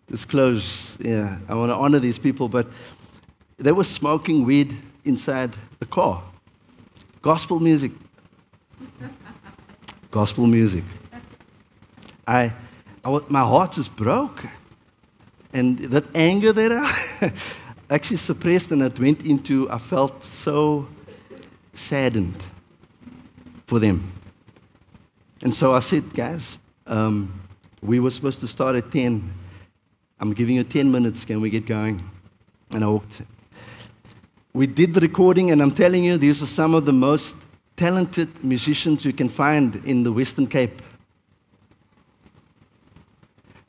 disclose. 0.08 0.98
Yeah, 1.00 1.36
I 1.48 1.54
want 1.56 1.72
to 1.72 1.76
honor 1.76 1.98
these 1.98 2.20
people, 2.20 2.48
but 2.48 2.68
they 3.56 3.72
were 3.72 3.82
smoking 3.82 4.44
weed 4.44 4.76
inside 5.04 5.56
the 5.80 5.86
car. 5.86 6.22
Gospel 7.22 7.58
music. 7.58 7.90
Gospel 10.12 10.46
music. 10.46 10.84
I 12.24 12.52
I, 13.04 13.20
my 13.28 13.40
heart 13.40 13.72
just 13.72 13.94
broke. 13.96 14.44
And 15.52 15.78
that 15.78 16.04
anger 16.14 16.52
that 16.52 16.72
I 16.72 17.32
actually 17.90 18.16
suppressed 18.16 18.72
and 18.72 18.82
it 18.82 18.98
went 18.98 19.24
into, 19.24 19.70
I 19.70 19.78
felt 19.78 20.24
so 20.24 20.88
saddened 21.74 22.42
for 23.66 23.78
them. 23.78 24.12
And 25.42 25.54
so 25.54 25.74
I 25.74 25.80
said, 25.80 26.12
guys, 26.14 26.58
um, 26.86 27.40
we 27.82 28.00
were 28.00 28.10
supposed 28.10 28.40
to 28.40 28.48
start 28.48 28.76
at 28.76 28.90
10. 28.90 29.32
I'm 30.18 30.32
giving 30.32 30.56
you 30.56 30.64
10 30.64 30.90
minutes. 30.90 31.24
Can 31.24 31.40
we 31.40 31.50
get 31.50 31.66
going? 31.66 32.02
And 32.72 32.82
I 32.82 32.88
walked. 32.88 33.22
We 34.54 34.66
did 34.66 34.94
the 34.94 35.00
recording, 35.00 35.50
and 35.50 35.60
I'm 35.60 35.74
telling 35.74 36.04
you, 36.04 36.16
these 36.16 36.42
are 36.42 36.46
some 36.46 36.74
of 36.74 36.86
the 36.86 36.92
most 36.92 37.36
talented 37.76 38.42
musicians 38.42 39.04
you 39.04 39.12
can 39.12 39.28
find 39.28 39.76
in 39.84 40.04
the 40.04 40.12
Western 40.12 40.46
Cape. 40.46 40.80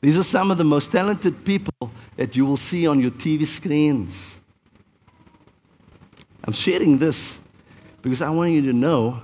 These 0.06 0.18
are 0.18 0.22
some 0.22 0.52
of 0.52 0.56
the 0.56 0.62
most 0.62 0.92
talented 0.92 1.44
people 1.44 1.90
that 2.14 2.36
you 2.36 2.46
will 2.46 2.56
see 2.56 2.86
on 2.86 3.00
your 3.00 3.10
TV 3.10 3.44
screens. 3.44 4.16
I'm 6.44 6.52
sharing 6.52 6.98
this 6.98 7.36
because 8.02 8.22
I 8.22 8.30
want 8.30 8.52
you 8.52 8.62
to 8.66 8.72
know 8.72 9.20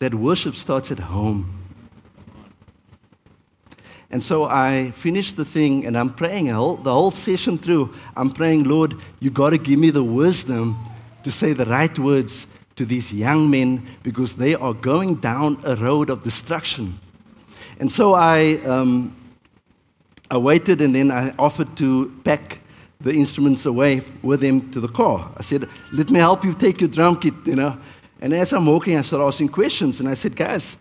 that 0.00 0.14
worship 0.14 0.56
starts 0.56 0.90
at 0.90 0.98
home. 0.98 1.58
And 4.10 4.22
so 4.22 4.44
I 4.44 4.90
finished 4.90 5.36
the 5.36 5.46
thing 5.46 5.86
and 5.86 5.96
I'm 5.96 6.12
praying 6.12 6.48
the 6.48 6.52
whole, 6.52 7.10
session 7.10 7.56
through. 7.56 7.94
I'm 8.14 8.30
praying, 8.30 8.64
Lord, 8.64 8.94
you 9.20 9.30
got 9.30 9.50
to 9.50 9.58
give 9.58 9.78
me 9.78 9.88
the 9.88 10.04
wisdom 10.04 10.76
to 11.24 11.32
say 11.32 11.54
the 11.54 11.64
right 11.64 11.98
words 11.98 12.46
to 12.76 12.84
these 12.84 13.10
young 13.10 13.48
men 13.48 13.88
because 14.02 14.34
they 14.34 14.54
are 14.54 14.74
going 14.74 15.14
down 15.14 15.62
a 15.64 15.76
road 15.76 16.10
of 16.10 16.24
destruction. 16.24 17.00
And 17.80 17.90
so 17.90 18.12
I, 18.12 18.56
um, 18.66 19.14
I 20.30 20.36
waited 20.36 20.80
and 20.80 20.94
then 20.94 21.10
I 21.10 21.34
offered 21.38 21.76
to 21.78 22.14
pack 22.24 22.60
the 23.00 23.12
instruments 23.12 23.64
away 23.64 24.02
with 24.22 24.42
him 24.42 24.70
to 24.72 24.80
the 24.80 24.88
car. 24.88 25.30
I 25.36 25.42
said, 25.42 25.68
Let 25.92 26.10
me 26.10 26.18
help 26.18 26.44
you 26.44 26.54
take 26.54 26.80
your 26.80 26.88
drum 26.90 27.18
kit, 27.20 27.34
you 27.44 27.54
know. 27.54 27.78
And 28.20 28.34
as 28.34 28.52
I'm 28.52 28.66
walking, 28.66 28.96
I 28.96 29.02
started 29.02 29.24
asking 29.24 29.50
questions. 29.50 30.00
And 30.00 30.08
I 30.08 30.14
said, 30.14 30.34
Guys, 30.34 30.76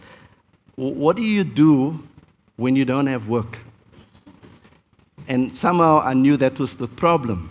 what 0.76 1.16
do 1.16 1.22
you 1.22 1.43
do 1.43 2.04
when 2.56 2.76
you 2.76 2.86
don't 2.86 3.08
have 3.08 3.28
work? 3.28 3.60
And 5.28 5.56
somehow 5.56 6.00
I 6.00 6.14
knew 6.14 6.38
that 6.38 6.60
was 6.60 6.76
the 6.76 6.88
problem. 6.88 7.50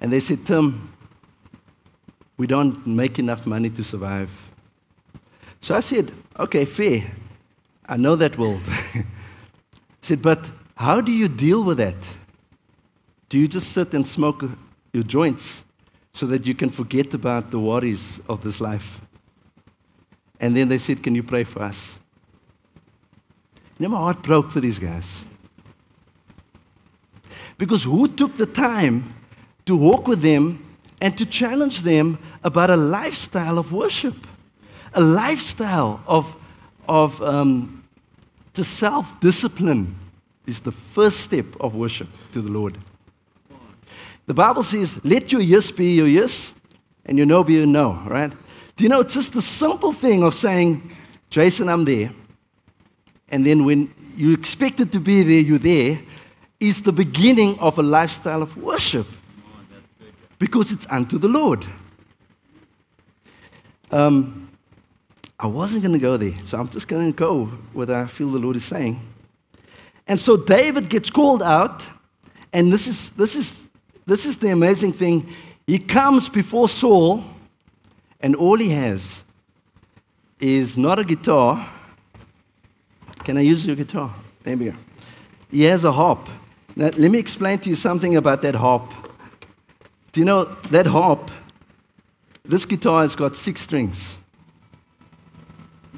And 0.00 0.12
they 0.12 0.20
said, 0.20 0.46
Tim, 0.46 0.92
we 2.36 2.46
don't 2.46 2.86
make 2.86 3.18
enough 3.18 3.46
money 3.46 3.70
to 3.70 3.82
survive. 3.82 4.30
So 5.60 5.74
I 5.74 5.80
said, 5.80 6.12
Okay, 6.38 6.64
fair. 6.64 7.10
I 7.86 7.96
know 7.96 8.14
that 8.14 8.38
world. 8.38 8.62
I 8.94 9.04
said, 10.00 10.22
But 10.22 10.48
how 10.80 11.02
do 11.02 11.12
you 11.12 11.28
deal 11.28 11.62
with 11.62 11.76
that? 11.76 11.98
Do 13.28 13.38
you 13.38 13.46
just 13.46 13.72
sit 13.72 13.92
and 13.92 14.08
smoke 14.08 14.42
your 14.94 15.02
joints 15.02 15.62
so 16.14 16.24
that 16.28 16.46
you 16.46 16.54
can 16.54 16.70
forget 16.70 17.12
about 17.12 17.50
the 17.50 17.58
worries 17.58 18.18
of 18.30 18.42
this 18.42 18.62
life? 18.62 19.02
And 20.40 20.56
then 20.56 20.70
they 20.70 20.78
said, 20.78 21.02
Can 21.02 21.14
you 21.14 21.22
pray 21.22 21.44
for 21.44 21.60
us? 21.60 21.98
You 23.78 23.90
my 23.90 23.98
heart 23.98 24.22
broke 24.22 24.52
for 24.52 24.60
these 24.60 24.78
guys. 24.78 25.26
Because 27.58 27.82
who 27.82 28.08
took 28.08 28.38
the 28.38 28.46
time 28.46 29.14
to 29.66 29.76
walk 29.76 30.08
with 30.08 30.22
them 30.22 30.64
and 30.98 31.16
to 31.18 31.26
challenge 31.26 31.82
them 31.82 32.18
about 32.42 32.70
a 32.70 32.76
lifestyle 32.78 33.58
of 33.58 33.70
worship? 33.70 34.26
A 34.94 35.02
lifestyle 35.02 36.02
of, 36.06 36.34
of 36.88 37.20
um, 37.20 37.84
to 38.54 38.64
self 38.64 39.20
discipline 39.20 39.99
is 40.50 40.60
the 40.60 40.72
first 40.72 41.20
step 41.20 41.46
of 41.60 41.74
worship 41.74 42.08
to 42.32 42.42
the 42.42 42.50
Lord. 42.50 42.76
The 44.26 44.34
Bible 44.34 44.62
says, 44.62 45.02
let 45.04 45.32
your 45.32 45.40
yes 45.40 45.70
be 45.70 45.94
your 45.94 46.06
yes 46.06 46.52
and 47.06 47.16
your 47.16 47.26
no 47.26 47.42
be 47.42 47.54
your 47.54 47.66
no, 47.66 48.02
right? 48.06 48.32
Do 48.76 48.84
you 48.84 48.88
know 48.88 49.00
it's 49.00 49.14
just 49.14 49.32
the 49.32 49.42
simple 49.42 49.92
thing 49.92 50.22
of 50.22 50.34
saying, 50.34 50.96
Jason, 51.30 51.68
I'm 51.68 51.84
there. 51.84 52.12
And 53.28 53.46
then 53.46 53.64
when 53.64 53.94
you 54.16 54.32
expect 54.32 54.80
it 54.80 54.92
to 54.92 55.00
be 55.00 55.22
there, 55.22 55.40
you're 55.40 55.58
there, 55.58 56.00
is 56.58 56.82
the 56.82 56.92
beginning 56.92 57.58
of 57.58 57.78
a 57.78 57.82
lifestyle 57.82 58.42
of 58.42 58.56
worship. 58.56 59.06
Because 60.38 60.72
it's 60.72 60.86
unto 60.90 61.18
the 61.18 61.28
Lord. 61.28 61.66
Um, 63.90 64.50
I 65.38 65.46
wasn't 65.46 65.82
going 65.82 65.94
to 65.94 65.98
go 65.98 66.16
there, 66.16 66.38
so 66.44 66.58
I'm 66.58 66.68
just 66.68 66.86
going 66.86 67.12
to 67.12 67.16
go 67.16 67.46
what 67.72 67.90
I 67.90 68.06
feel 68.06 68.30
the 68.30 68.38
Lord 68.38 68.56
is 68.56 68.64
saying. 68.64 69.00
And 70.10 70.18
so 70.18 70.36
David 70.36 70.88
gets 70.88 71.08
called 71.08 71.40
out, 71.40 71.84
and 72.52 72.72
this 72.72 72.88
is, 72.88 73.10
this 73.10 73.36
is, 73.36 73.68
this 74.06 74.26
is 74.26 74.38
the 74.38 74.48
amazing 74.48 74.92
thing. 74.92 75.32
He 75.68 75.78
comes 75.78 76.28
before 76.28 76.68
Saul, 76.68 77.22
and 78.18 78.34
all 78.34 78.56
he 78.56 78.70
has 78.70 79.22
is 80.40 80.76
not 80.76 80.98
a 80.98 81.04
guitar. 81.04 81.64
Can 83.22 83.36
I 83.36 83.42
use 83.42 83.64
your 83.64 83.76
guitar? 83.76 84.12
There 84.42 84.56
we 84.56 84.64
go. 84.70 84.74
He 85.48 85.62
has 85.62 85.84
a 85.84 85.92
harp. 85.92 86.28
Now, 86.74 86.86
let 86.86 87.08
me 87.12 87.20
explain 87.20 87.60
to 87.60 87.68
you 87.68 87.76
something 87.76 88.16
about 88.16 88.42
that 88.42 88.56
harp. 88.56 88.90
Do 90.10 90.20
you 90.20 90.24
know 90.24 90.44
that 90.72 90.86
harp? 90.86 91.30
This 92.44 92.64
guitar 92.64 93.02
has 93.02 93.14
got 93.14 93.36
six 93.36 93.60
strings. 93.60 94.16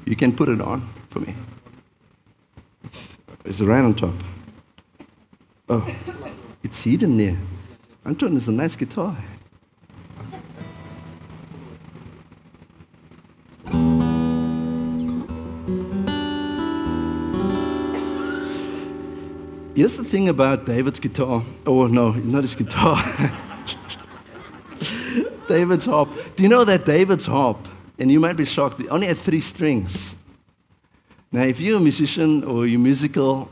You 0.05 0.15
can 0.15 0.35
put 0.35 0.49
it 0.49 0.61
on 0.61 0.87
for 1.09 1.19
me. 1.21 1.33
It's 3.45 3.59
right 3.59 3.83
on 3.83 3.93
top. 3.93 4.15
Oh, 5.67 5.85
it's 6.63 6.83
hidden 6.83 7.17
there. 7.17 7.37
Anton 8.05 8.37
is 8.37 8.47
a 8.47 8.51
nice 8.51 8.75
guitar. 8.75 9.17
Here's 19.75 19.97
the 19.97 20.03
thing 20.03 20.29
about 20.29 20.65
David's 20.65 20.99
guitar. 20.99 21.43
Oh, 21.65 21.87
no, 21.87 22.11
not 22.11 22.43
his 22.43 22.55
guitar. 22.55 23.03
David's 25.49 25.85
harp. 25.85 26.09
Do 26.35 26.43
you 26.43 26.49
know 26.49 26.63
that 26.63 26.85
David's 26.85 27.25
harp, 27.25 27.57
and 27.99 28.11
you 28.11 28.19
might 28.19 28.37
be 28.37 28.45
shocked, 28.45 28.79
it 28.79 28.87
only 28.89 29.07
had 29.07 29.17
three 29.17 29.41
strings? 29.41 30.15
Now, 31.33 31.41
if 31.41 31.59
you're 31.59 31.77
a 31.77 31.81
musician 31.81 32.43
or 32.43 32.67
you're 32.67 32.79
musical, 32.79 33.49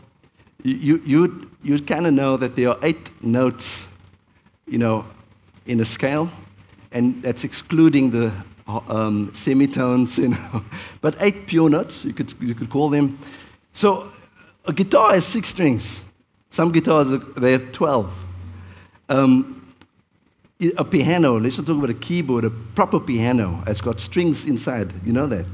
you, 0.61 1.01
you, 1.03 1.49
you'd 1.63 1.87
kind 1.87 2.05
of 2.05 2.13
know 2.13 2.37
that 2.37 2.55
there 2.55 2.69
are 2.69 2.77
eight 2.83 3.09
notes, 3.23 3.87
you 4.67 4.77
know, 4.77 5.03
in 5.65 5.79
a 5.79 5.85
scale, 5.85 6.29
and 6.91 7.23
that's 7.23 7.43
excluding 7.43 8.11
the 8.11 8.31
um, 8.67 9.33
semitones, 9.33 10.15
you 10.19 10.27
know. 10.27 10.63
but 11.01 11.15
eight 11.21 11.47
pure 11.47 11.71
notes, 11.71 12.05
you 12.05 12.13
could, 12.13 12.31
you 12.39 12.53
could 12.53 12.69
call 12.69 12.91
them. 12.91 13.17
So 13.73 14.11
a 14.65 14.73
guitar 14.73 15.15
has 15.15 15.25
six 15.25 15.49
strings. 15.49 16.03
Some 16.51 16.71
guitars, 16.71 17.07
they 17.35 17.51
have 17.53 17.71
12. 17.71 18.13
Um, 19.09 19.73
a 20.77 20.85
piano, 20.85 21.39
let's 21.39 21.57
not 21.57 21.65
talk 21.65 21.77
about 21.77 21.89
a 21.89 21.95
keyboard, 21.95 22.43
a 22.43 22.51
proper 22.51 22.99
piano 22.99 23.63
has 23.65 23.81
got 23.81 23.99
strings 23.99 24.45
inside. 24.45 24.93
You 25.03 25.13
know 25.13 25.25
that? 25.25 25.47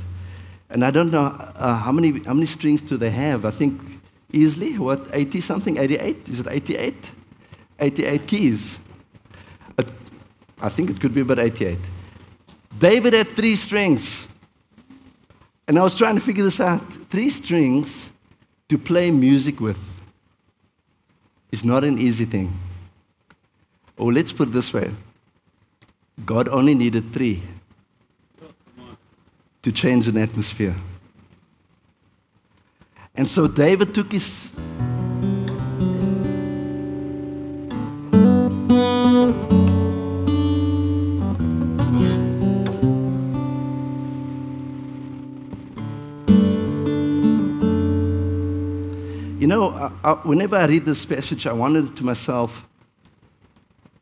And 0.69 0.83
I 0.83 0.91
don't 0.91 1.11
know 1.11 1.25
uh, 1.25 1.75
how, 1.77 1.91
many, 1.91 2.23
how 2.23 2.33
many 2.33 2.45
strings 2.45 2.81
do 2.81 2.97
they 2.97 3.09
have. 3.09 3.45
I 3.45 3.51
think 3.51 3.79
easily, 4.31 4.77
what, 4.77 5.07
80 5.13 5.41
something? 5.41 5.77
88? 5.77 6.29
Is 6.29 6.39
it 6.41 6.47
88? 6.49 6.95
88 7.79 8.27
keys. 8.27 8.79
I 10.59 10.69
think 10.69 10.89
it 10.89 10.99
could 10.99 11.13
be 11.13 11.21
about 11.21 11.39
88. 11.39 11.77
David 12.79 13.13
had 13.13 13.29
three 13.35 13.55
strings. 13.55 14.27
And 15.67 15.77
I 15.77 15.83
was 15.83 15.95
trying 15.95 16.15
to 16.15 16.21
figure 16.21 16.43
this 16.43 16.59
out. 16.59 16.81
Three 17.09 17.29
strings 17.29 18.11
to 18.69 18.77
play 18.77 19.11
music 19.11 19.59
with 19.59 19.77
is 21.51 21.63
not 21.63 21.83
an 21.83 21.99
easy 21.99 22.25
thing. 22.25 22.57
Or 23.97 24.11
let's 24.11 24.31
put 24.31 24.49
it 24.49 24.51
this 24.51 24.73
way 24.73 24.91
God 26.25 26.49
only 26.49 26.73
needed 26.73 27.13
three 27.13 27.43
to 29.67 29.73
change 29.73 30.07
an 30.07 30.15
atmosphere. 30.15 30.73
And 33.15 33.27
so 33.27 33.49
David 33.49 33.93
took 33.93 34.13
his. 34.13 34.49
You 49.37 49.47
know, 49.47 49.71
I, 49.71 49.91
I, 50.05 50.13
whenever 50.23 50.55
I 50.55 50.65
read 50.67 50.85
this 50.85 51.05
passage, 51.05 51.45
I 51.45 51.51
wondered 51.51 51.93
to 51.97 52.05
myself, 52.05 52.65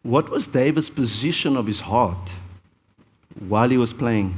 what 0.03 0.29
was 0.29 0.47
David's 0.47 0.91
position 0.91 1.57
of 1.57 1.65
his 1.65 1.79
heart 1.79 2.29
while 3.49 3.69
he 3.69 3.79
was 3.79 3.93
playing? 3.93 4.35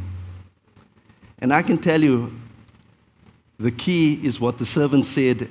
And 1.39 1.53
I 1.53 1.61
can 1.61 1.77
tell 1.77 2.01
you, 2.01 2.31
the 3.59 3.71
key 3.71 4.13
is 4.25 4.39
what 4.39 4.57
the 4.57 4.65
servant 4.65 5.05
said 5.05 5.49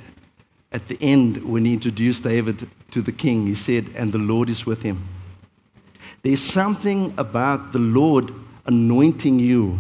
at 0.72 0.89
the 0.89 0.99
end 1.01 1.39
when 1.39 1.64
he 1.64 1.74
introduced 1.74 2.24
David 2.24 2.68
to 2.91 3.03
the 3.03 3.12
king. 3.12 3.47
He 3.47 3.55
said, 3.55 3.91
And 3.97 4.12
the 4.12 4.18
Lord 4.18 4.49
is 4.49 4.66
with 4.66 4.82
him. 4.82 5.09
There's 6.22 6.43
something 6.43 7.14
about 7.18 7.72
the 7.72 7.78
Lord 7.78 8.32
anointing 8.66 9.39
you 9.39 9.78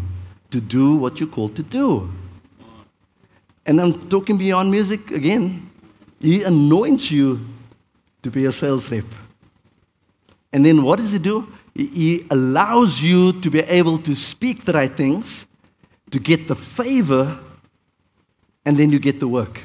to 0.50 0.60
do 0.60 0.96
what 0.96 1.18
you're 1.18 1.28
called 1.28 1.56
to 1.56 1.62
do. 1.62 2.10
And 3.64 3.80
I'm 3.80 4.08
talking 4.08 4.38
beyond 4.38 4.70
music 4.70 5.10
again. 5.10 5.70
He 6.20 6.44
anoints 6.44 7.10
you 7.10 7.40
to 8.22 8.30
be 8.30 8.44
a 8.44 8.52
sales 8.52 8.90
rep. 8.90 9.04
And 10.52 10.64
then 10.64 10.82
what 10.82 11.00
does 11.00 11.12
he 11.12 11.18
do? 11.18 11.52
He 11.74 12.26
allows 12.30 13.02
you 13.02 13.40
to 13.40 13.50
be 13.50 13.60
able 13.60 13.98
to 13.98 14.14
speak 14.14 14.64
the 14.64 14.72
right 14.72 14.96
things, 14.96 15.44
to 16.16 16.22
get 16.22 16.48
the 16.48 16.56
favor, 16.56 17.38
and 18.64 18.78
then 18.78 18.90
you 18.90 18.98
get 18.98 19.20
the 19.20 19.28
work. 19.28 19.64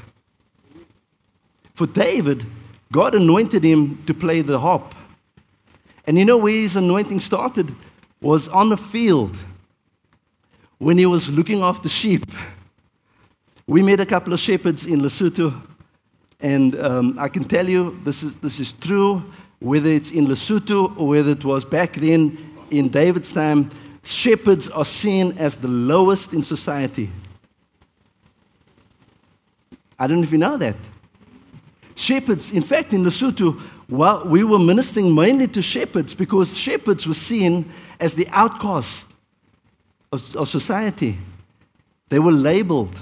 For 1.76 1.88
David, 1.88 2.45
God 2.91 3.16
anointed 3.16 3.64
him 3.64 4.04
to 4.06 4.14
play 4.14 4.41
the 4.41 4.60
harp. 4.60 4.93
And 6.06 6.18
you 6.18 6.26
know 6.26 6.38
where 6.38 6.52
his 6.52 6.76
anointing 6.76 7.22
started? 7.22 7.74
Was 8.20 8.49
on 8.49 8.68
the 8.68 8.76
field 8.76 9.38
when 10.78 10.97
he 10.97 11.06
was 11.06 11.30
looking 11.30 11.62
after 11.62 11.88
sheep. 11.88 12.30
We 13.66 13.82
met 13.82 14.02
a 14.02 14.06
couple 14.06 14.34
of 14.34 14.39
shepherds 14.41 14.86
in 14.86 14.99
Lesotho, 14.99 15.56
and 16.41 16.78
um, 16.82 17.18
I 17.18 17.30
can 17.30 17.45
tell 17.45 17.70
you 17.70 17.97
this 18.04 18.24
is, 18.24 18.36
this 18.36 18.60
is 18.60 18.74
true, 18.74 19.24
whether 19.60 19.89
it's 19.89 20.12
in 20.12 20.28
Lesotho 20.28 20.99
or 20.99 21.08
whether 21.08 21.32
it 21.32 21.45
was 21.45 21.64
back 21.64 21.93
then 21.93 22.38
in 22.72 22.89
David's 22.89 23.32
time, 23.32 23.72
shepherds 24.04 24.70
are 24.70 24.86
seen 24.86 25.38
as 25.38 25.58
the 25.58 25.68
lowest 25.68 26.34
in 26.34 26.43
society. 26.43 27.12
I 29.99 30.08
don't 30.08 30.18
know 30.18 30.24
if 30.24 30.32
you 30.32 30.38
know 30.38 30.58
that. 30.58 30.76
Shepherds, 31.95 32.52
in 32.52 32.64
fact, 32.64 32.93
in 32.93 33.04
Lesotho, 33.04 33.62
well, 33.88 34.26
we 34.26 34.43
were 34.43 34.58
ministering 34.58 35.14
mainly 35.14 35.47
to 35.49 35.62
shepherds 35.62 36.16
because 36.16 36.58
shepherds 36.58 37.06
were 37.06 37.14
seen 37.14 37.72
as 37.99 38.16
the 38.16 38.28
outcast 38.32 39.08
of, 40.12 40.36
of 40.36 40.49
society. 40.49 41.18
They 42.10 42.20
were 42.20 42.32
labeled. 42.32 42.99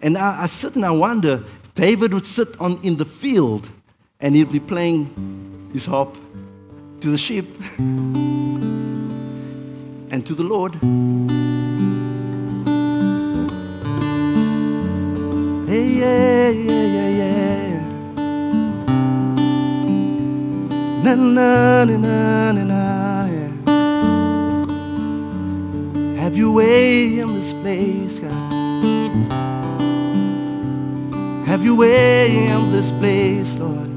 And 0.00 0.16
I, 0.16 0.44
I 0.44 0.46
sit 0.46 0.76
and 0.76 0.84
I 0.84 0.92
wonder, 0.92 1.44
David 1.74 2.14
would 2.14 2.26
sit 2.26 2.58
on 2.60 2.80
in 2.82 2.96
the 2.96 3.04
field 3.04 3.68
and 4.20 4.34
he'd 4.34 4.52
be 4.52 4.60
playing 4.60 5.70
his 5.72 5.84
harp 5.84 6.16
to 7.00 7.10
the 7.10 7.18
sheep 7.18 7.46
and 10.12 10.26
to 10.26 10.34
the 10.34 10.42
Lord. 10.42 10.74
Hey, 15.66 15.86
yeah, 16.00 16.50
yeah, 16.50 16.86
yeah, 16.96 17.08
yeah. 17.20 17.80
Na 21.02 21.14
na 21.14 21.84
na 21.84 21.96
na 21.96 22.52
na 22.52 22.64
na. 22.64 22.82
Yeah. 23.32 23.52
Have 26.20 26.36
your 26.36 26.52
way 26.52 27.18
in 27.18 27.28
this 27.28 27.52
place, 27.54 28.18
God. 28.18 28.52
Have 31.48 31.64
your 31.64 31.76
way 31.76 32.48
in 32.48 32.70
this 32.70 32.92
place, 33.00 33.54
Lord. 33.56 33.88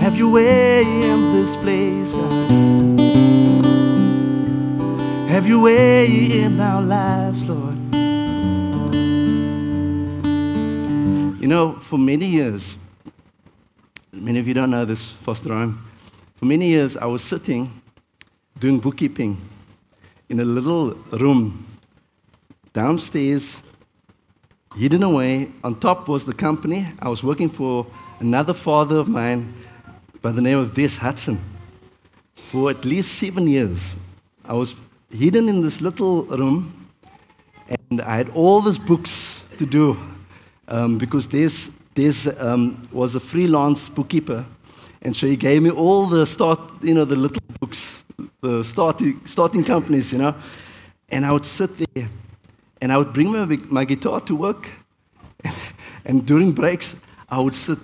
Have 0.00 0.16
your 0.16 0.30
way 0.30 0.80
in 0.82 1.32
this 1.34 1.54
place, 1.56 2.10
God. 2.10 3.03
Have 5.34 5.48
your 5.48 5.62
way 5.62 6.06
in 6.44 6.60
our 6.60 6.80
lives, 6.80 7.44
Lord. 7.44 7.74
You 11.40 11.48
know, 11.48 11.72
for 11.80 11.98
many 11.98 12.26
years, 12.26 12.76
many 14.12 14.38
of 14.38 14.46
you 14.46 14.54
don't 14.54 14.70
know 14.70 14.84
this, 14.84 15.10
Pastor 15.26 15.48
Ron. 15.48 15.76
For 16.36 16.44
many 16.44 16.68
years, 16.68 16.96
I 16.96 17.06
was 17.06 17.20
sitting 17.20 17.82
doing 18.60 18.78
bookkeeping 18.78 19.36
in 20.28 20.38
a 20.38 20.44
little 20.44 20.90
room 21.10 21.66
downstairs, 22.72 23.64
hidden 24.76 25.02
away. 25.02 25.50
On 25.64 25.74
top 25.80 26.06
was 26.06 26.24
the 26.24 26.32
company. 26.32 26.86
I 27.00 27.08
was 27.08 27.24
working 27.24 27.50
for 27.50 27.88
another 28.20 28.54
father 28.54 28.98
of 28.98 29.08
mine 29.08 29.52
by 30.22 30.30
the 30.30 30.40
name 30.40 30.58
of 30.58 30.74
Des 30.74 30.96
Hudson. 31.00 31.40
For 32.52 32.70
at 32.70 32.84
least 32.84 33.18
seven 33.18 33.48
years, 33.48 33.96
I 34.44 34.52
was 34.52 34.76
hidden 35.14 35.48
in 35.48 35.62
this 35.62 35.80
little 35.80 36.24
room, 36.24 36.88
and 37.90 38.00
I 38.02 38.16
had 38.16 38.30
all 38.30 38.60
these 38.60 38.78
books 38.78 39.42
to 39.58 39.66
do 39.66 39.96
um, 40.68 40.98
because 40.98 41.26
Des, 41.26 41.70
Des 41.94 42.30
um, 42.38 42.88
was 42.92 43.14
a 43.14 43.20
freelance 43.20 43.88
bookkeeper. 43.88 44.44
And 45.02 45.14
so 45.14 45.26
he 45.26 45.36
gave 45.36 45.62
me 45.62 45.70
all 45.70 46.06
the 46.06 46.26
start, 46.26 46.58
you 46.82 46.94
know, 46.94 47.04
the 47.04 47.16
little 47.16 47.42
books, 47.60 48.04
the 48.40 48.62
starting, 48.64 49.20
starting 49.26 49.64
companies, 49.64 50.12
you 50.12 50.18
know. 50.18 50.34
And 51.10 51.24
I 51.24 51.32
would 51.32 51.44
sit 51.44 51.70
there 51.76 52.08
and 52.80 52.90
I 52.92 52.98
would 52.98 53.12
bring 53.12 53.30
my, 53.30 53.44
my 53.44 53.84
guitar 53.84 54.20
to 54.20 54.34
work. 54.34 54.68
and 56.04 56.26
during 56.26 56.52
breaks, 56.52 56.96
I 57.28 57.40
would 57.40 57.54
sit. 57.54 57.78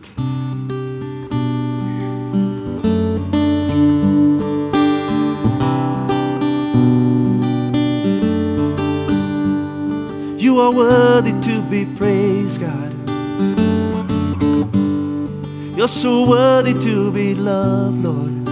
You 10.61 10.67
are 10.67 10.73
worthy 10.73 11.33
to 11.49 11.63
be 11.71 11.87
praised, 11.87 12.61
God. 12.61 12.93
You're 15.75 15.89
so 15.89 16.29
worthy 16.29 16.75
to 16.75 17.11
be 17.11 17.35
loved, 17.35 18.05
Lord. 18.05 18.47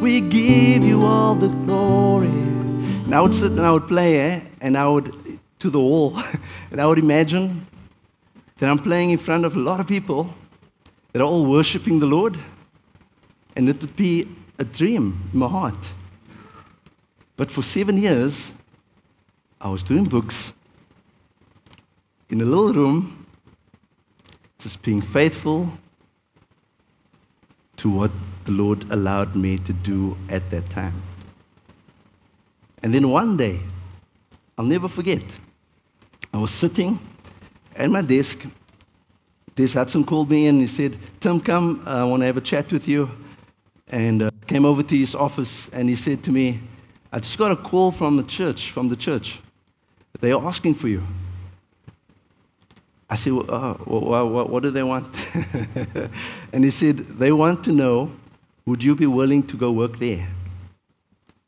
We 0.00 0.20
give 0.20 0.84
you 0.84 1.02
all 1.02 1.34
the 1.34 1.48
glory. 1.48 2.28
And 2.28 3.12
I 3.12 3.20
would 3.20 3.34
sit 3.34 3.50
and 3.50 3.62
I 3.62 3.72
would 3.72 3.88
play, 3.88 4.20
eh? 4.20 4.42
And 4.60 4.78
I 4.78 4.86
would 4.86 5.40
to 5.58 5.70
the 5.70 5.80
wall. 5.80 6.22
and 6.70 6.80
I 6.80 6.86
would 6.86 7.00
imagine 7.00 7.66
that 8.58 8.70
I'm 8.70 8.78
playing 8.78 9.10
in 9.10 9.18
front 9.18 9.44
of 9.44 9.56
a 9.56 9.58
lot 9.58 9.80
of 9.80 9.88
people 9.88 10.32
that 11.12 11.20
are 11.20 11.26
all 11.26 11.46
worshiping 11.46 11.98
the 11.98 12.06
Lord. 12.06 12.38
And 13.56 13.68
it 13.68 13.80
would 13.80 13.96
be 13.96 14.28
a 14.60 14.64
dream 14.64 15.28
in 15.32 15.40
my 15.40 15.48
heart. 15.48 15.84
But 17.36 17.50
for 17.50 17.64
seven 17.64 17.98
years, 17.98 18.52
I 19.64 19.68
was 19.68 19.84
doing 19.84 20.06
books 20.06 20.52
in 22.30 22.40
a 22.40 22.44
little 22.44 22.72
room 22.72 23.26
just 24.58 24.82
being 24.82 25.00
faithful 25.00 25.72
to 27.76 27.88
what 27.88 28.10
the 28.44 28.50
Lord 28.50 28.90
allowed 28.90 29.36
me 29.36 29.58
to 29.58 29.72
do 29.72 30.16
at 30.28 30.50
that 30.50 30.68
time. 30.68 31.00
And 32.82 32.92
then 32.92 33.08
one 33.08 33.36
day, 33.36 33.60
I'll 34.58 34.64
never 34.64 34.88
forget, 34.88 35.22
I 36.34 36.38
was 36.38 36.50
sitting 36.50 36.98
at 37.76 37.88
my 37.88 38.02
desk. 38.02 38.44
Des 39.54 39.68
Hudson 39.68 40.02
called 40.02 40.28
me 40.28 40.46
in. 40.46 40.56
and 40.56 40.62
He 40.62 40.66
said, 40.66 40.98
Tim, 41.20 41.38
come, 41.38 41.84
I 41.86 42.02
want 42.02 42.22
to 42.22 42.26
have 42.26 42.36
a 42.36 42.40
chat 42.40 42.72
with 42.72 42.88
you. 42.88 43.08
And 43.86 44.22
uh, 44.22 44.30
came 44.48 44.64
over 44.64 44.82
to 44.82 44.96
his 44.96 45.14
office 45.14 45.68
and 45.72 45.88
he 45.88 45.94
said 45.94 46.24
to 46.24 46.32
me, 46.32 46.60
I 47.12 47.20
just 47.20 47.38
got 47.38 47.52
a 47.52 47.56
call 47.56 47.92
from 47.92 48.16
the 48.16 48.24
church, 48.24 48.72
from 48.72 48.88
the 48.88 48.96
church. 48.96 49.38
They 50.22 50.30
are 50.30 50.46
asking 50.46 50.76
for 50.76 50.86
you. 50.86 51.02
I 53.10 53.16
said, 53.16 53.32
well, 53.32 53.52
uh, 53.52 53.74
what, 54.24 54.48
what 54.48 54.62
do 54.62 54.70
they 54.70 54.84
want? 54.84 55.12
and 56.52 56.64
he 56.64 56.70
said, 56.70 56.96
they 57.18 57.32
want 57.32 57.64
to 57.64 57.72
know, 57.72 58.12
would 58.64 58.84
you 58.84 58.94
be 58.94 59.04
willing 59.04 59.44
to 59.48 59.56
go 59.56 59.72
work 59.72 59.98
there? 59.98 60.28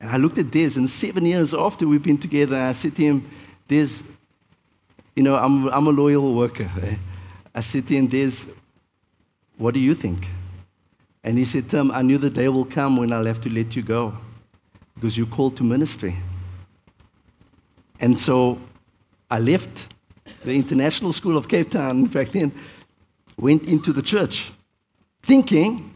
And 0.01 0.11
I 0.11 0.17
looked 0.17 0.39
at 0.39 0.51
Des, 0.51 0.73
and 0.77 0.91
seven 0.91 1.25
years 1.25 1.55
after 1.55 1.87
we've 1.87 2.03
been 2.03 2.19
together, 2.19 2.57
I 2.57 2.73
said 2.73 2.97
to 2.97 3.03
him, 3.03 3.31
Des, 3.69 4.03
you 5.15 5.23
know, 5.23 5.37
I'm, 5.37 5.69
I'm 5.69 5.87
a 5.87 5.91
loyal 5.91 6.35
worker. 6.35 6.69
Eh? 6.83 6.97
I 7.55 7.61
said 7.61 7.87
to 7.87 7.95
him, 7.95 8.09
Des, 8.09 8.33
what 9.57 9.73
do 9.75 9.79
you 9.79 9.95
think? 9.95 10.29
And 11.23 11.39
he 11.39 11.45
said, 11.45 11.71
Tim, 11.71 11.93
I 11.93 12.03
knew 12.03 12.19
the 12.19 12.29
day 12.29 12.49
will 12.49 12.65
come 12.65 12.97
when 12.97 13.13
I'll 13.13 13.27
have 13.27 13.41
to 13.43 13.49
let 13.49 13.77
you 13.77 13.83
go 13.83 14.19
because 14.97 15.17
you're 15.17 15.29
called 15.29 15.57
to 15.59 15.63
ministry. 15.63 16.17
And 18.01 18.19
so 18.19 18.59
I 19.31 19.39
left 19.39 19.95
the 20.45 20.53
International 20.53 21.13
School 21.13 21.37
of 21.37 21.49
Cape 21.49 21.71
Town 21.71 22.07
back 22.07 22.33
then, 22.33 22.53
went 23.37 23.67
into 23.67 23.93
the 23.93 24.03
church 24.03 24.53
thinking 25.23 25.91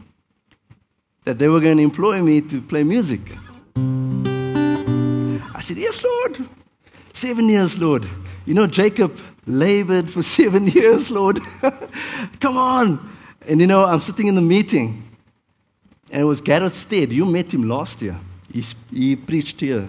that 1.25 1.37
they 1.37 1.47
were 1.47 1.59
going 1.59 1.77
to 1.77 1.83
employ 1.83 2.21
me 2.21 2.41
to 2.41 2.61
play 2.61 2.83
music. 2.83 3.21
I 5.55 5.61
said, 5.61 5.77
Yes, 5.77 6.03
Lord. 6.03 6.49
Seven 7.13 7.49
years, 7.49 7.77
Lord. 7.77 8.07
You 8.45 8.53
know, 8.53 8.65
Jacob 8.65 9.19
labored 9.45 10.09
for 10.09 10.23
seven 10.37 10.67
years, 10.67 11.11
Lord. 11.11 11.39
Come 12.39 12.57
on. 12.57 13.17
And 13.47 13.59
you 13.59 13.67
know, 13.67 13.85
I'm 13.85 14.01
sitting 14.01 14.27
in 14.27 14.35
the 14.35 14.41
meeting, 14.41 15.03
and 16.11 16.21
it 16.21 16.25
was 16.25 16.41
Gareth 16.41 16.75
Stead. 16.75 17.11
You 17.11 17.25
met 17.25 17.53
him 17.53 17.67
last 17.67 18.01
year. 18.01 18.19
He, 18.51 18.63
he 18.91 19.15
preached 19.15 19.61
here. 19.61 19.87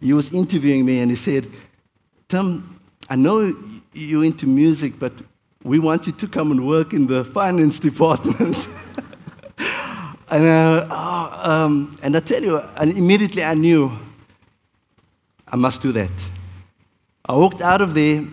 He 0.00 0.12
was 0.12 0.32
interviewing 0.32 0.84
me, 0.84 1.00
and 1.00 1.10
he 1.10 1.16
said, 1.16 1.48
Tim, 2.28 2.80
I 3.08 3.16
know 3.16 3.54
you're 3.92 4.24
into 4.24 4.46
music, 4.46 4.98
but 4.98 5.12
we 5.62 5.78
want 5.78 6.06
you 6.06 6.12
to 6.12 6.28
come 6.28 6.50
and 6.50 6.66
work 6.66 6.92
in 6.92 7.06
the 7.06 7.24
finance 7.24 7.78
department. 7.90 8.68
and, 10.28 10.44
oh, 10.44 11.40
um, 11.42 11.98
and 12.02 12.16
I 12.16 12.20
tell 12.20 12.42
you, 12.42 12.58
and 12.76 12.96
immediately 12.96 13.44
I 13.44 13.54
knew 13.54 13.98
I 15.46 15.56
must 15.56 15.82
do 15.82 15.92
that. 15.92 16.10
I 17.26 17.34
walked 17.34 17.60
out 17.60 17.80
of 17.80 17.94
there 17.94 18.24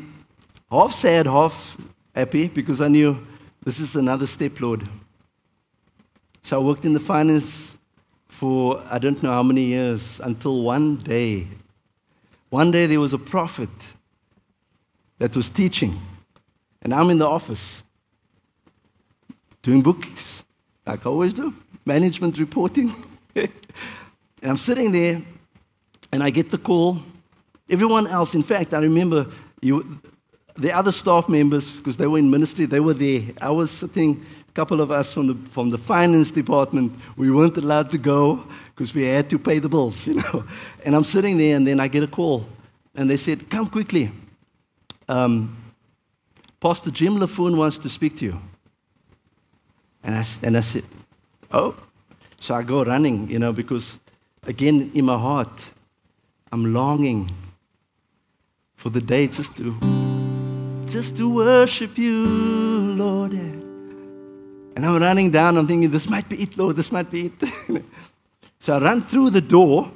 half 0.72 0.94
sad, 0.94 1.26
half 1.26 1.78
happy, 2.16 2.48
because 2.48 2.82
I 2.82 2.88
knew 2.88 3.26
this 3.64 3.80
is 3.80 3.96
another 3.96 4.28
step, 4.28 4.60
Lord. 4.62 4.88
So 6.44 6.62
I 6.62 6.64
worked 6.64 6.86
in 6.86 6.94
the 6.94 7.00
finance 7.00 7.77
for 8.38 8.84
I 8.88 9.00
don't 9.00 9.22
know 9.24 9.32
how 9.32 9.42
many 9.42 9.64
years 9.64 10.22
until 10.24 10.62
one 10.62 10.98
day, 10.98 11.48
one 12.50 12.70
day 12.70 12.86
there 12.86 13.00
was 13.00 13.14
a 13.14 13.18
prophet 13.18 13.70
that 15.18 15.36
was 15.36 15.50
teaching. 15.50 16.00
And 16.84 16.94
I'm 16.94 17.10
in 17.10 17.18
the 17.18 17.26
office 17.26 17.82
doing 19.64 19.82
books, 19.82 20.44
like 20.86 21.04
I 21.04 21.10
always 21.10 21.34
do, 21.34 21.52
management 21.84 22.38
reporting. 22.38 22.94
and 23.36 23.50
I'm 24.44 24.58
sitting 24.58 24.92
there, 24.92 25.20
and 26.12 26.24
I 26.24 26.30
get 26.30 26.52
the 26.52 26.60
call. 26.60 27.00
Everyone 27.68 28.06
else, 28.06 28.36
in 28.36 28.44
fact, 28.44 28.72
I 28.76 28.80
remember 28.80 29.26
you, 29.62 30.00
the 30.56 30.72
other 30.72 30.92
staff 30.92 31.28
members, 31.28 31.72
because 31.72 31.98
they 31.98 32.06
were 32.06 32.20
in 32.20 32.30
ministry, 32.30 32.68
they 32.68 32.80
were 32.82 32.94
there. 32.94 33.24
I 33.42 33.50
was 33.50 33.72
sitting, 33.72 34.24
couple 34.58 34.82
of 34.82 34.90
us 34.90 35.14
from 35.14 35.28
the, 35.28 35.50
from 35.52 35.70
the 35.70 35.78
finance 35.78 36.32
department, 36.32 36.92
we 37.16 37.30
weren't 37.30 37.58
allowed 37.58 37.92
to 37.92 37.98
go 38.00 38.44
because 38.66 38.92
we 38.96 39.04
had 39.04 39.30
to 39.30 39.38
pay 39.38 39.60
the 39.60 39.70
bills, 39.70 40.08
you 40.08 40.16
know. 40.16 40.44
And 40.84 40.96
I'm 40.96 41.04
sitting 41.04 41.38
there, 41.38 41.56
and 41.56 41.68
then 41.68 41.80
I 41.80 41.88
get 41.88 42.04
a 42.04 42.08
call, 42.08 42.48
and 42.96 43.08
they 43.08 43.18
said, 43.18 43.52
Come 43.52 43.68
quickly 43.68 44.12
um, 45.08 45.56
Pastor 46.60 46.90
Jim 46.92 47.20
Laffoon 47.20 47.56
wants 47.56 47.78
to 47.78 47.90
speak 47.90 48.18
to 48.18 48.26
you. 48.26 48.42
And 50.04 50.16
I, 50.16 50.26
and 50.42 50.58
I 50.58 50.62
said, 50.62 50.84
Oh. 51.52 51.76
So 52.40 52.56
I 52.56 52.64
go 52.64 52.84
running, 52.84 53.30
you 53.30 53.40
know, 53.40 53.54
because 53.54 53.98
again, 54.44 54.92
in 54.94 55.06
my 55.06 55.18
heart, 55.18 55.72
I'm 56.52 56.74
longing 56.74 57.30
for 58.76 58.90
the 58.90 59.02
day 59.02 59.28
just 59.28 59.56
to 59.58 59.76
just 60.88 61.18
to 61.18 61.30
worship 61.30 61.98
you, 61.98 62.26
Lord. 62.26 63.67
And 64.78 64.86
I'm 64.86 65.02
running 65.02 65.32
down, 65.32 65.58
I'm 65.58 65.66
thinking, 65.66 65.90
this 65.90 66.08
might 66.08 66.30
be 66.30 66.44
it, 66.44 66.56
Lord, 66.56 66.76
this 66.76 66.92
might 66.92 67.10
be 67.10 67.32
it. 67.42 67.84
so 68.60 68.76
I 68.76 68.80
run 68.80 69.02
through 69.02 69.32
the 69.32 69.42
door, 69.42 69.92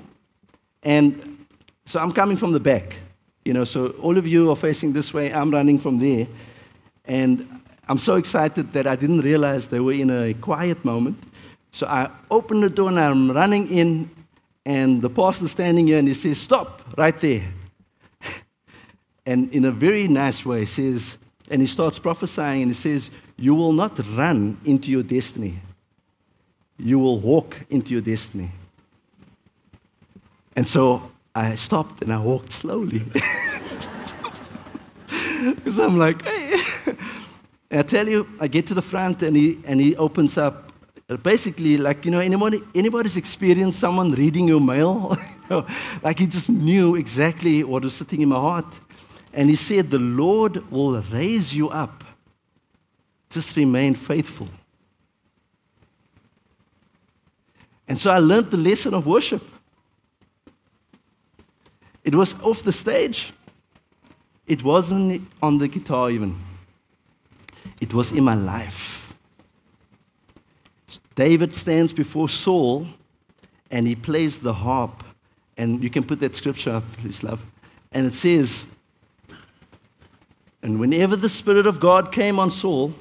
and 0.82 1.45
so 1.86 1.99
I'm 1.99 2.11
coming 2.11 2.36
from 2.36 2.51
the 2.51 2.59
back. 2.59 2.97
You 3.45 3.53
know, 3.53 3.63
so 3.63 3.89
all 4.01 4.17
of 4.17 4.25
you 4.25 4.49
are 4.49 4.55
facing 4.55 4.91
this 4.91 5.13
way, 5.13 5.32
I'm 5.32 5.51
running 5.51 5.77
from 5.77 5.99
there. 5.99 6.25
And 7.05 7.61
I'm 7.88 7.99
so 7.99 8.15
excited 8.15 8.73
that 8.73 8.88
I 8.88 8.95
didn't 8.95 9.21
realize 9.21 9.67
they 9.67 9.79
were 9.79 9.93
in 9.93 10.09
a 10.09 10.34
quiet 10.34 10.84
moment. 10.84 11.21
So 11.71 11.86
I 11.86 12.09
open 12.32 12.61
the 12.61 12.69
door 12.71 12.89
and 12.89 12.99
I'm 12.99 13.29
running 13.29 13.67
in, 13.69 14.09
and 14.65 14.99
the 14.99 15.11
pastor's 15.11 15.51
standing 15.51 15.86
here 15.86 15.99
and 15.99 16.07
he 16.07 16.15
says, 16.15 16.39
Stop 16.39 16.82
right 16.97 17.19
there. 17.19 17.43
and 19.27 19.53
in 19.53 19.63
a 19.63 19.71
very 19.71 20.07
nice 20.07 20.43
way, 20.43 20.61
he 20.61 20.65
says, 20.65 21.19
and 21.51 21.61
he 21.61 21.67
starts 21.67 21.99
prophesying 21.99 22.63
and 22.63 22.71
he 22.71 22.75
says, 22.75 23.11
You 23.37 23.53
will 23.53 23.73
not 23.73 23.99
run 24.15 24.57
into 24.65 24.89
your 24.89 25.03
destiny, 25.03 25.59
you 26.79 26.97
will 26.97 27.19
walk 27.19 27.55
into 27.69 27.91
your 27.91 28.01
destiny. 28.01 28.51
And 30.55 30.67
so 30.67 31.11
I 31.35 31.55
stopped 31.55 32.01
and 32.01 32.11
I 32.11 32.19
walked 32.19 32.51
slowly. 32.51 33.03
Because 35.41 35.79
I'm 35.79 35.97
like, 35.97 36.21
hey. 36.21 36.61
And 37.71 37.79
I 37.79 37.83
tell 37.83 38.07
you, 38.07 38.27
I 38.39 38.47
get 38.47 38.67
to 38.67 38.75
the 38.75 38.81
front 38.81 39.23
and 39.23 39.35
he, 39.35 39.59
and 39.65 39.81
he 39.81 39.95
opens 39.95 40.37
up. 40.37 40.71
Basically, 41.23 41.77
like, 41.77 42.05
you 42.05 42.11
know, 42.11 42.19
anybody, 42.19 42.61
anybody's 42.75 43.17
experienced 43.17 43.79
someone 43.79 44.11
reading 44.11 44.47
your 44.47 44.61
mail? 44.61 45.17
like 46.03 46.19
he 46.19 46.27
just 46.27 46.49
knew 46.49 46.95
exactly 46.95 47.63
what 47.63 47.83
was 47.83 47.95
sitting 47.95 48.21
in 48.21 48.29
my 48.29 48.35
heart. 48.35 48.67
And 49.34 49.49
he 49.49 49.55
said, 49.55 49.89
The 49.89 49.99
Lord 49.99 50.69
will 50.71 51.01
raise 51.01 51.55
you 51.55 51.69
up. 51.69 52.03
Just 53.29 53.55
remain 53.55 53.95
faithful. 53.95 54.49
And 57.88 57.97
so 57.97 58.09
I 58.09 58.19
learned 58.19 58.51
the 58.51 58.57
lesson 58.57 58.93
of 58.93 59.05
worship. 59.05 59.43
It 62.03 62.15
was 62.15 62.39
off 62.41 62.63
the 62.63 62.71
stage, 62.71 63.34
it 64.47 64.63
wasn't 64.63 65.27
on 65.41 65.59
the 65.59 65.67
guitar 65.67 66.09
even, 66.09 66.36
it 67.79 67.93
was 67.93 68.11
in 68.11 68.23
my 68.23 68.34
life. 68.34 69.13
David 71.15 71.53
stands 71.53 71.93
before 71.93 72.29
Saul 72.29 72.88
and 73.69 73.88
he 73.88 73.95
plays 73.95 74.39
the 74.39 74.53
harp. 74.53 75.03
And 75.57 75.84
you 75.84 75.89
can 75.89 76.03
put 76.03 76.19
that 76.21 76.36
scripture 76.36 76.71
up, 76.71 76.91
please, 76.93 77.23
love. 77.23 77.41
And 77.91 78.07
it 78.07 78.13
says, 78.13 78.65
and 80.64 80.80
whenever 80.80 81.16
the 81.16 81.30
Spirit 81.30 81.66
of 81.66 81.80
God 81.80 82.12
came 82.12 82.39
on 82.39 82.51
Saul, 82.51 82.93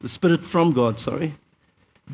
the 0.00 0.08
Spirit 0.08 0.44
from 0.44 0.72
God, 0.72 1.00
sorry, 1.00 1.34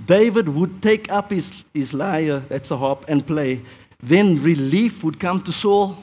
David 0.07 0.49
would 0.49 0.83
take 0.83 1.13
up 1.13 1.31
his, 1.31 1.65
his 1.75 1.93
lyre, 1.93 2.41
that's 2.49 2.71
a 2.71 2.77
harp, 2.77 3.05
and 3.09 3.27
play. 3.27 3.63
Then 4.03 4.43
relief 4.43 5.05
would 5.05 5.21
come 5.21 5.43
to 5.43 5.53
Saul. 5.53 5.99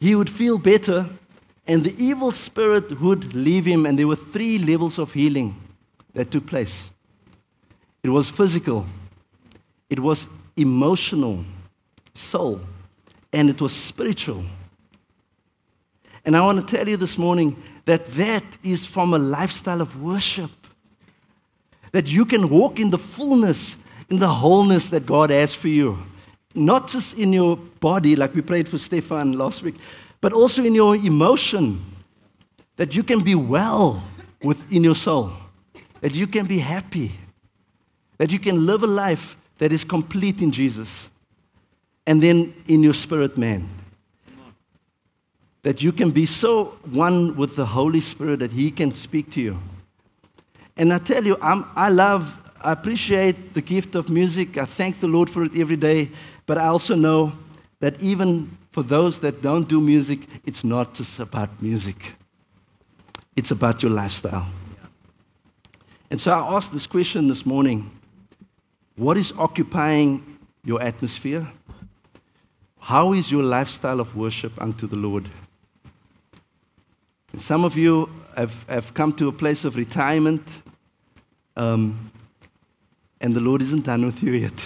He 0.00 0.14
would 0.14 0.28
feel 0.28 0.58
better, 0.58 1.08
and 1.66 1.84
the 1.84 1.94
evil 2.02 2.32
spirit 2.32 3.00
would 3.00 3.34
leave 3.34 3.64
him. 3.64 3.86
And 3.86 3.98
there 3.98 4.08
were 4.08 4.16
three 4.16 4.58
levels 4.58 4.98
of 4.98 5.12
healing 5.12 5.56
that 6.14 6.30
took 6.30 6.46
place 6.46 6.90
it 8.02 8.10
was 8.10 8.30
physical, 8.30 8.86
it 9.90 10.00
was 10.00 10.28
emotional, 10.56 11.44
soul, 12.14 12.60
and 13.32 13.50
it 13.50 13.60
was 13.60 13.72
spiritual. 13.72 14.44
And 16.28 16.36
I 16.36 16.42
want 16.42 16.60
to 16.68 16.76
tell 16.76 16.86
you 16.86 16.98
this 16.98 17.16
morning 17.16 17.56
that 17.86 18.12
that 18.12 18.44
is 18.62 18.84
from 18.84 19.14
a 19.14 19.18
lifestyle 19.18 19.80
of 19.80 20.02
worship. 20.02 20.50
That 21.92 22.06
you 22.06 22.26
can 22.26 22.50
walk 22.50 22.78
in 22.78 22.90
the 22.90 22.98
fullness, 22.98 23.78
in 24.10 24.18
the 24.18 24.28
wholeness 24.28 24.90
that 24.90 25.06
God 25.06 25.30
has 25.30 25.54
for 25.54 25.68
you. 25.68 25.96
Not 26.54 26.88
just 26.88 27.14
in 27.14 27.32
your 27.32 27.56
body, 27.56 28.14
like 28.14 28.34
we 28.34 28.42
prayed 28.42 28.68
for 28.68 28.76
Stefan 28.76 29.38
last 29.38 29.62
week, 29.62 29.76
but 30.20 30.34
also 30.34 30.62
in 30.62 30.74
your 30.74 30.96
emotion. 30.96 31.82
That 32.76 32.94
you 32.94 33.02
can 33.02 33.24
be 33.24 33.34
well 33.34 34.04
within 34.42 34.84
your 34.84 34.96
soul. 34.96 35.32
That 36.02 36.14
you 36.14 36.26
can 36.26 36.44
be 36.44 36.58
happy. 36.58 37.18
That 38.18 38.30
you 38.30 38.38
can 38.38 38.66
live 38.66 38.82
a 38.82 38.86
life 38.86 39.38
that 39.56 39.72
is 39.72 39.82
complete 39.82 40.42
in 40.42 40.52
Jesus. 40.52 41.08
And 42.06 42.22
then 42.22 42.52
in 42.66 42.82
your 42.82 42.92
spirit, 42.92 43.38
man 43.38 43.66
that 45.62 45.82
you 45.82 45.92
can 45.92 46.10
be 46.10 46.26
so 46.26 46.76
one 46.90 47.36
with 47.36 47.56
the 47.56 47.66
Holy 47.66 48.00
Spirit 48.00 48.38
that 48.40 48.52
He 48.52 48.70
can 48.70 48.94
speak 48.94 49.30
to 49.32 49.40
you. 49.40 49.58
And 50.76 50.92
I 50.92 50.98
tell 50.98 51.26
you, 51.26 51.36
I'm, 51.42 51.66
I 51.74 51.88
love, 51.88 52.32
I 52.60 52.72
appreciate 52.72 53.54
the 53.54 53.60
gift 53.60 53.94
of 53.96 54.08
music. 54.08 54.56
I 54.56 54.64
thank 54.64 55.00
the 55.00 55.08
Lord 55.08 55.28
for 55.28 55.42
it 55.42 55.56
every 55.56 55.76
day. 55.76 56.10
But 56.46 56.58
I 56.58 56.68
also 56.68 56.94
know 56.94 57.32
that 57.80 58.00
even 58.00 58.56
for 58.70 58.82
those 58.82 59.18
that 59.20 59.42
don't 59.42 59.68
do 59.68 59.80
music, 59.80 60.20
it's 60.44 60.62
not 60.62 60.94
just 60.94 61.18
about 61.18 61.60
music, 61.60 62.12
it's 63.36 63.50
about 63.50 63.82
your 63.82 63.90
lifestyle. 63.90 64.46
And 66.10 66.20
so 66.20 66.32
I 66.32 66.56
asked 66.56 66.72
this 66.72 66.86
question 66.86 67.28
this 67.28 67.44
morning 67.44 67.90
What 68.96 69.16
is 69.16 69.32
occupying 69.36 70.38
your 70.64 70.80
atmosphere? 70.80 71.46
How 72.78 73.12
is 73.12 73.30
your 73.30 73.42
lifestyle 73.42 74.00
of 74.00 74.16
worship 74.16 74.52
unto 74.62 74.86
the 74.86 74.96
Lord? 74.96 75.28
Some 77.36 77.64
of 77.64 77.76
you 77.76 78.08
have, 78.36 78.54
have 78.68 78.94
come 78.94 79.12
to 79.12 79.28
a 79.28 79.32
place 79.32 79.64
of 79.64 79.76
retirement, 79.76 80.42
um, 81.56 82.10
and 83.20 83.34
the 83.34 83.40
Lord 83.40 83.60
isn't 83.60 83.84
done 83.84 84.06
with 84.06 84.22
you 84.22 84.32
yet. 84.32 84.54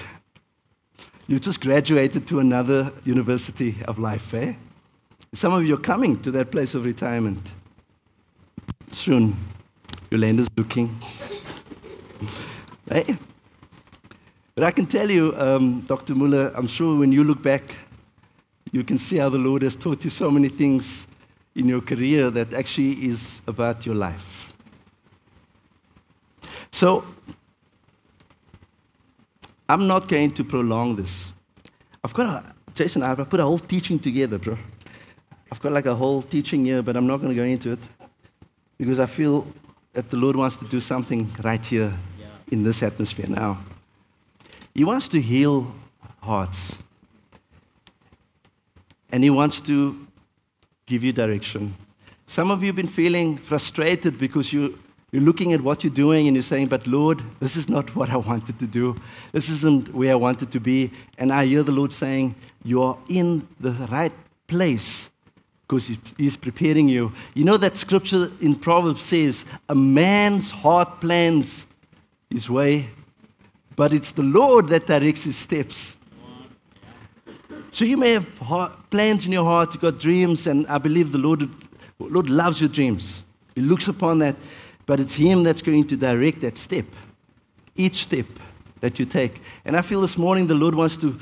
You 1.28 1.38
just 1.38 1.60
graduated 1.60 2.26
to 2.26 2.40
another 2.40 2.92
university 3.04 3.76
of 3.86 3.98
life, 3.98 4.34
eh? 4.34 4.54
Some 5.32 5.54
of 5.54 5.64
you 5.64 5.74
are 5.74 5.80
coming 5.80 6.20
to 6.22 6.30
that 6.32 6.50
place 6.50 6.74
of 6.74 6.84
retirement. 6.84 7.40
Soon, 8.90 9.36
your 10.10 10.20
land 10.20 10.40
is 10.40 10.48
looking. 10.56 11.00
hey? 12.90 13.16
But 14.54 14.64
I 14.64 14.72
can 14.72 14.84
tell 14.84 15.10
you, 15.10 15.34
um, 15.38 15.80
Dr. 15.82 16.14
Muller, 16.14 16.52
I'm 16.54 16.66
sure 16.66 16.98
when 16.98 17.12
you 17.12 17.24
look 17.24 17.42
back, 17.42 17.76
you 18.70 18.84
can 18.84 18.98
see 18.98 19.16
how 19.16 19.30
the 19.30 19.38
Lord 19.38 19.62
has 19.62 19.76
taught 19.76 20.04
you 20.04 20.10
so 20.10 20.30
many 20.30 20.50
things 20.50 21.06
in 21.55 21.68
your 21.68 21.80
career 21.80 22.30
that 22.30 22.55
actually 22.55 23.07
is 23.07 23.42
about 23.46 23.84
your 23.84 23.94
life. 23.94 24.24
So, 26.70 27.05
I'm 29.68 29.86
not 29.86 30.09
going 30.09 30.32
to 30.34 30.44
prolong 30.44 30.96
this. 30.96 31.32
I've 32.03 32.14
got 32.14 32.26
a, 32.26 32.55
Jason, 32.74 33.03
I've 33.03 33.28
put 33.28 33.40
a 33.40 33.44
whole 33.44 33.59
teaching 33.59 33.98
together, 33.98 34.38
bro. 34.38 34.59
I've 35.50 35.61
got 35.61 35.72
like 35.72 35.86
a 35.86 35.94
whole 35.94 36.22
teaching 36.22 36.64
here, 36.64 36.82
but 36.82 36.96
I'm 36.96 37.07
not 37.07 37.18
going 37.18 37.28
to 37.28 37.34
go 37.34 37.44
into 37.44 37.72
it 37.72 37.78
because 38.78 38.98
I 38.98 39.07
feel 39.07 39.46
that 39.92 40.11
the 40.11 40.16
Lord 40.16 40.36
wants 40.36 40.57
to 40.57 40.64
do 40.66 40.80
something 40.80 41.30
right 41.44 41.64
here 41.64 41.92
yeah. 42.18 42.26
in 42.50 42.62
this 42.62 42.82
atmosphere 42.82 43.26
now. 43.28 43.62
He 44.74 44.84
wants 44.84 45.09
to 45.09 45.20
heal 45.20 45.74
hearts. 46.22 46.76
And 49.11 49.22
He 49.22 49.30
wants 49.30 49.61
to 49.62 50.07
give 50.93 51.03
you 51.03 51.12
direction. 51.12 51.74
Some 52.26 52.51
of 52.51 52.61
you 52.62 52.66
have 52.66 52.76
been 52.76 52.86
feeling 53.03 53.38
frustrated 53.38 54.18
because 54.18 54.53
you, 54.53 54.78
you're 55.11 55.22
looking 55.22 55.55
at 55.55 55.62
what 55.62 55.82
you're 55.82 56.01
doing 56.07 56.26
and 56.26 56.36
you're 56.36 56.43
saying, 56.43 56.66
But 56.66 56.86
Lord, 56.86 57.22
this 57.40 57.57
is 57.57 57.66
not 57.66 57.97
what 57.97 58.11
I 58.11 58.18
wanted 58.18 58.59
to 58.59 58.66
do. 58.66 58.95
This 59.32 59.49
isn't 59.49 59.95
where 59.95 60.12
I 60.12 60.16
wanted 60.16 60.51
to 60.53 60.61
be. 60.61 60.90
And 61.16 61.32
I 61.32 61.47
hear 61.47 61.62
the 61.62 61.72
Lord 61.72 61.95
saying, 61.95 62.34
You 62.62 62.82
are 62.82 62.99
in 63.09 63.49
the 63.59 63.72
right 63.90 64.12
place 64.47 65.09
because 65.62 65.90
He's 66.18 66.36
preparing 66.36 66.90
you. 66.90 67.14
You 67.32 67.45
know 67.45 67.57
that 67.57 67.78
scripture 67.78 68.30
in 68.43 68.55
Proverbs 68.55 69.01
says, 69.01 69.47
A 69.70 69.74
man's 69.74 70.51
heart 70.51 71.01
plans 71.01 71.66
his 72.28 72.51
way, 72.51 72.90
but 73.76 73.95
it's 73.95 74.12
the 74.12 74.28
Lord 74.40 74.68
that 74.68 74.86
directs 74.86 75.22
his 75.22 75.36
steps. 75.36 75.95
So 77.72 77.86
you 77.86 77.96
may 77.96 78.12
have 78.12 78.26
plans 78.90 79.24
in 79.24 79.32
your 79.32 79.44
heart, 79.44 79.72
you've 79.72 79.80
got 79.80 79.98
dreams, 79.98 80.46
and 80.46 80.66
I 80.66 80.76
believe 80.76 81.10
the 81.10 81.18
Lord, 81.18 81.48
Lord 81.98 82.28
loves 82.28 82.60
your 82.60 82.68
dreams. 82.68 83.22
He 83.54 83.62
looks 83.62 83.88
upon 83.88 84.18
that, 84.18 84.36
but 84.84 85.00
it's 85.00 85.14
Him 85.14 85.42
that's 85.42 85.62
going 85.62 85.86
to 85.88 85.96
direct 85.96 86.42
that 86.42 86.58
step, 86.58 86.84
each 87.74 88.02
step 88.02 88.26
that 88.80 88.98
you 88.98 89.06
take. 89.06 89.40
And 89.64 89.74
I 89.74 89.80
feel 89.80 90.02
this 90.02 90.18
morning 90.18 90.46
the 90.48 90.54
Lord 90.54 90.74
wants 90.74 90.98
to 90.98 91.18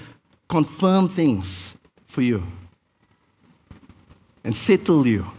confirm 0.48 1.08
things 1.08 1.74
for 2.08 2.22
you 2.22 2.42
and 4.42 4.54
settle 4.54 5.06
you. 5.06 5.30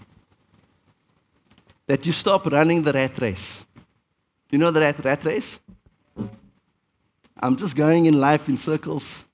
That 1.88 2.06
you 2.06 2.14
stop 2.14 2.46
running 2.46 2.84
the 2.84 2.94
rat 2.94 3.20
race. 3.20 3.66
You 4.50 4.60
know 4.60 4.72
the 4.72 4.80
rat, 4.80 5.04
rat 5.04 5.26
race? 5.26 5.60
I'm 7.38 7.58
just 7.58 7.76
going 7.76 8.06
in 8.06 8.18
life 8.18 8.48
in 8.48 8.56
circles 8.56 9.26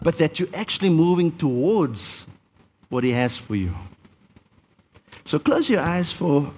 but 0.00 0.18
that 0.18 0.38
you're 0.38 0.54
actually 0.54 0.90
moving 0.90 1.32
towards 1.36 2.26
what 2.88 3.04
He 3.04 3.10
has 3.12 3.36
for 3.36 3.56
you. 3.56 3.74
So 5.24 5.38
close 5.38 5.68
your 5.68 5.80
eyes 5.80 6.12
for 6.12 6.52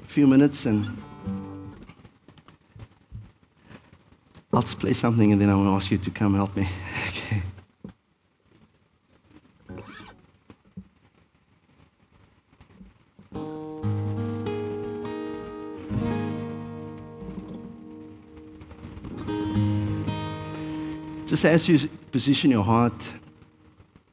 a 0.00 0.06
few 0.06 0.26
minutes 0.26 0.66
and 0.66 0.96
I'll 4.52 4.62
just 4.62 4.78
play 4.78 4.92
something 4.92 5.32
and 5.32 5.40
then 5.40 5.48
I 5.48 5.54
want 5.54 5.68
to 5.68 5.72
ask 5.74 5.90
you 5.90 5.98
to 5.98 6.10
come 6.10 6.34
help 6.34 6.56
me. 6.56 6.68
okay. 7.08 7.42
Just 21.26 21.44
as 21.44 21.68
you 21.68 21.88
position 22.10 22.50
your 22.50 22.64
heart 22.64 22.94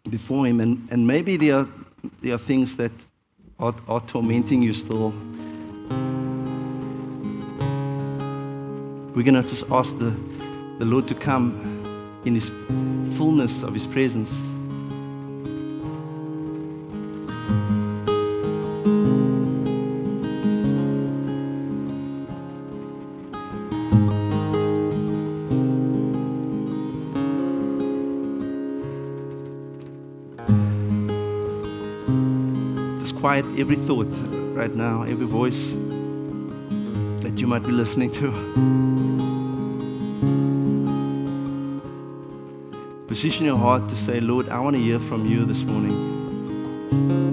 before 0.10 0.45
Him. 0.48 0.60
And, 0.60 0.88
and 0.91 1.06
maybe 1.08 1.38
there 1.38 1.58
are, 1.58 1.68
there 2.22 2.36
are 2.36 2.39
things 2.39 2.76
that 2.78 2.91
are, 3.60 3.76
are 3.88 4.02
tormenting 4.02 4.62
you 4.62 4.74
still, 4.74 5.12
we're 9.16 9.24
going 9.24 9.41
to 9.41 9.43
just 9.43 9.64
ask 9.72 9.98
the, 9.98 10.14
the 10.80 10.86
Lord 10.86 11.08
to 11.08 11.16
come 11.16 12.22
in 12.26 12.36
His 12.36 12.50
fullness 13.18 13.64
of 13.64 13.74
His 13.74 13.88
presence. 13.88 14.32
Every 33.58 33.76
thought 33.76 34.08
right 34.55 34.76
now, 34.76 35.01
every 35.01 35.26
voice 35.26 35.72
that 37.24 37.34
you 37.38 37.47
might 37.47 37.64
be 37.64 37.72
listening 37.72 38.12
to. 38.12 38.32
Position 43.08 43.45
your 43.45 43.58
heart 43.58 43.89
to 43.89 43.95
say, 43.95 44.20
Lord, 44.20 44.49
I 44.49 44.60
want 44.60 44.76
to 44.76 44.82
hear 44.82 44.99
from 44.99 45.26
you 45.26 45.45
this 45.45 45.64
morning. 45.64 47.26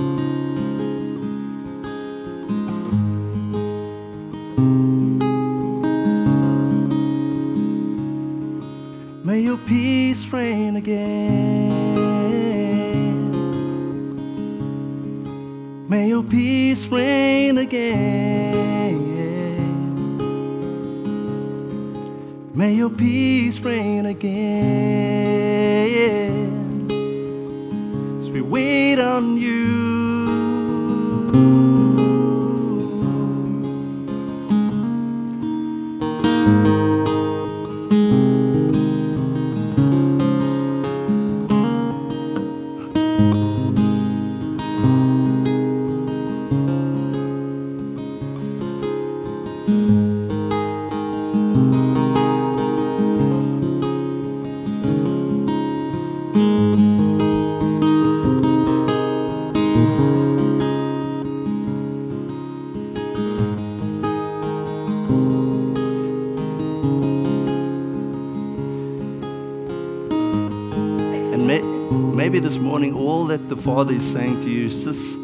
That 73.34 73.48
the 73.48 73.56
Father 73.56 73.94
is 73.94 74.12
saying 74.12 74.38
to 74.42 74.48
you 74.48 74.66
is 74.66 74.84
just 74.84 75.18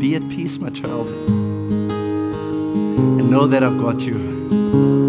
be 0.00 0.16
at 0.16 0.28
peace, 0.28 0.58
my 0.58 0.68
child. 0.68 1.06
And 3.20 3.30
know 3.30 3.46
that 3.46 3.62
I've 3.62 3.78
got 3.78 4.00
you. 4.00 5.05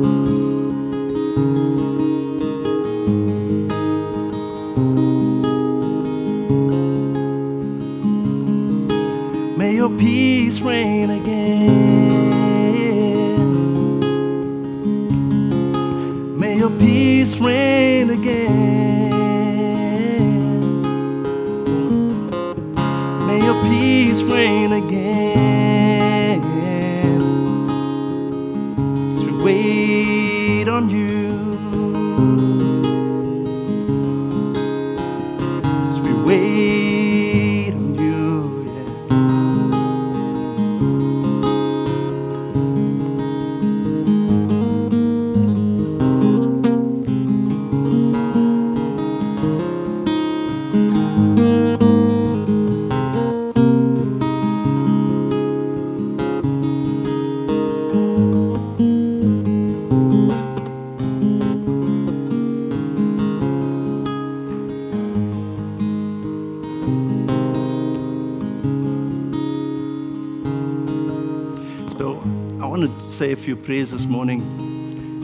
Few 73.47 73.55
prayers 73.55 73.91
this 73.91 74.03
morning. 74.03 74.41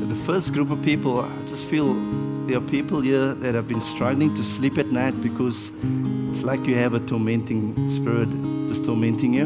The 0.08 0.16
first 0.24 0.54
group 0.54 0.72
of 0.72 0.82
people, 0.82 1.20
I 1.20 1.46
just 1.46 1.66
feel 1.66 1.94
there 2.48 2.58
are 2.58 2.62
people 2.62 3.02
here 3.02 3.34
that 3.34 3.54
have 3.54 3.68
been 3.68 3.82
struggling 3.82 4.34
to 4.36 4.46
sleep 4.46 4.78
at 4.78 4.94
night 4.94 5.22
because 5.22 5.72
it's 6.32 6.42
like 6.42 6.62
you 6.62 6.74
have 6.76 6.94
a 6.94 7.02
tormenting 7.02 7.76
spirit 7.94 8.30
just 8.70 8.86
tormenting 8.86 9.34
you. 9.34 9.44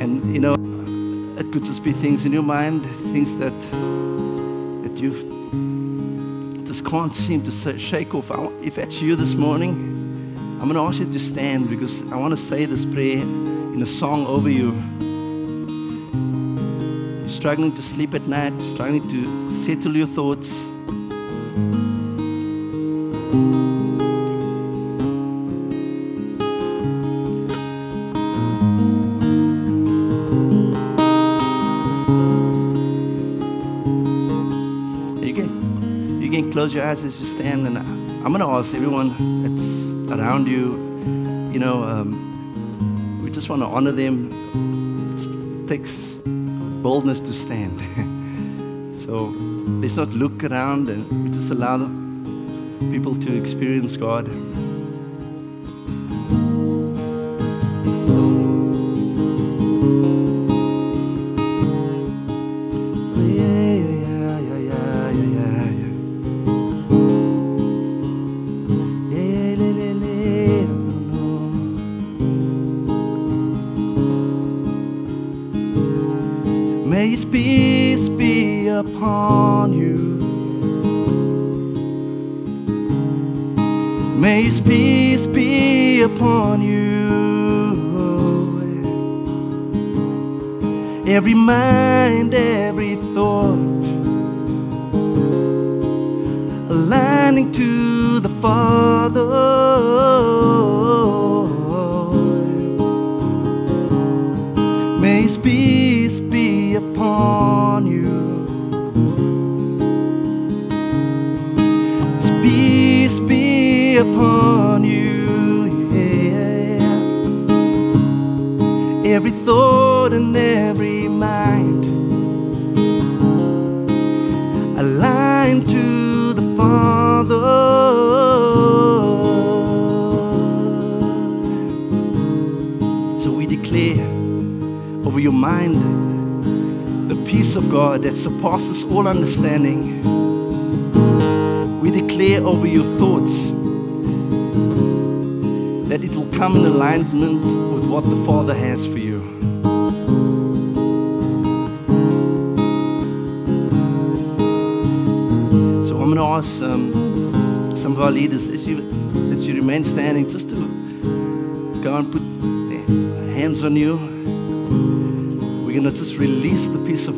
And 0.00 0.34
you 0.34 0.40
know, 0.40 0.54
it 1.38 1.52
could 1.52 1.66
just 1.66 1.82
be 1.84 1.92
things 1.92 2.24
in 2.24 2.32
your 2.32 2.42
mind, 2.42 2.86
things 3.12 3.36
that 3.36 3.60
that 4.84 4.98
you 4.98 5.12
just 6.64 6.86
can't 6.86 7.14
seem 7.14 7.42
to 7.42 7.78
shake 7.78 8.14
off. 8.14 8.30
If 8.62 8.76
that's 8.76 9.02
you 9.02 9.16
this 9.16 9.34
morning, 9.34 9.74
I'm 10.62 10.72
going 10.72 10.76
to 10.76 10.80
ask 10.80 10.98
you 10.98 11.12
to 11.12 11.20
stand 11.20 11.68
because 11.68 12.00
I 12.10 12.16
want 12.16 12.34
to 12.34 12.42
say 12.42 12.64
this 12.64 12.86
prayer 12.86 13.20
in 13.20 13.82
a 13.82 13.86
song 14.00 14.26
over 14.26 14.48
you 14.48 14.72
struggling 17.42 17.74
to 17.74 17.82
sleep 17.82 18.14
at 18.14 18.24
night, 18.28 18.52
struggling 18.62 19.02
to 19.08 19.50
settle 19.50 19.96
your 19.96 20.06
thoughts. 20.06 20.48
You 35.20 35.34
can, 35.34 36.22
you 36.22 36.30
can 36.30 36.52
close 36.52 36.72
your 36.72 36.84
eyes 36.84 37.02
as 37.02 37.18
you 37.18 37.26
stand, 37.26 37.66
and 37.66 37.76
I'm 37.76 38.32
going 38.32 38.38
to 38.38 38.46
ask 38.46 38.72
everyone 38.72 39.08
that's 39.42 40.16
around 40.16 40.46
you, 40.46 40.76
you 41.52 41.58
know, 41.58 41.82
um, 41.82 43.20
we 43.20 43.32
just 43.32 43.48
want 43.48 43.62
to 43.62 43.66
honor 43.66 43.90
them. 43.90 44.30
It 45.64 45.68
takes 45.68 46.11
boldness 46.82 47.20
to 47.20 47.32
stand. 47.32 47.78
so 49.04 49.26
let's 49.80 49.94
not 49.94 50.10
look 50.10 50.42
around 50.44 50.88
and 50.88 51.24
we 51.24 51.30
just 51.30 51.50
allow 51.50 51.78
people 52.90 53.14
to 53.14 53.40
experience 53.40 53.96
God. 53.96 54.28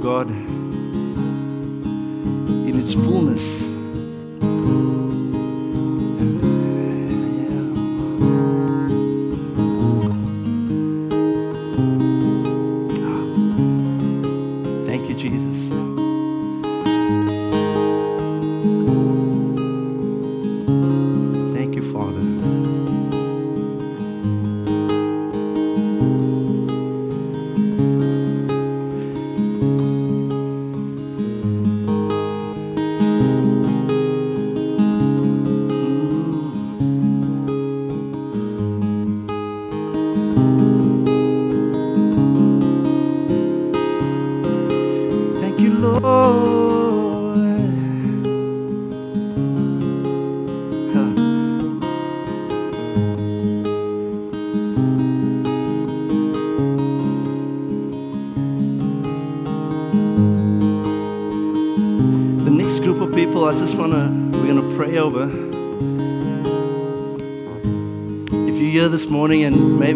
God 0.05 0.29
in 2.69 2.79
its 2.79 2.93
fullness. 2.93 3.41
Thank 14.87 15.09
you, 15.09 15.15
Jesus. 15.17 15.94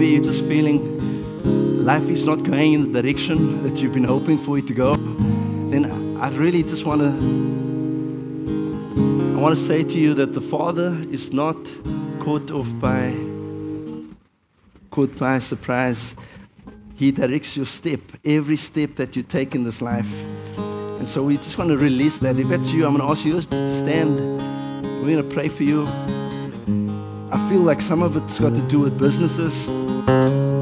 Maybe 0.08 0.26
you're 0.26 0.32
just 0.32 0.44
feeling 0.46 1.84
life 1.84 2.08
is 2.08 2.24
not 2.24 2.42
going 2.42 2.72
in 2.72 2.92
the 2.92 3.02
direction 3.02 3.62
that 3.62 3.76
you've 3.76 3.92
been 3.92 4.04
hoping 4.04 4.38
for 4.42 4.56
it 4.56 4.66
to 4.66 4.72
go, 4.72 4.96
then 5.70 6.16
I 6.18 6.30
really 6.30 6.62
just 6.62 6.86
want 6.86 7.02
to 7.02 7.08
I 9.36 9.40
want 9.40 9.58
to 9.58 9.66
say 9.66 9.84
to 9.84 10.00
you 10.00 10.14
that 10.14 10.32
the 10.32 10.40
Father 10.40 10.98
is 11.10 11.32
not 11.32 11.56
caught 12.20 12.50
off 12.50 12.68
by 12.80 13.14
caught 14.90 15.14
by 15.18 15.40
surprise. 15.40 16.14
He 16.94 17.12
directs 17.12 17.56
your 17.56 17.66
step, 17.66 18.00
every 18.24 18.56
step 18.56 18.96
that 18.96 19.14
you 19.14 19.22
take 19.22 19.54
in 19.54 19.64
this 19.64 19.82
life. 19.82 20.10
And 20.98 21.06
so 21.06 21.22
we 21.22 21.36
just 21.36 21.58
want 21.58 21.70
to 21.70 21.76
release 21.76 22.18
that. 22.20 22.40
If 22.40 22.48
that's 22.48 22.72
you, 22.72 22.86
I'm 22.86 22.96
going 22.96 23.06
to 23.06 23.12
ask 23.12 23.24
you 23.24 23.34
just 23.34 23.50
to 23.50 23.78
stand. 23.78 24.18
We're 25.02 25.12
going 25.12 25.28
to 25.28 25.34
pray 25.34 25.48
for 25.48 25.64
you. 25.64 25.86
I 27.30 27.48
feel 27.50 27.60
like 27.60 27.82
some 27.82 28.02
of 28.02 28.16
it's 28.16 28.40
got 28.40 28.54
to 28.54 28.62
do 28.62 28.80
with 28.80 28.98
businesses. 28.98 29.68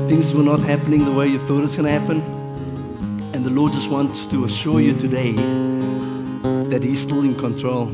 Things 0.08 0.32
were 0.32 0.44
not 0.44 0.60
happening 0.60 1.04
the 1.04 1.10
way 1.12 1.26
you 1.26 1.38
thought 1.48 1.64
it's 1.64 1.74
going 1.76 1.86
to 1.86 1.90
happen. 1.90 2.20
And 3.34 3.44
the 3.44 3.50
Lord 3.50 3.72
just 3.72 3.90
wants 3.90 4.28
to 4.28 4.44
assure 4.44 4.80
you 4.80 4.96
today 4.96 5.32
that 6.70 6.84
He's 6.84 7.00
still 7.00 7.22
in 7.22 7.34
control. 7.34 7.92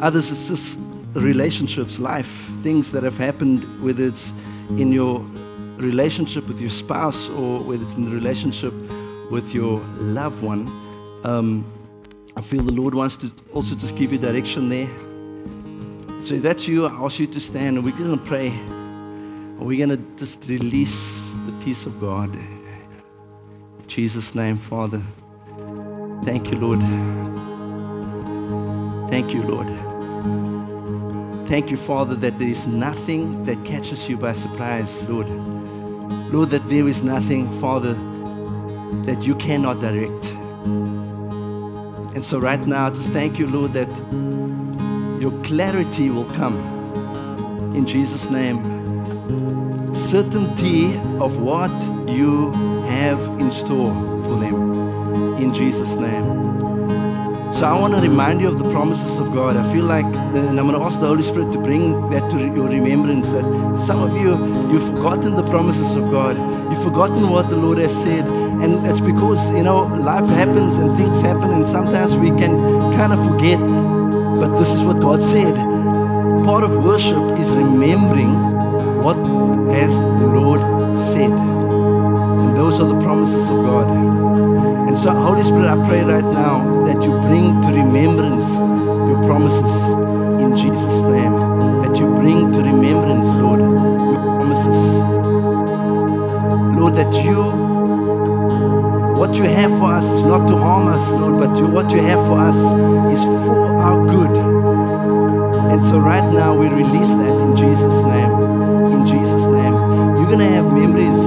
Others, 0.00 0.30
it's 0.30 0.46
just 0.46 0.78
relationships, 1.14 1.98
life, 1.98 2.32
things 2.62 2.92
that 2.92 3.02
have 3.02 3.18
happened, 3.18 3.64
whether 3.82 4.04
it's 4.04 4.32
in 4.78 4.92
your 4.92 5.18
relationship 5.78 6.46
with 6.46 6.60
your 6.60 6.70
spouse 6.70 7.28
or 7.30 7.58
whether 7.60 7.82
it's 7.82 7.94
in 7.94 8.04
the 8.04 8.10
relationship 8.10 8.72
with 9.30 9.52
your 9.52 9.80
loved 9.98 10.40
one. 10.42 10.68
Um, 11.24 11.64
I 12.36 12.40
feel 12.40 12.62
the 12.62 12.72
Lord 12.72 12.94
wants 12.94 13.16
to 13.16 13.32
also 13.52 13.74
just 13.74 13.96
give 13.96 14.12
you 14.12 14.18
direction 14.18 14.68
there. 14.68 14.88
So 16.24 16.34
if 16.34 16.42
that's 16.42 16.68
you, 16.68 16.86
I 16.86 16.92
ask 17.04 17.18
you 17.18 17.26
to 17.26 17.40
stand 17.40 17.78
and 17.78 17.84
we're 17.84 17.96
going 17.96 18.16
to 18.16 18.24
pray. 18.24 18.50
We're 19.58 19.84
going 19.84 19.98
to 19.98 20.16
just 20.16 20.46
release 20.46 21.15
the 21.44 21.64
peace 21.64 21.86
of 21.86 22.00
God. 22.00 22.34
In 22.34 23.84
Jesus' 23.86 24.34
name, 24.34 24.56
Father. 24.56 25.02
Thank 26.24 26.50
you, 26.50 26.58
Lord. 26.58 26.80
Thank 29.10 29.32
you, 29.34 29.42
Lord. 29.42 29.68
Thank 31.48 31.70
you, 31.70 31.76
Father, 31.76 32.14
that 32.16 32.38
there 32.38 32.48
is 32.48 32.66
nothing 32.66 33.44
that 33.44 33.64
catches 33.64 34.08
you 34.08 34.16
by 34.16 34.32
surprise, 34.32 35.02
Lord. 35.08 35.28
Lord, 36.32 36.50
that 36.50 36.68
there 36.68 36.88
is 36.88 37.02
nothing, 37.02 37.60
Father, 37.60 37.94
that 39.04 39.22
you 39.22 39.36
cannot 39.36 39.80
direct. 39.80 40.24
And 42.14 42.24
so, 42.24 42.38
right 42.38 42.66
now, 42.66 42.90
just 42.90 43.12
thank 43.12 43.38
you, 43.38 43.46
Lord, 43.46 43.74
that 43.74 43.88
your 45.20 45.32
clarity 45.44 46.10
will 46.10 46.24
come 46.24 46.56
in 47.76 47.86
Jesus' 47.86 48.28
name. 48.30 48.75
Certainty 50.06 50.96
of 51.18 51.38
what 51.38 51.72
you 52.08 52.52
have 52.86 53.20
in 53.40 53.50
store 53.50 53.92
for 54.22 54.38
them 54.38 55.36
in 55.42 55.52
Jesus' 55.52 55.96
name. 55.96 56.46
So 57.52 57.66
I 57.66 57.76
want 57.76 57.94
to 57.94 58.00
remind 58.00 58.40
you 58.40 58.46
of 58.48 58.58
the 58.58 58.70
promises 58.70 59.18
of 59.18 59.32
God. 59.34 59.56
I 59.56 59.72
feel 59.72 59.82
like, 59.84 60.04
uh, 60.04 60.48
and 60.48 60.60
I'm 60.60 60.68
going 60.68 60.78
to 60.78 60.86
ask 60.86 61.00
the 61.00 61.08
Holy 61.08 61.24
Spirit 61.24 61.52
to 61.54 61.58
bring 61.58 62.08
that 62.10 62.30
to 62.30 62.38
your 62.38 62.68
remembrance 62.68 63.30
that 63.32 63.42
some 63.84 64.00
of 64.00 64.14
you, 64.14 64.30
you've 64.70 64.88
forgotten 64.94 65.34
the 65.34 65.42
promises 65.42 65.96
of 65.96 66.08
God. 66.12 66.36
You've 66.70 66.84
forgotten 66.84 67.28
what 67.28 67.50
the 67.50 67.56
Lord 67.56 67.78
has 67.78 67.92
said. 68.04 68.28
And 68.62 68.86
it's 68.86 69.00
because, 69.00 69.44
you 69.50 69.64
know, 69.64 69.86
life 69.86 70.28
happens 70.28 70.76
and 70.76 70.96
things 70.96 71.20
happen, 71.20 71.50
and 71.50 71.66
sometimes 71.66 72.14
we 72.14 72.28
can 72.28 72.56
kind 72.94 73.12
of 73.12 73.18
forget. 73.26 73.58
But 73.58 74.56
this 74.56 74.70
is 74.70 74.82
what 74.82 75.00
God 75.00 75.20
said. 75.20 75.56
Part 76.44 76.62
of 76.62 76.84
worship 76.84 77.38
is 77.40 77.48
remembering 77.50 78.45
what 79.06 79.18
has 79.72 79.92
the 80.20 80.26
Lord 80.26 80.60
said. 81.14 81.30
And 81.30 82.56
those 82.56 82.80
are 82.80 82.88
the 82.88 82.98
promises 82.98 83.48
of 83.48 83.58
God. 83.62 83.86
And 84.88 84.98
so, 84.98 85.12
Holy 85.12 85.44
Spirit, 85.44 85.68
I 85.68 85.76
pray 85.86 86.02
right 86.02 86.24
now 86.24 86.84
that 86.86 87.00
you 87.04 87.12
bring 87.20 87.62
to 87.62 87.68
remembrance 87.68 88.48
your 89.08 89.22
promises 89.22 89.74
in 90.42 90.56
Jesus' 90.56 91.02
name. 91.14 91.34
That 91.82 91.96
you 92.00 92.06
bring 92.16 92.52
to 92.54 92.58
remembrance, 92.58 93.28
Lord, 93.36 93.60
your 93.60 94.16
promises. 94.40 94.82
Lord, 96.76 96.94
that 96.96 97.14
you, 97.22 97.44
what 99.20 99.36
you 99.36 99.44
have 99.44 99.70
for 99.78 99.94
us 99.94 100.04
is 100.18 100.24
not 100.24 100.48
to 100.48 100.56
harm 100.56 100.88
us, 100.88 101.12
Lord, 101.12 101.38
but 101.38 101.56
you, 101.56 101.66
what 101.68 101.92
you 101.92 102.00
have 102.00 102.26
for 102.26 102.40
us 102.40 102.58
is 103.16 103.22
for 103.22 103.80
our 103.86 104.04
good. 104.04 104.36
And 105.70 105.84
so, 105.84 105.96
right 105.98 106.28
now, 106.32 106.58
we 106.58 106.66
release 106.66 107.10
that 107.22 107.40
in 107.46 107.56
Jesus' 107.56 108.02
name. 108.02 108.45
You're 110.26 110.38
going 110.38 110.48
to 110.50 110.56
have 110.56 110.72
memories 110.72 111.22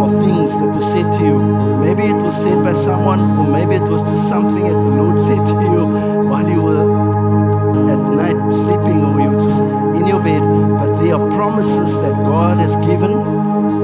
of 0.00 0.24
things 0.24 0.50
that 0.52 0.72
were 0.72 0.80
said 0.80 1.12
to 1.18 1.24
you. 1.26 1.38
Maybe 1.84 2.04
it 2.08 2.16
was 2.16 2.34
said 2.36 2.64
by 2.64 2.72
someone, 2.72 3.20
or 3.38 3.46
maybe 3.46 3.74
it 3.74 3.82
was 3.86 4.00
just 4.00 4.28
something 4.30 4.62
that 4.62 4.70
the 4.70 4.92
Lord 4.96 5.20
said 5.28 5.44
to 5.44 5.60
you 5.60 5.84
while 6.24 6.48
you 6.48 6.62
were 6.62 7.92
at 7.92 8.00
night 8.16 8.50
sleeping 8.50 9.04
or 9.04 9.20
you 9.20 9.28
were 9.28 9.44
just 9.44 9.60
in 10.00 10.06
your 10.06 10.22
bed. 10.24 10.40
But 10.40 11.02
there 11.02 11.16
are 11.16 11.30
promises 11.36 11.94
that 11.96 12.16
God 12.24 12.56
has 12.56 12.74
given 12.76 13.12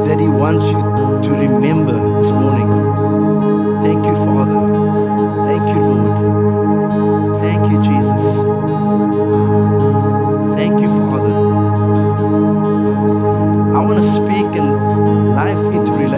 that 0.09 0.19
He 0.19 0.27
wants 0.27 0.65
you 0.65 0.81
to 1.29 1.37
remember 1.37 1.93
this 2.23 2.31
morning. 2.31 3.06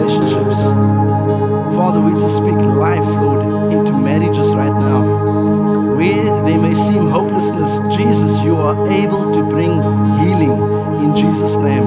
Relationships. 0.09 0.57
Father, 1.75 2.01
we 2.01 2.11
just 2.19 2.37
speak 2.37 2.55
life, 2.55 3.05
Lord, 3.05 3.71
into 3.71 3.93
marriages 3.93 4.47
right 4.49 4.73
now. 4.73 5.95
Where 5.95 6.43
they 6.45 6.57
may 6.57 6.73
seem 6.73 7.09
hopelessness, 7.09 7.79
Jesus, 7.95 8.41
you 8.41 8.55
are 8.55 8.89
able 8.89 9.33
to 9.33 9.43
bring 9.43 9.71
healing 10.21 10.55
in 11.03 11.15
Jesus' 11.15 11.57
name. 11.57 11.83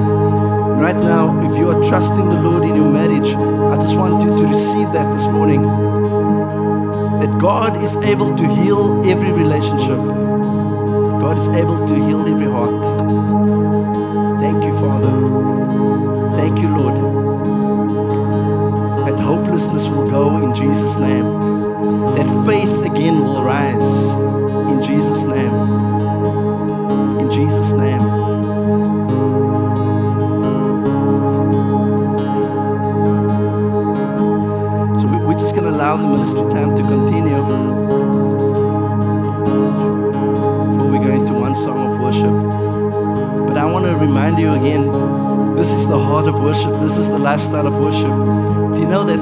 Right 0.79 0.95
now, 0.95 1.39
if 1.49 1.57
you 1.57 1.69
are 1.69 1.89
trusting 1.89 2.29
the 2.29 2.41
Lord 2.41 2.63
in 2.63 2.75
your 2.75 2.91
marriage, 2.91 3.35
I 3.35 3.77
just 3.77 3.95
want 3.95 4.23
you 4.23 4.29
to 4.37 4.45
receive 4.47 4.91
that 4.93 5.11
this 5.15 5.27
morning. 5.27 5.61
That 7.21 7.37
God 7.39 7.81
is 7.83 7.95
able 7.97 8.35
to 8.35 8.47
heal 8.55 9.01
every 9.09 9.31
relationship. 9.31 9.97
God 9.97 11.37
is 11.37 11.47
able 11.49 11.87
to 11.87 11.95
heal 11.95 12.27
every 12.27 12.47
heart. 12.47 12.83
Thank 14.39 14.63
you, 14.63 14.73
Father. 14.79 16.35
Thank 16.35 16.59
you, 16.59 16.67
Lord. 16.77 17.12
Hopelessness 19.23 19.87
will 19.87 20.09
go 20.09 20.37
in 20.43 20.53
Jesus' 20.53 20.97
name. 20.97 21.25
That 22.15 22.27
faith 22.45 22.85
again 22.85 23.23
will 23.23 23.41
rise 23.41 23.89
in 24.71 24.81
Jesus' 24.81 25.23
name. 25.23 25.53
In 27.21 27.31
Jesus' 27.31 27.71
name. 27.71 28.01
So 34.99 35.07
we, 35.07 35.17
we're 35.25 35.39
just 35.39 35.55
to 35.55 35.69
allow 35.69 35.95
the 35.95 36.07
ministry 36.07 36.41
time 36.51 36.75
to 36.75 36.83
continue 36.83 37.41
before 40.67 40.91
we 40.91 40.99
go 40.99 41.11
into 41.13 41.33
one 41.33 41.55
song 41.55 41.93
of 41.93 42.01
worship. 42.01 43.47
But 43.47 43.57
I 43.57 43.65
want 43.65 43.85
to 43.85 43.95
remind 43.95 44.37
you 44.37 44.51
again 44.51 45.22
this 45.55 45.71
is 45.71 45.85
the 45.87 45.99
heart 45.99 46.27
of 46.27 46.35
worship, 46.35 46.73
this 46.81 46.97
is 46.97 47.07
the 47.07 47.19
lifestyle 47.19 47.67
of 47.67 47.73
worship. 47.77 48.73
Do 48.73 48.79
you 48.79 48.87
know 48.87 49.03
that 49.03 49.21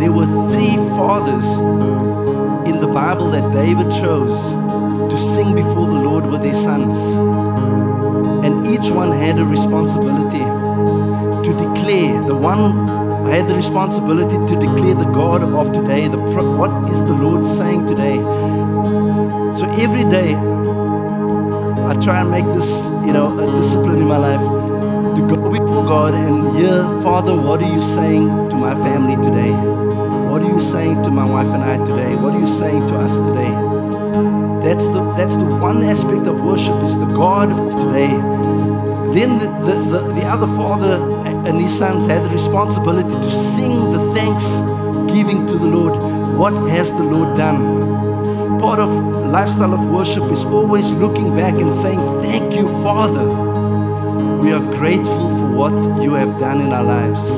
there 0.00 0.10
were 0.10 0.26
three 0.50 0.76
fathers 0.96 1.44
in 2.68 2.80
the 2.80 2.86
Bible 2.86 3.30
that 3.30 3.52
David 3.52 3.90
chose 3.92 4.38
to 5.12 5.34
sing 5.34 5.54
before 5.54 5.86
the 5.86 6.00
Lord 6.08 6.26
with 6.26 6.42
their 6.42 6.54
sons? 6.54 6.98
And 8.44 8.66
each 8.66 8.90
one 8.90 9.12
had 9.12 9.38
a 9.38 9.44
responsibility 9.44 10.44
to 11.46 11.52
declare, 11.52 12.22
the 12.24 12.34
one 12.34 12.88
had 13.28 13.46
the 13.48 13.54
responsibility 13.54 14.36
to 14.36 14.60
declare 14.60 14.94
the 14.94 15.10
God 15.12 15.42
of 15.42 15.72
today, 15.72 16.08
the 16.08 16.16
what 16.16 16.70
is 16.90 16.98
the 17.00 17.14
Lord 17.14 17.44
saying 17.44 17.86
today. 17.86 18.16
So 19.58 19.70
every 19.78 20.04
day 20.04 20.34
I 20.34 21.94
try 22.02 22.20
and 22.20 22.30
make 22.30 22.46
this, 22.46 22.68
you 23.06 23.12
know, 23.12 23.38
a 23.38 23.46
discipline 23.60 23.98
in 23.98 24.06
my 24.06 24.16
life 24.16 24.40
to 25.16 25.34
go 25.34 25.46
God 25.86 26.14
and 26.14 26.56
hear, 26.56 26.82
Father, 27.04 27.36
what 27.36 27.62
are 27.62 27.72
you 27.72 27.80
saying 27.94 28.26
to 28.50 28.56
my 28.56 28.74
family 28.74 29.14
today? 29.22 29.52
What 30.28 30.42
are 30.42 30.48
you 30.48 30.58
saying 30.58 31.04
to 31.04 31.10
my 31.12 31.24
wife 31.24 31.46
and 31.46 31.62
I 31.62 31.78
today? 31.86 32.16
What 32.16 32.34
are 32.34 32.40
you 32.40 32.46
saying 32.58 32.88
to 32.88 32.96
us 32.98 33.12
today? 33.28 33.52
That's 34.66 34.84
the 34.86 35.14
that's 35.16 35.36
the 35.36 35.44
one 35.44 35.84
aspect 35.84 36.26
of 36.26 36.40
worship 36.40 36.82
is 36.82 36.98
the 36.98 37.06
God 37.06 37.52
of 37.52 37.70
today. 37.84 38.10
Then 39.14 39.38
the, 39.38 39.46
the, 39.64 39.74
the, 39.92 40.00
the 40.14 40.24
other 40.26 40.48
father 40.58 40.94
and 41.46 41.60
his 41.60 41.78
sons 41.78 42.04
had 42.06 42.24
the 42.24 42.30
responsibility 42.30 43.08
to 43.08 43.30
sing 43.54 43.92
the 43.92 44.12
thanksgiving 44.12 45.46
to 45.46 45.56
the 45.56 45.66
Lord. 45.66 45.94
What 46.36 46.54
has 46.68 46.90
the 46.90 47.04
Lord 47.04 47.36
done? 47.38 48.58
Part 48.58 48.80
of 48.80 48.90
lifestyle 49.30 49.72
of 49.72 49.88
worship 49.88 50.24
is 50.32 50.44
always 50.44 50.90
looking 50.90 51.36
back 51.36 51.54
and 51.54 51.76
saying, 51.76 52.00
Thank 52.22 52.56
you, 52.56 52.66
Father. 52.82 53.54
We 54.42 54.52
are 54.52 54.66
grateful 54.76 55.35
what 55.56 55.72
you 56.02 56.12
have 56.12 56.38
done 56.38 56.60
in 56.60 56.70
our 56.70 56.84
lives. 56.84 57.30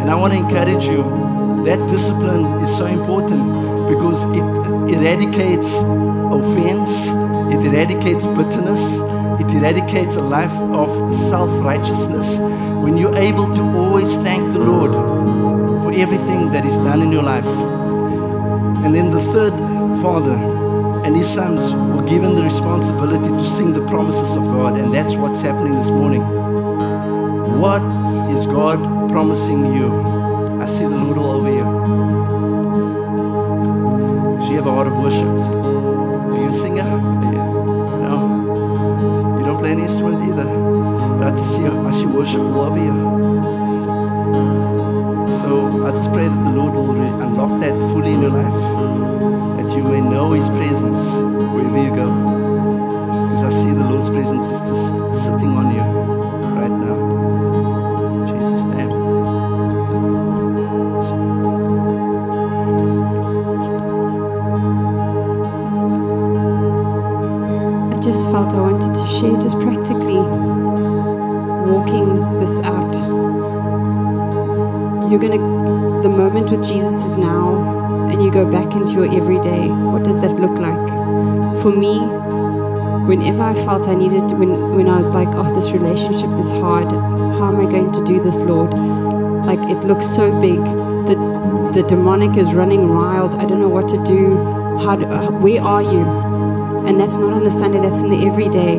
And 0.00 0.08
I 0.08 0.14
want 0.14 0.32
to 0.34 0.38
encourage 0.38 0.84
you 0.84 1.02
that 1.64 1.78
discipline 1.90 2.44
is 2.62 2.70
so 2.76 2.86
important 2.86 3.42
because 3.90 4.22
it 4.38 4.94
eradicates 4.94 5.66
offense, 6.38 6.90
it 7.52 7.60
eradicates 7.66 8.24
bitterness, 8.26 8.82
it 9.40 9.50
eradicates 9.50 10.14
a 10.14 10.22
life 10.22 10.52
of 10.82 11.12
self 11.28 11.50
righteousness. 11.64 12.38
When 12.84 12.96
you're 12.96 13.16
able 13.16 13.52
to 13.52 13.62
always 13.62 14.10
thank 14.26 14.52
the 14.52 14.60
Lord 14.60 14.92
for 15.82 15.92
everything 15.92 16.52
that 16.52 16.64
is 16.64 16.76
done 16.78 17.02
in 17.02 17.10
your 17.10 17.24
life. 17.24 17.46
And 18.84 18.94
then 18.94 19.10
the 19.10 19.22
third 19.32 19.58
father 20.02 20.34
and 21.04 21.16
his 21.16 21.28
sons 21.28 21.62
were 21.96 22.06
given 22.08 22.36
the 22.36 22.44
responsibility 22.44 23.28
to 23.28 23.50
sing 23.56 23.72
the 23.72 23.84
promises 23.88 24.36
of 24.36 24.44
God, 24.44 24.78
and 24.78 24.94
that's 24.94 25.14
what's 25.14 25.40
happening 25.40 25.72
this 25.72 25.88
morning. 25.88 26.41
What 27.60 27.82
is 28.34 28.46
God 28.46 28.78
promising 29.10 29.74
you? 29.74 29.88
I 30.60 30.66
see 30.66 30.84
the 30.84 30.90
Lord 30.90 31.18
over 31.18 31.50
you. 31.50 31.66
Do 34.40 34.46
you 34.48 34.56
have 34.56 34.66
a 34.66 34.70
heart 34.70 34.88
of 34.88 34.96
worship? 34.98 35.26
Are 35.26 36.36
you 36.36 36.48
a 36.48 36.52
singer? 36.52 36.82
You, 36.82 37.38
no. 38.04 39.38
You 39.38 39.44
don't 39.44 39.58
play 39.58 39.72
an 39.72 39.80
instrument 39.80 40.22
either. 40.28 40.44
But 40.44 41.28
I 41.28 41.30
just 41.36 41.50
see, 41.56 41.64
I 41.64 41.90
see 41.92 42.06
worship 42.06 42.40
all 42.40 42.60
over 42.60 42.78
you. 42.78 42.94
So 45.42 45.86
I 45.86 45.90
just 45.92 46.10
pray 46.12 46.28
that 46.28 46.44
the 46.44 46.50
Lord 46.50 46.74
will 46.74 46.90
unlock 46.92 47.60
that 47.60 47.74
fully 47.92 48.12
in 48.12 48.22
your 48.22 48.30
life, 48.30 49.58
that 49.58 49.76
you 49.76 49.84
may 49.84 50.00
know 50.00 50.32
His 50.32 50.48
presence 50.48 50.98
wherever 51.54 51.82
you 51.82 51.90
go. 51.94 52.06
Because 53.30 53.44
I 53.44 53.50
see 53.62 53.70
the 53.70 53.88
Lord's 53.88 54.08
presence 54.10 54.46
is 54.46 54.60
just 54.60 55.24
sitting 55.24 55.56
on 55.56 55.71
you 55.71 55.71
going 75.22 75.38
to, 75.38 76.02
the 76.02 76.08
moment 76.08 76.50
with 76.50 76.64
Jesus 76.64 77.04
is 77.04 77.16
now, 77.16 78.08
and 78.10 78.20
you 78.24 78.30
go 78.32 78.44
back 78.44 78.74
into 78.74 78.94
your 78.94 79.14
everyday. 79.14 79.68
What 79.68 80.02
does 80.02 80.20
that 80.20 80.32
look 80.32 80.58
like? 80.58 81.62
For 81.62 81.70
me, 81.70 82.00
whenever 83.06 83.42
I 83.42 83.54
felt 83.54 83.86
I 83.86 83.94
needed, 83.94 84.32
when, 84.32 84.74
when 84.74 84.88
I 84.88 84.96
was 84.98 85.10
like, 85.10 85.28
oh, 85.28 85.54
this 85.54 85.70
relationship 85.70 86.30
is 86.40 86.50
hard, 86.50 86.90
how 86.90 87.54
am 87.54 87.60
I 87.60 87.70
going 87.70 87.92
to 87.92 88.04
do 88.04 88.20
this, 88.20 88.36
Lord? 88.38 88.74
Like, 89.46 89.60
it 89.70 89.86
looks 89.86 90.06
so 90.06 90.28
big. 90.40 90.58
The, 90.58 91.70
the 91.72 91.86
demonic 91.86 92.36
is 92.36 92.52
running 92.52 92.88
wild. 92.88 93.36
I 93.36 93.44
don't 93.44 93.60
know 93.60 93.68
what 93.68 93.88
to 93.90 94.02
do. 94.02 94.36
How 94.78 94.96
do, 94.96 95.06
where 95.36 95.62
are 95.62 95.82
you? 95.82 96.02
And 96.84 96.98
that's 97.00 97.14
not 97.14 97.32
on 97.32 97.44
the 97.44 97.50
Sunday, 97.50 97.78
that's 97.80 97.98
in 97.98 98.10
the 98.10 98.26
everyday. 98.26 98.74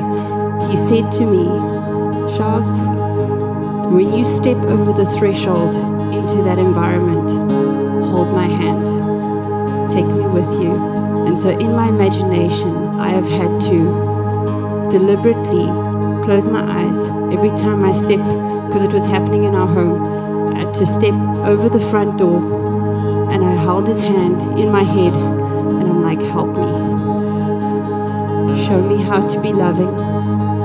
He 0.69 0.75
said 0.75 1.09
to 1.13 1.25
me, 1.25 1.45
Shavs, 2.35 2.83
when 3.93 4.11
you 4.11 4.25
step 4.25 4.57
over 4.57 4.91
the 4.91 5.05
threshold 5.17 5.92
into 6.13 6.43
that 6.43 6.59
environment, 6.59 7.29
hold 8.05 8.29
my 8.29 8.47
hand. 8.47 8.85
Take 9.91 10.05
me 10.05 10.25
with 10.27 10.49
you. 10.61 10.73
And 11.27 11.37
so 11.37 11.49
in 11.49 11.71
my 11.73 11.87
imagination, 11.87 12.75
I 12.99 13.09
have 13.09 13.27
had 13.27 13.61
to 13.61 14.89
deliberately 14.91 15.65
close 16.23 16.47
my 16.47 16.63
eyes 16.63 16.99
every 17.33 17.49
time 17.49 17.83
I 17.83 17.93
step, 17.93 18.19
because 18.67 18.83
it 18.83 18.93
was 18.93 19.05
happening 19.05 19.43
in 19.43 19.55
our 19.55 19.67
home, 19.67 20.55
had 20.55 20.73
to 20.75 20.85
step 20.85 21.13
over 21.45 21.69
the 21.69 21.79
front 21.89 22.17
door 22.17 22.41
and 23.31 23.43
I 23.43 23.55
held 23.55 23.87
his 23.87 24.01
hand 24.01 24.41
in 24.59 24.69
my 24.71 24.83
head 24.83 25.13
and 25.13 25.83
I'm 25.89 26.03
like, 26.03 26.21
help 26.21 26.49
me. 26.49 26.71
Show 28.65 28.81
me 28.81 29.01
how 29.01 29.27
to 29.27 29.39
be 29.41 29.51
loving. 29.51 29.93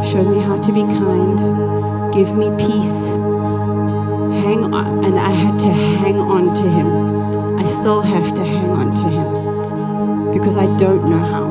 Show 0.04 0.22
me 0.22 0.40
how 0.40 0.58
to 0.60 0.72
be 0.72 0.82
kind. 0.82 2.12
Give 2.12 2.34
me 2.36 2.50
peace 2.56 3.27
and 4.86 5.18
I 5.18 5.30
had 5.30 5.58
to 5.60 5.68
hang 5.68 6.18
on 6.18 6.54
to 6.54 6.68
him. 6.68 7.58
I 7.58 7.64
still 7.64 8.00
have 8.00 8.34
to 8.34 8.44
hang 8.44 8.70
on 8.70 8.94
to 8.94 9.08
him 9.08 10.32
because 10.32 10.56
I 10.56 10.66
don't 10.78 11.08
know 11.10 11.18
how. 11.18 11.46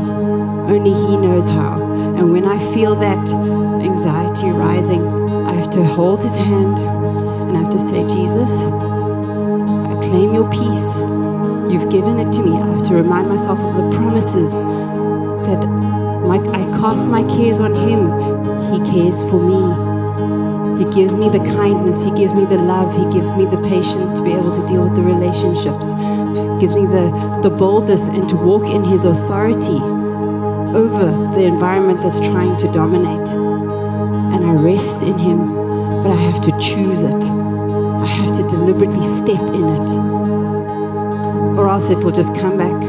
Only 0.68 0.94
he 0.94 1.18
knows 1.18 1.48
how. 1.48 1.82
And 2.18 2.32
when 2.32 2.46
I 2.46 2.58
feel 2.74 2.96
that 2.96 3.28
anxiety 3.84 4.50
rising, 4.50 5.06
I 5.46 5.54
have 5.54 5.70
to 5.72 5.84
hold 5.84 6.24
his 6.24 6.36
hand 6.36 6.78
and 6.80 7.58
I 7.58 7.62
have 7.62 7.72
to 7.72 7.80
say, 7.80 8.04
Jesus, 8.04 8.52
I 8.52 9.94
claim 10.08 10.34
your 10.34 10.50
peace. 10.52 10.88
You've 11.72 11.90
given 11.90 12.20
it 12.20 12.32
to 12.34 12.42
me. 12.44 12.58
I 12.58 12.68
have 12.68 12.84
to 12.84 12.96
remind 12.96 13.30
myself 13.30 13.60
of 13.60 13.76
the 13.76 13.98
promises 13.98 14.52
that 14.52 15.66
my, 16.28 16.38
I 16.38 16.66
cast 16.80 17.08
my 17.08 17.24
cares 17.24 17.60
on 17.60 17.74
him. 17.74 18.12
He 18.74 18.92
cares 18.92 19.22
for 19.24 19.40
me. 19.40 19.87
He 20.78 20.86
gives 20.86 21.16
me 21.16 21.30
the 21.30 21.40
kindness, 21.40 22.04
He 22.04 22.12
gives 22.12 22.34
me 22.34 22.46
the 22.46 22.58
love, 22.58 22.94
He 22.96 23.12
gives 23.12 23.32
me 23.34 23.46
the 23.46 23.58
patience 23.68 24.14
to 24.14 24.22
be 24.22 24.32
able 24.32 24.54
to 24.54 24.66
deal 24.68 24.84
with 24.84 24.96
the 24.96 25.02
relationships, 25.02 25.88
he 25.88 26.62
gives 26.62 26.76
me 26.76 26.86
the, 26.86 27.40
the 27.42 27.50
boldness 27.50 28.08
and 28.08 28.30
to 28.30 28.36
walk 28.36 28.64
in 28.66 28.84
His 28.84 29.04
authority 29.04 29.80
over 30.76 31.06
the 31.36 31.44
environment 31.44 32.02
that's 32.02 32.20
trying 32.20 32.58
to 32.58 32.72
dominate. 32.72 33.28
And 33.30 34.46
I 34.46 34.54
rest 34.54 35.02
in 35.02 35.18
Him, 35.18 35.48
but 36.04 36.12
I 36.12 36.16
have 36.16 36.42
to 36.42 36.52
choose 36.60 37.02
it. 37.02 37.24
I 37.24 38.06
have 38.06 38.36
to 38.38 38.44
deliberately 38.44 39.04
step 39.04 39.42
in 39.42 39.66
it. 39.66 39.90
Or 41.58 41.70
else 41.70 41.90
it 41.90 42.04
will 42.04 42.12
just 42.12 42.36
come 42.36 42.58
back 42.58 42.84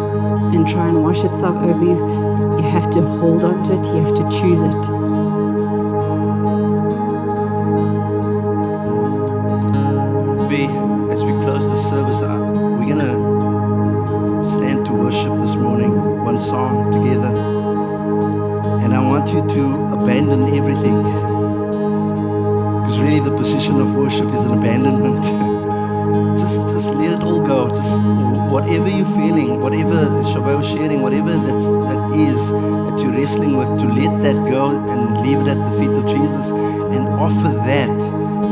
and 0.54 0.68
try 0.68 0.88
and 0.88 1.02
wash 1.02 1.24
itself 1.24 1.56
over 1.56 1.84
you. 1.84 2.58
You 2.58 2.68
have 2.68 2.90
to 2.90 3.00
hold 3.00 3.44
on 3.44 3.64
to 3.64 3.80
it, 3.80 3.86
you 3.86 4.04
have 4.04 4.14
to 4.14 4.40
choose 4.40 4.60
it. 4.60 4.97
whatever 31.08 31.38
that's, 31.38 31.64
that 31.64 32.20
is 32.20 32.50
that 32.50 33.00
you're 33.00 33.12
wrestling 33.12 33.56
with, 33.56 33.80
to 33.80 33.86
let 33.86 34.22
that 34.22 34.34
go 34.50 34.76
and 34.76 35.22
leave 35.22 35.38
it 35.38 35.48
at 35.48 35.56
the 35.56 35.78
feet 35.78 35.88
of 35.88 36.04
Jesus 36.06 36.50
and 36.50 37.08
offer 37.08 37.56
that 37.64 37.88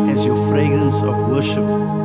as 0.08 0.24
your 0.24 0.36
fragrance 0.48 0.96
of 1.02 1.28
worship. 1.28 1.95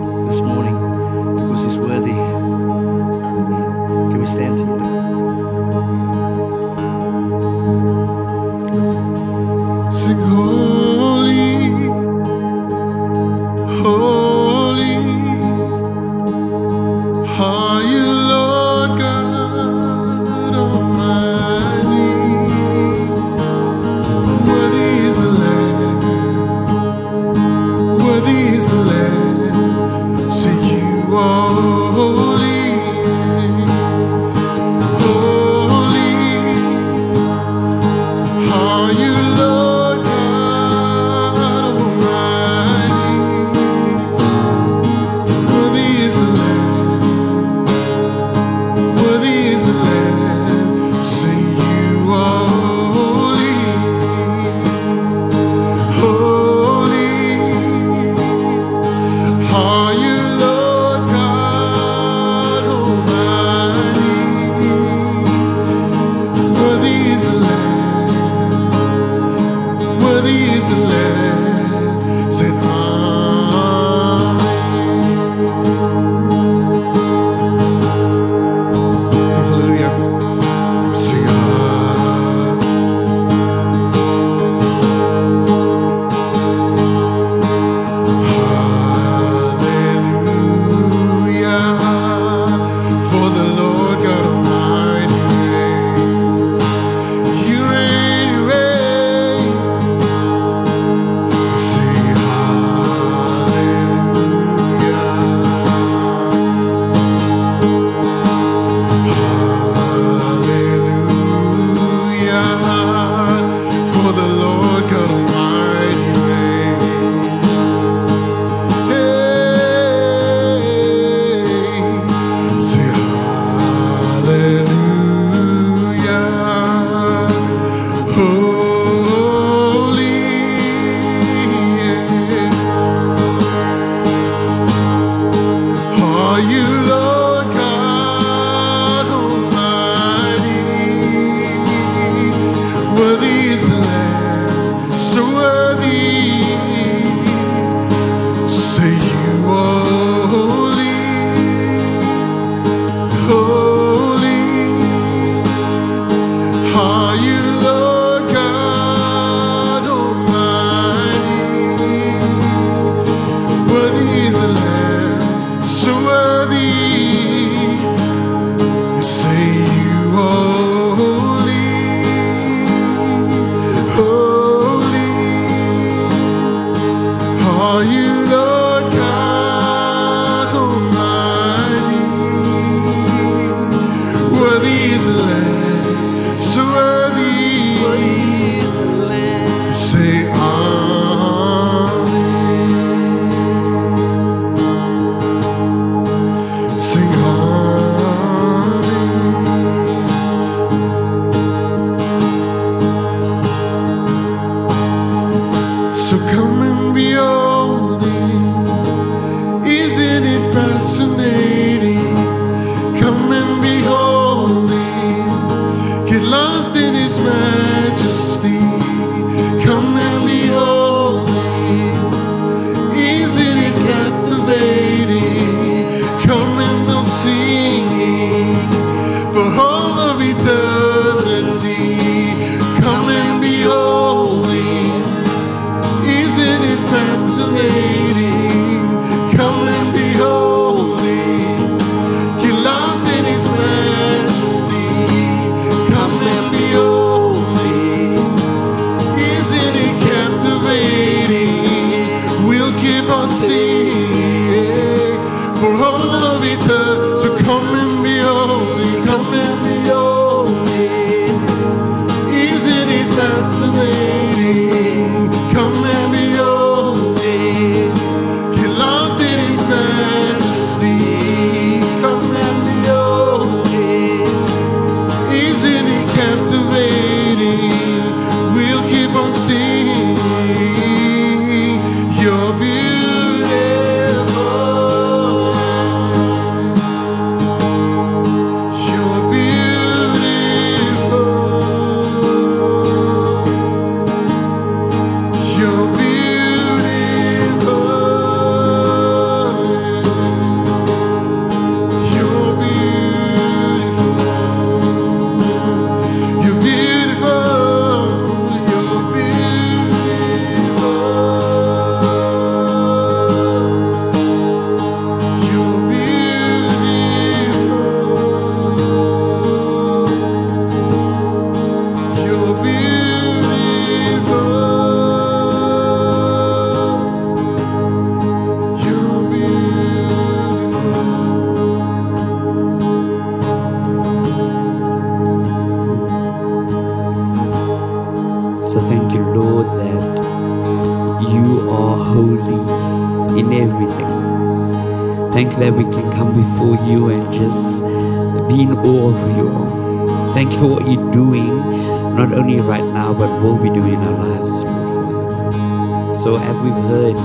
We've 356.61 356.73
heard, 356.73 357.15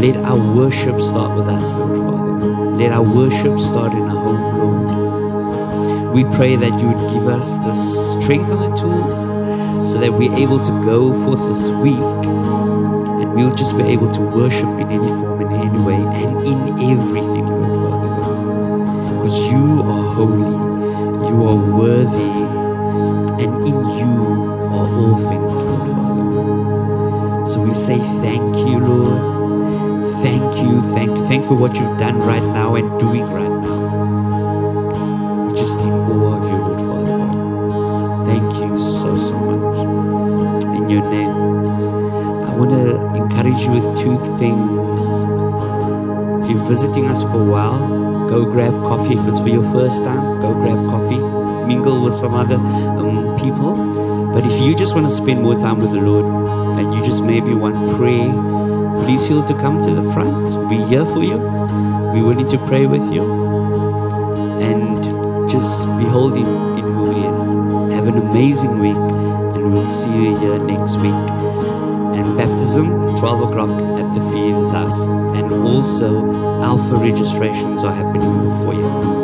let 0.00 0.16
our 0.24 0.54
worship 0.54 1.00
start 1.00 1.36
with 1.36 1.48
us, 1.48 1.72
Lord 1.72 1.96
Father. 1.96 2.46
Let 2.76 2.92
our 2.92 3.02
worship 3.02 3.58
start 3.60 3.92
in 3.92 4.02
our 4.02 4.24
home, 4.24 4.58
Lord. 4.58 6.12
We 6.14 6.24
pray 6.36 6.56
that 6.56 6.80
you 6.80 6.88
would 6.88 7.12
give 7.12 7.26
us 7.28 7.56
the 7.58 7.74
strength 7.74 8.50
and 8.50 8.60
the 8.60 8.76
tools 8.76 9.90
so 9.90 9.98
that 10.00 10.12
we're 10.12 10.34
able 10.36 10.58
to 10.58 10.72
go 10.84 11.12
forth 11.24 11.40
this 11.48 11.70
week 11.70 11.98
and 11.98 13.34
we'll 13.34 13.54
just 13.54 13.76
be 13.76 13.84
able 13.84 14.10
to 14.12 14.20
worship 14.20 14.68
in 14.80 14.90
any 14.90 15.08
form, 15.08 15.40
in 15.42 15.52
any 15.52 15.80
way, 15.80 15.94
and 15.94 16.30
in 16.46 16.58
everything, 16.90 17.46
Lord 17.46 17.90
Father. 17.90 19.16
Because 19.16 19.36
you 19.50 19.82
are 19.82 20.14
holy, 20.14 20.56
you 21.28 21.36
are 21.50 21.78
worthy, 21.78 22.34
and 23.42 23.66
in 23.66 23.76
you 23.98 24.14
are 24.74 24.88
all 24.98 25.16
things, 25.18 25.43
we 27.74 27.80
say 27.80 27.98
thank 27.98 28.56
you, 28.56 28.78
Lord. 28.78 30.22
Thank 30.22 30.56
you, 30.62 30.80
thank 30.94 31.10
you, 31.10 31.26
thank 31.26 31.46
for 31.46 31.54
what 31.54 31.76
you've 31.76 31.98
done 31.98 32.18
right 32.18 32.42
now 32.42 32.76
and 32.76 32.98
doing 33.00 33.24
right 33.24 33.48
now. 33.48 35.46
We're 35.46 35.56
just 35.56 35.78
in 35.78 35.90
awe 35.90 36.38
of 36.38 36.44
you, 36.50 36.56
Lord 36.56 36.80
Father 36.88 37.18
God. 37.18 38.26
Thank 38.26 38.54
you 38.62 38.78
so, 38.78 39.16
so 39.18 39.34
much. 39.34 39.78
In 40.64 40.88
your 40.88 41.02
name. 41.10 41.34
I 42.48 42.56
want 42.56 42.70
to 42.70 42.96
encourage 43.20 43.60
you 43.62 43.72
with 43.72 43.98
two 43.98 44.18
things. 44.38 45.00
If 46.44 46.50
you're 46.50 46.68
visiting 46.68 47.06
us 47.06 47.22
for 47.22 47.40
a 47.40 47.44
while, 47.44 48.28
go 48.28 48.44
grab 48.44 48.72
coffee. 48.82 49.14
If 49.14 49.26
it's 49.26 49.40
for 49.40 49.48
your 49.48 49.68
first 49.72 50.04
time, 50.04 50.40
go 50.40 50.54
grab 50.54 50.78
coffee. 50.90 51.18
Mingle 51.66 52.04
with 52.04 52.14
some 52.14 52.34
other 52.34 52.56
um, 52.56 53.36
people. 53.38 53.83
But 54.34 54.44
if 54.44 54.60
you 54.60 54.74
just 54.74 54.96
want 54.96 55.08
to 55.08 55.14
spend 55.14 55.42
more 55.42 55.56
time 55.56 55.78
with 55.78 55.92
the 55.92 56.00
Lord 56.00 56.24
and 56.78 56.92
you 56.92 57.04
just 57.04 57.22
maybe 57.22 57.54
want 57.54 57.76
prayer, 57.96 58.32
please 59.04 59.24
feel 59.28 59.46
to 59.46 59.54
come 59.54 59.78
to 59.86 59.94
the 59.94 60.12
front. 60.12 60.68
We're 60.68 60.86
here 60.88 61.06
for 61.06 61.22
you. 61.22 61.38
We're 61.38 62.24
willing 62.24 62.48
to 62.48 62.58
pray 62.66 62.86
with 62.86 63.12
you. 63.12 63.22
And 64.60 65.48
just 65.48 65.86
behold 65.98 66.36
Him 66.36 66.48
in 66.78 66.84
who 66.84 67.10
He 67.14 67.20
is. 67.26 67.94
Have 67.94 68.08
an 68.08 68.18
amazing 68.18 68.80
week, 68.80 68.96
and 69.54 69.72
we'll 69.72 69.86
see 69.86 70.10
you 70.10 70.36
here 70.36 70.58
next 70.58 70.96
week. 70.96 71.14
And 72.18 72.36
baptism, 72.36 72.88
12 73.20 73.50
o'clock 73.50 73.70
at 73.70 74.14
the 74.14 74.30
Feeder's 74.32 74.70
house. 74.70 75.04
And 75.36 75.52
also, 75.52 76.32
alpha 76.60 76.96
registrations 76.96 77.84
are 77.84 77.94
happening 77.94 78.48
before 78.48 78.74
you. 78.74 79.23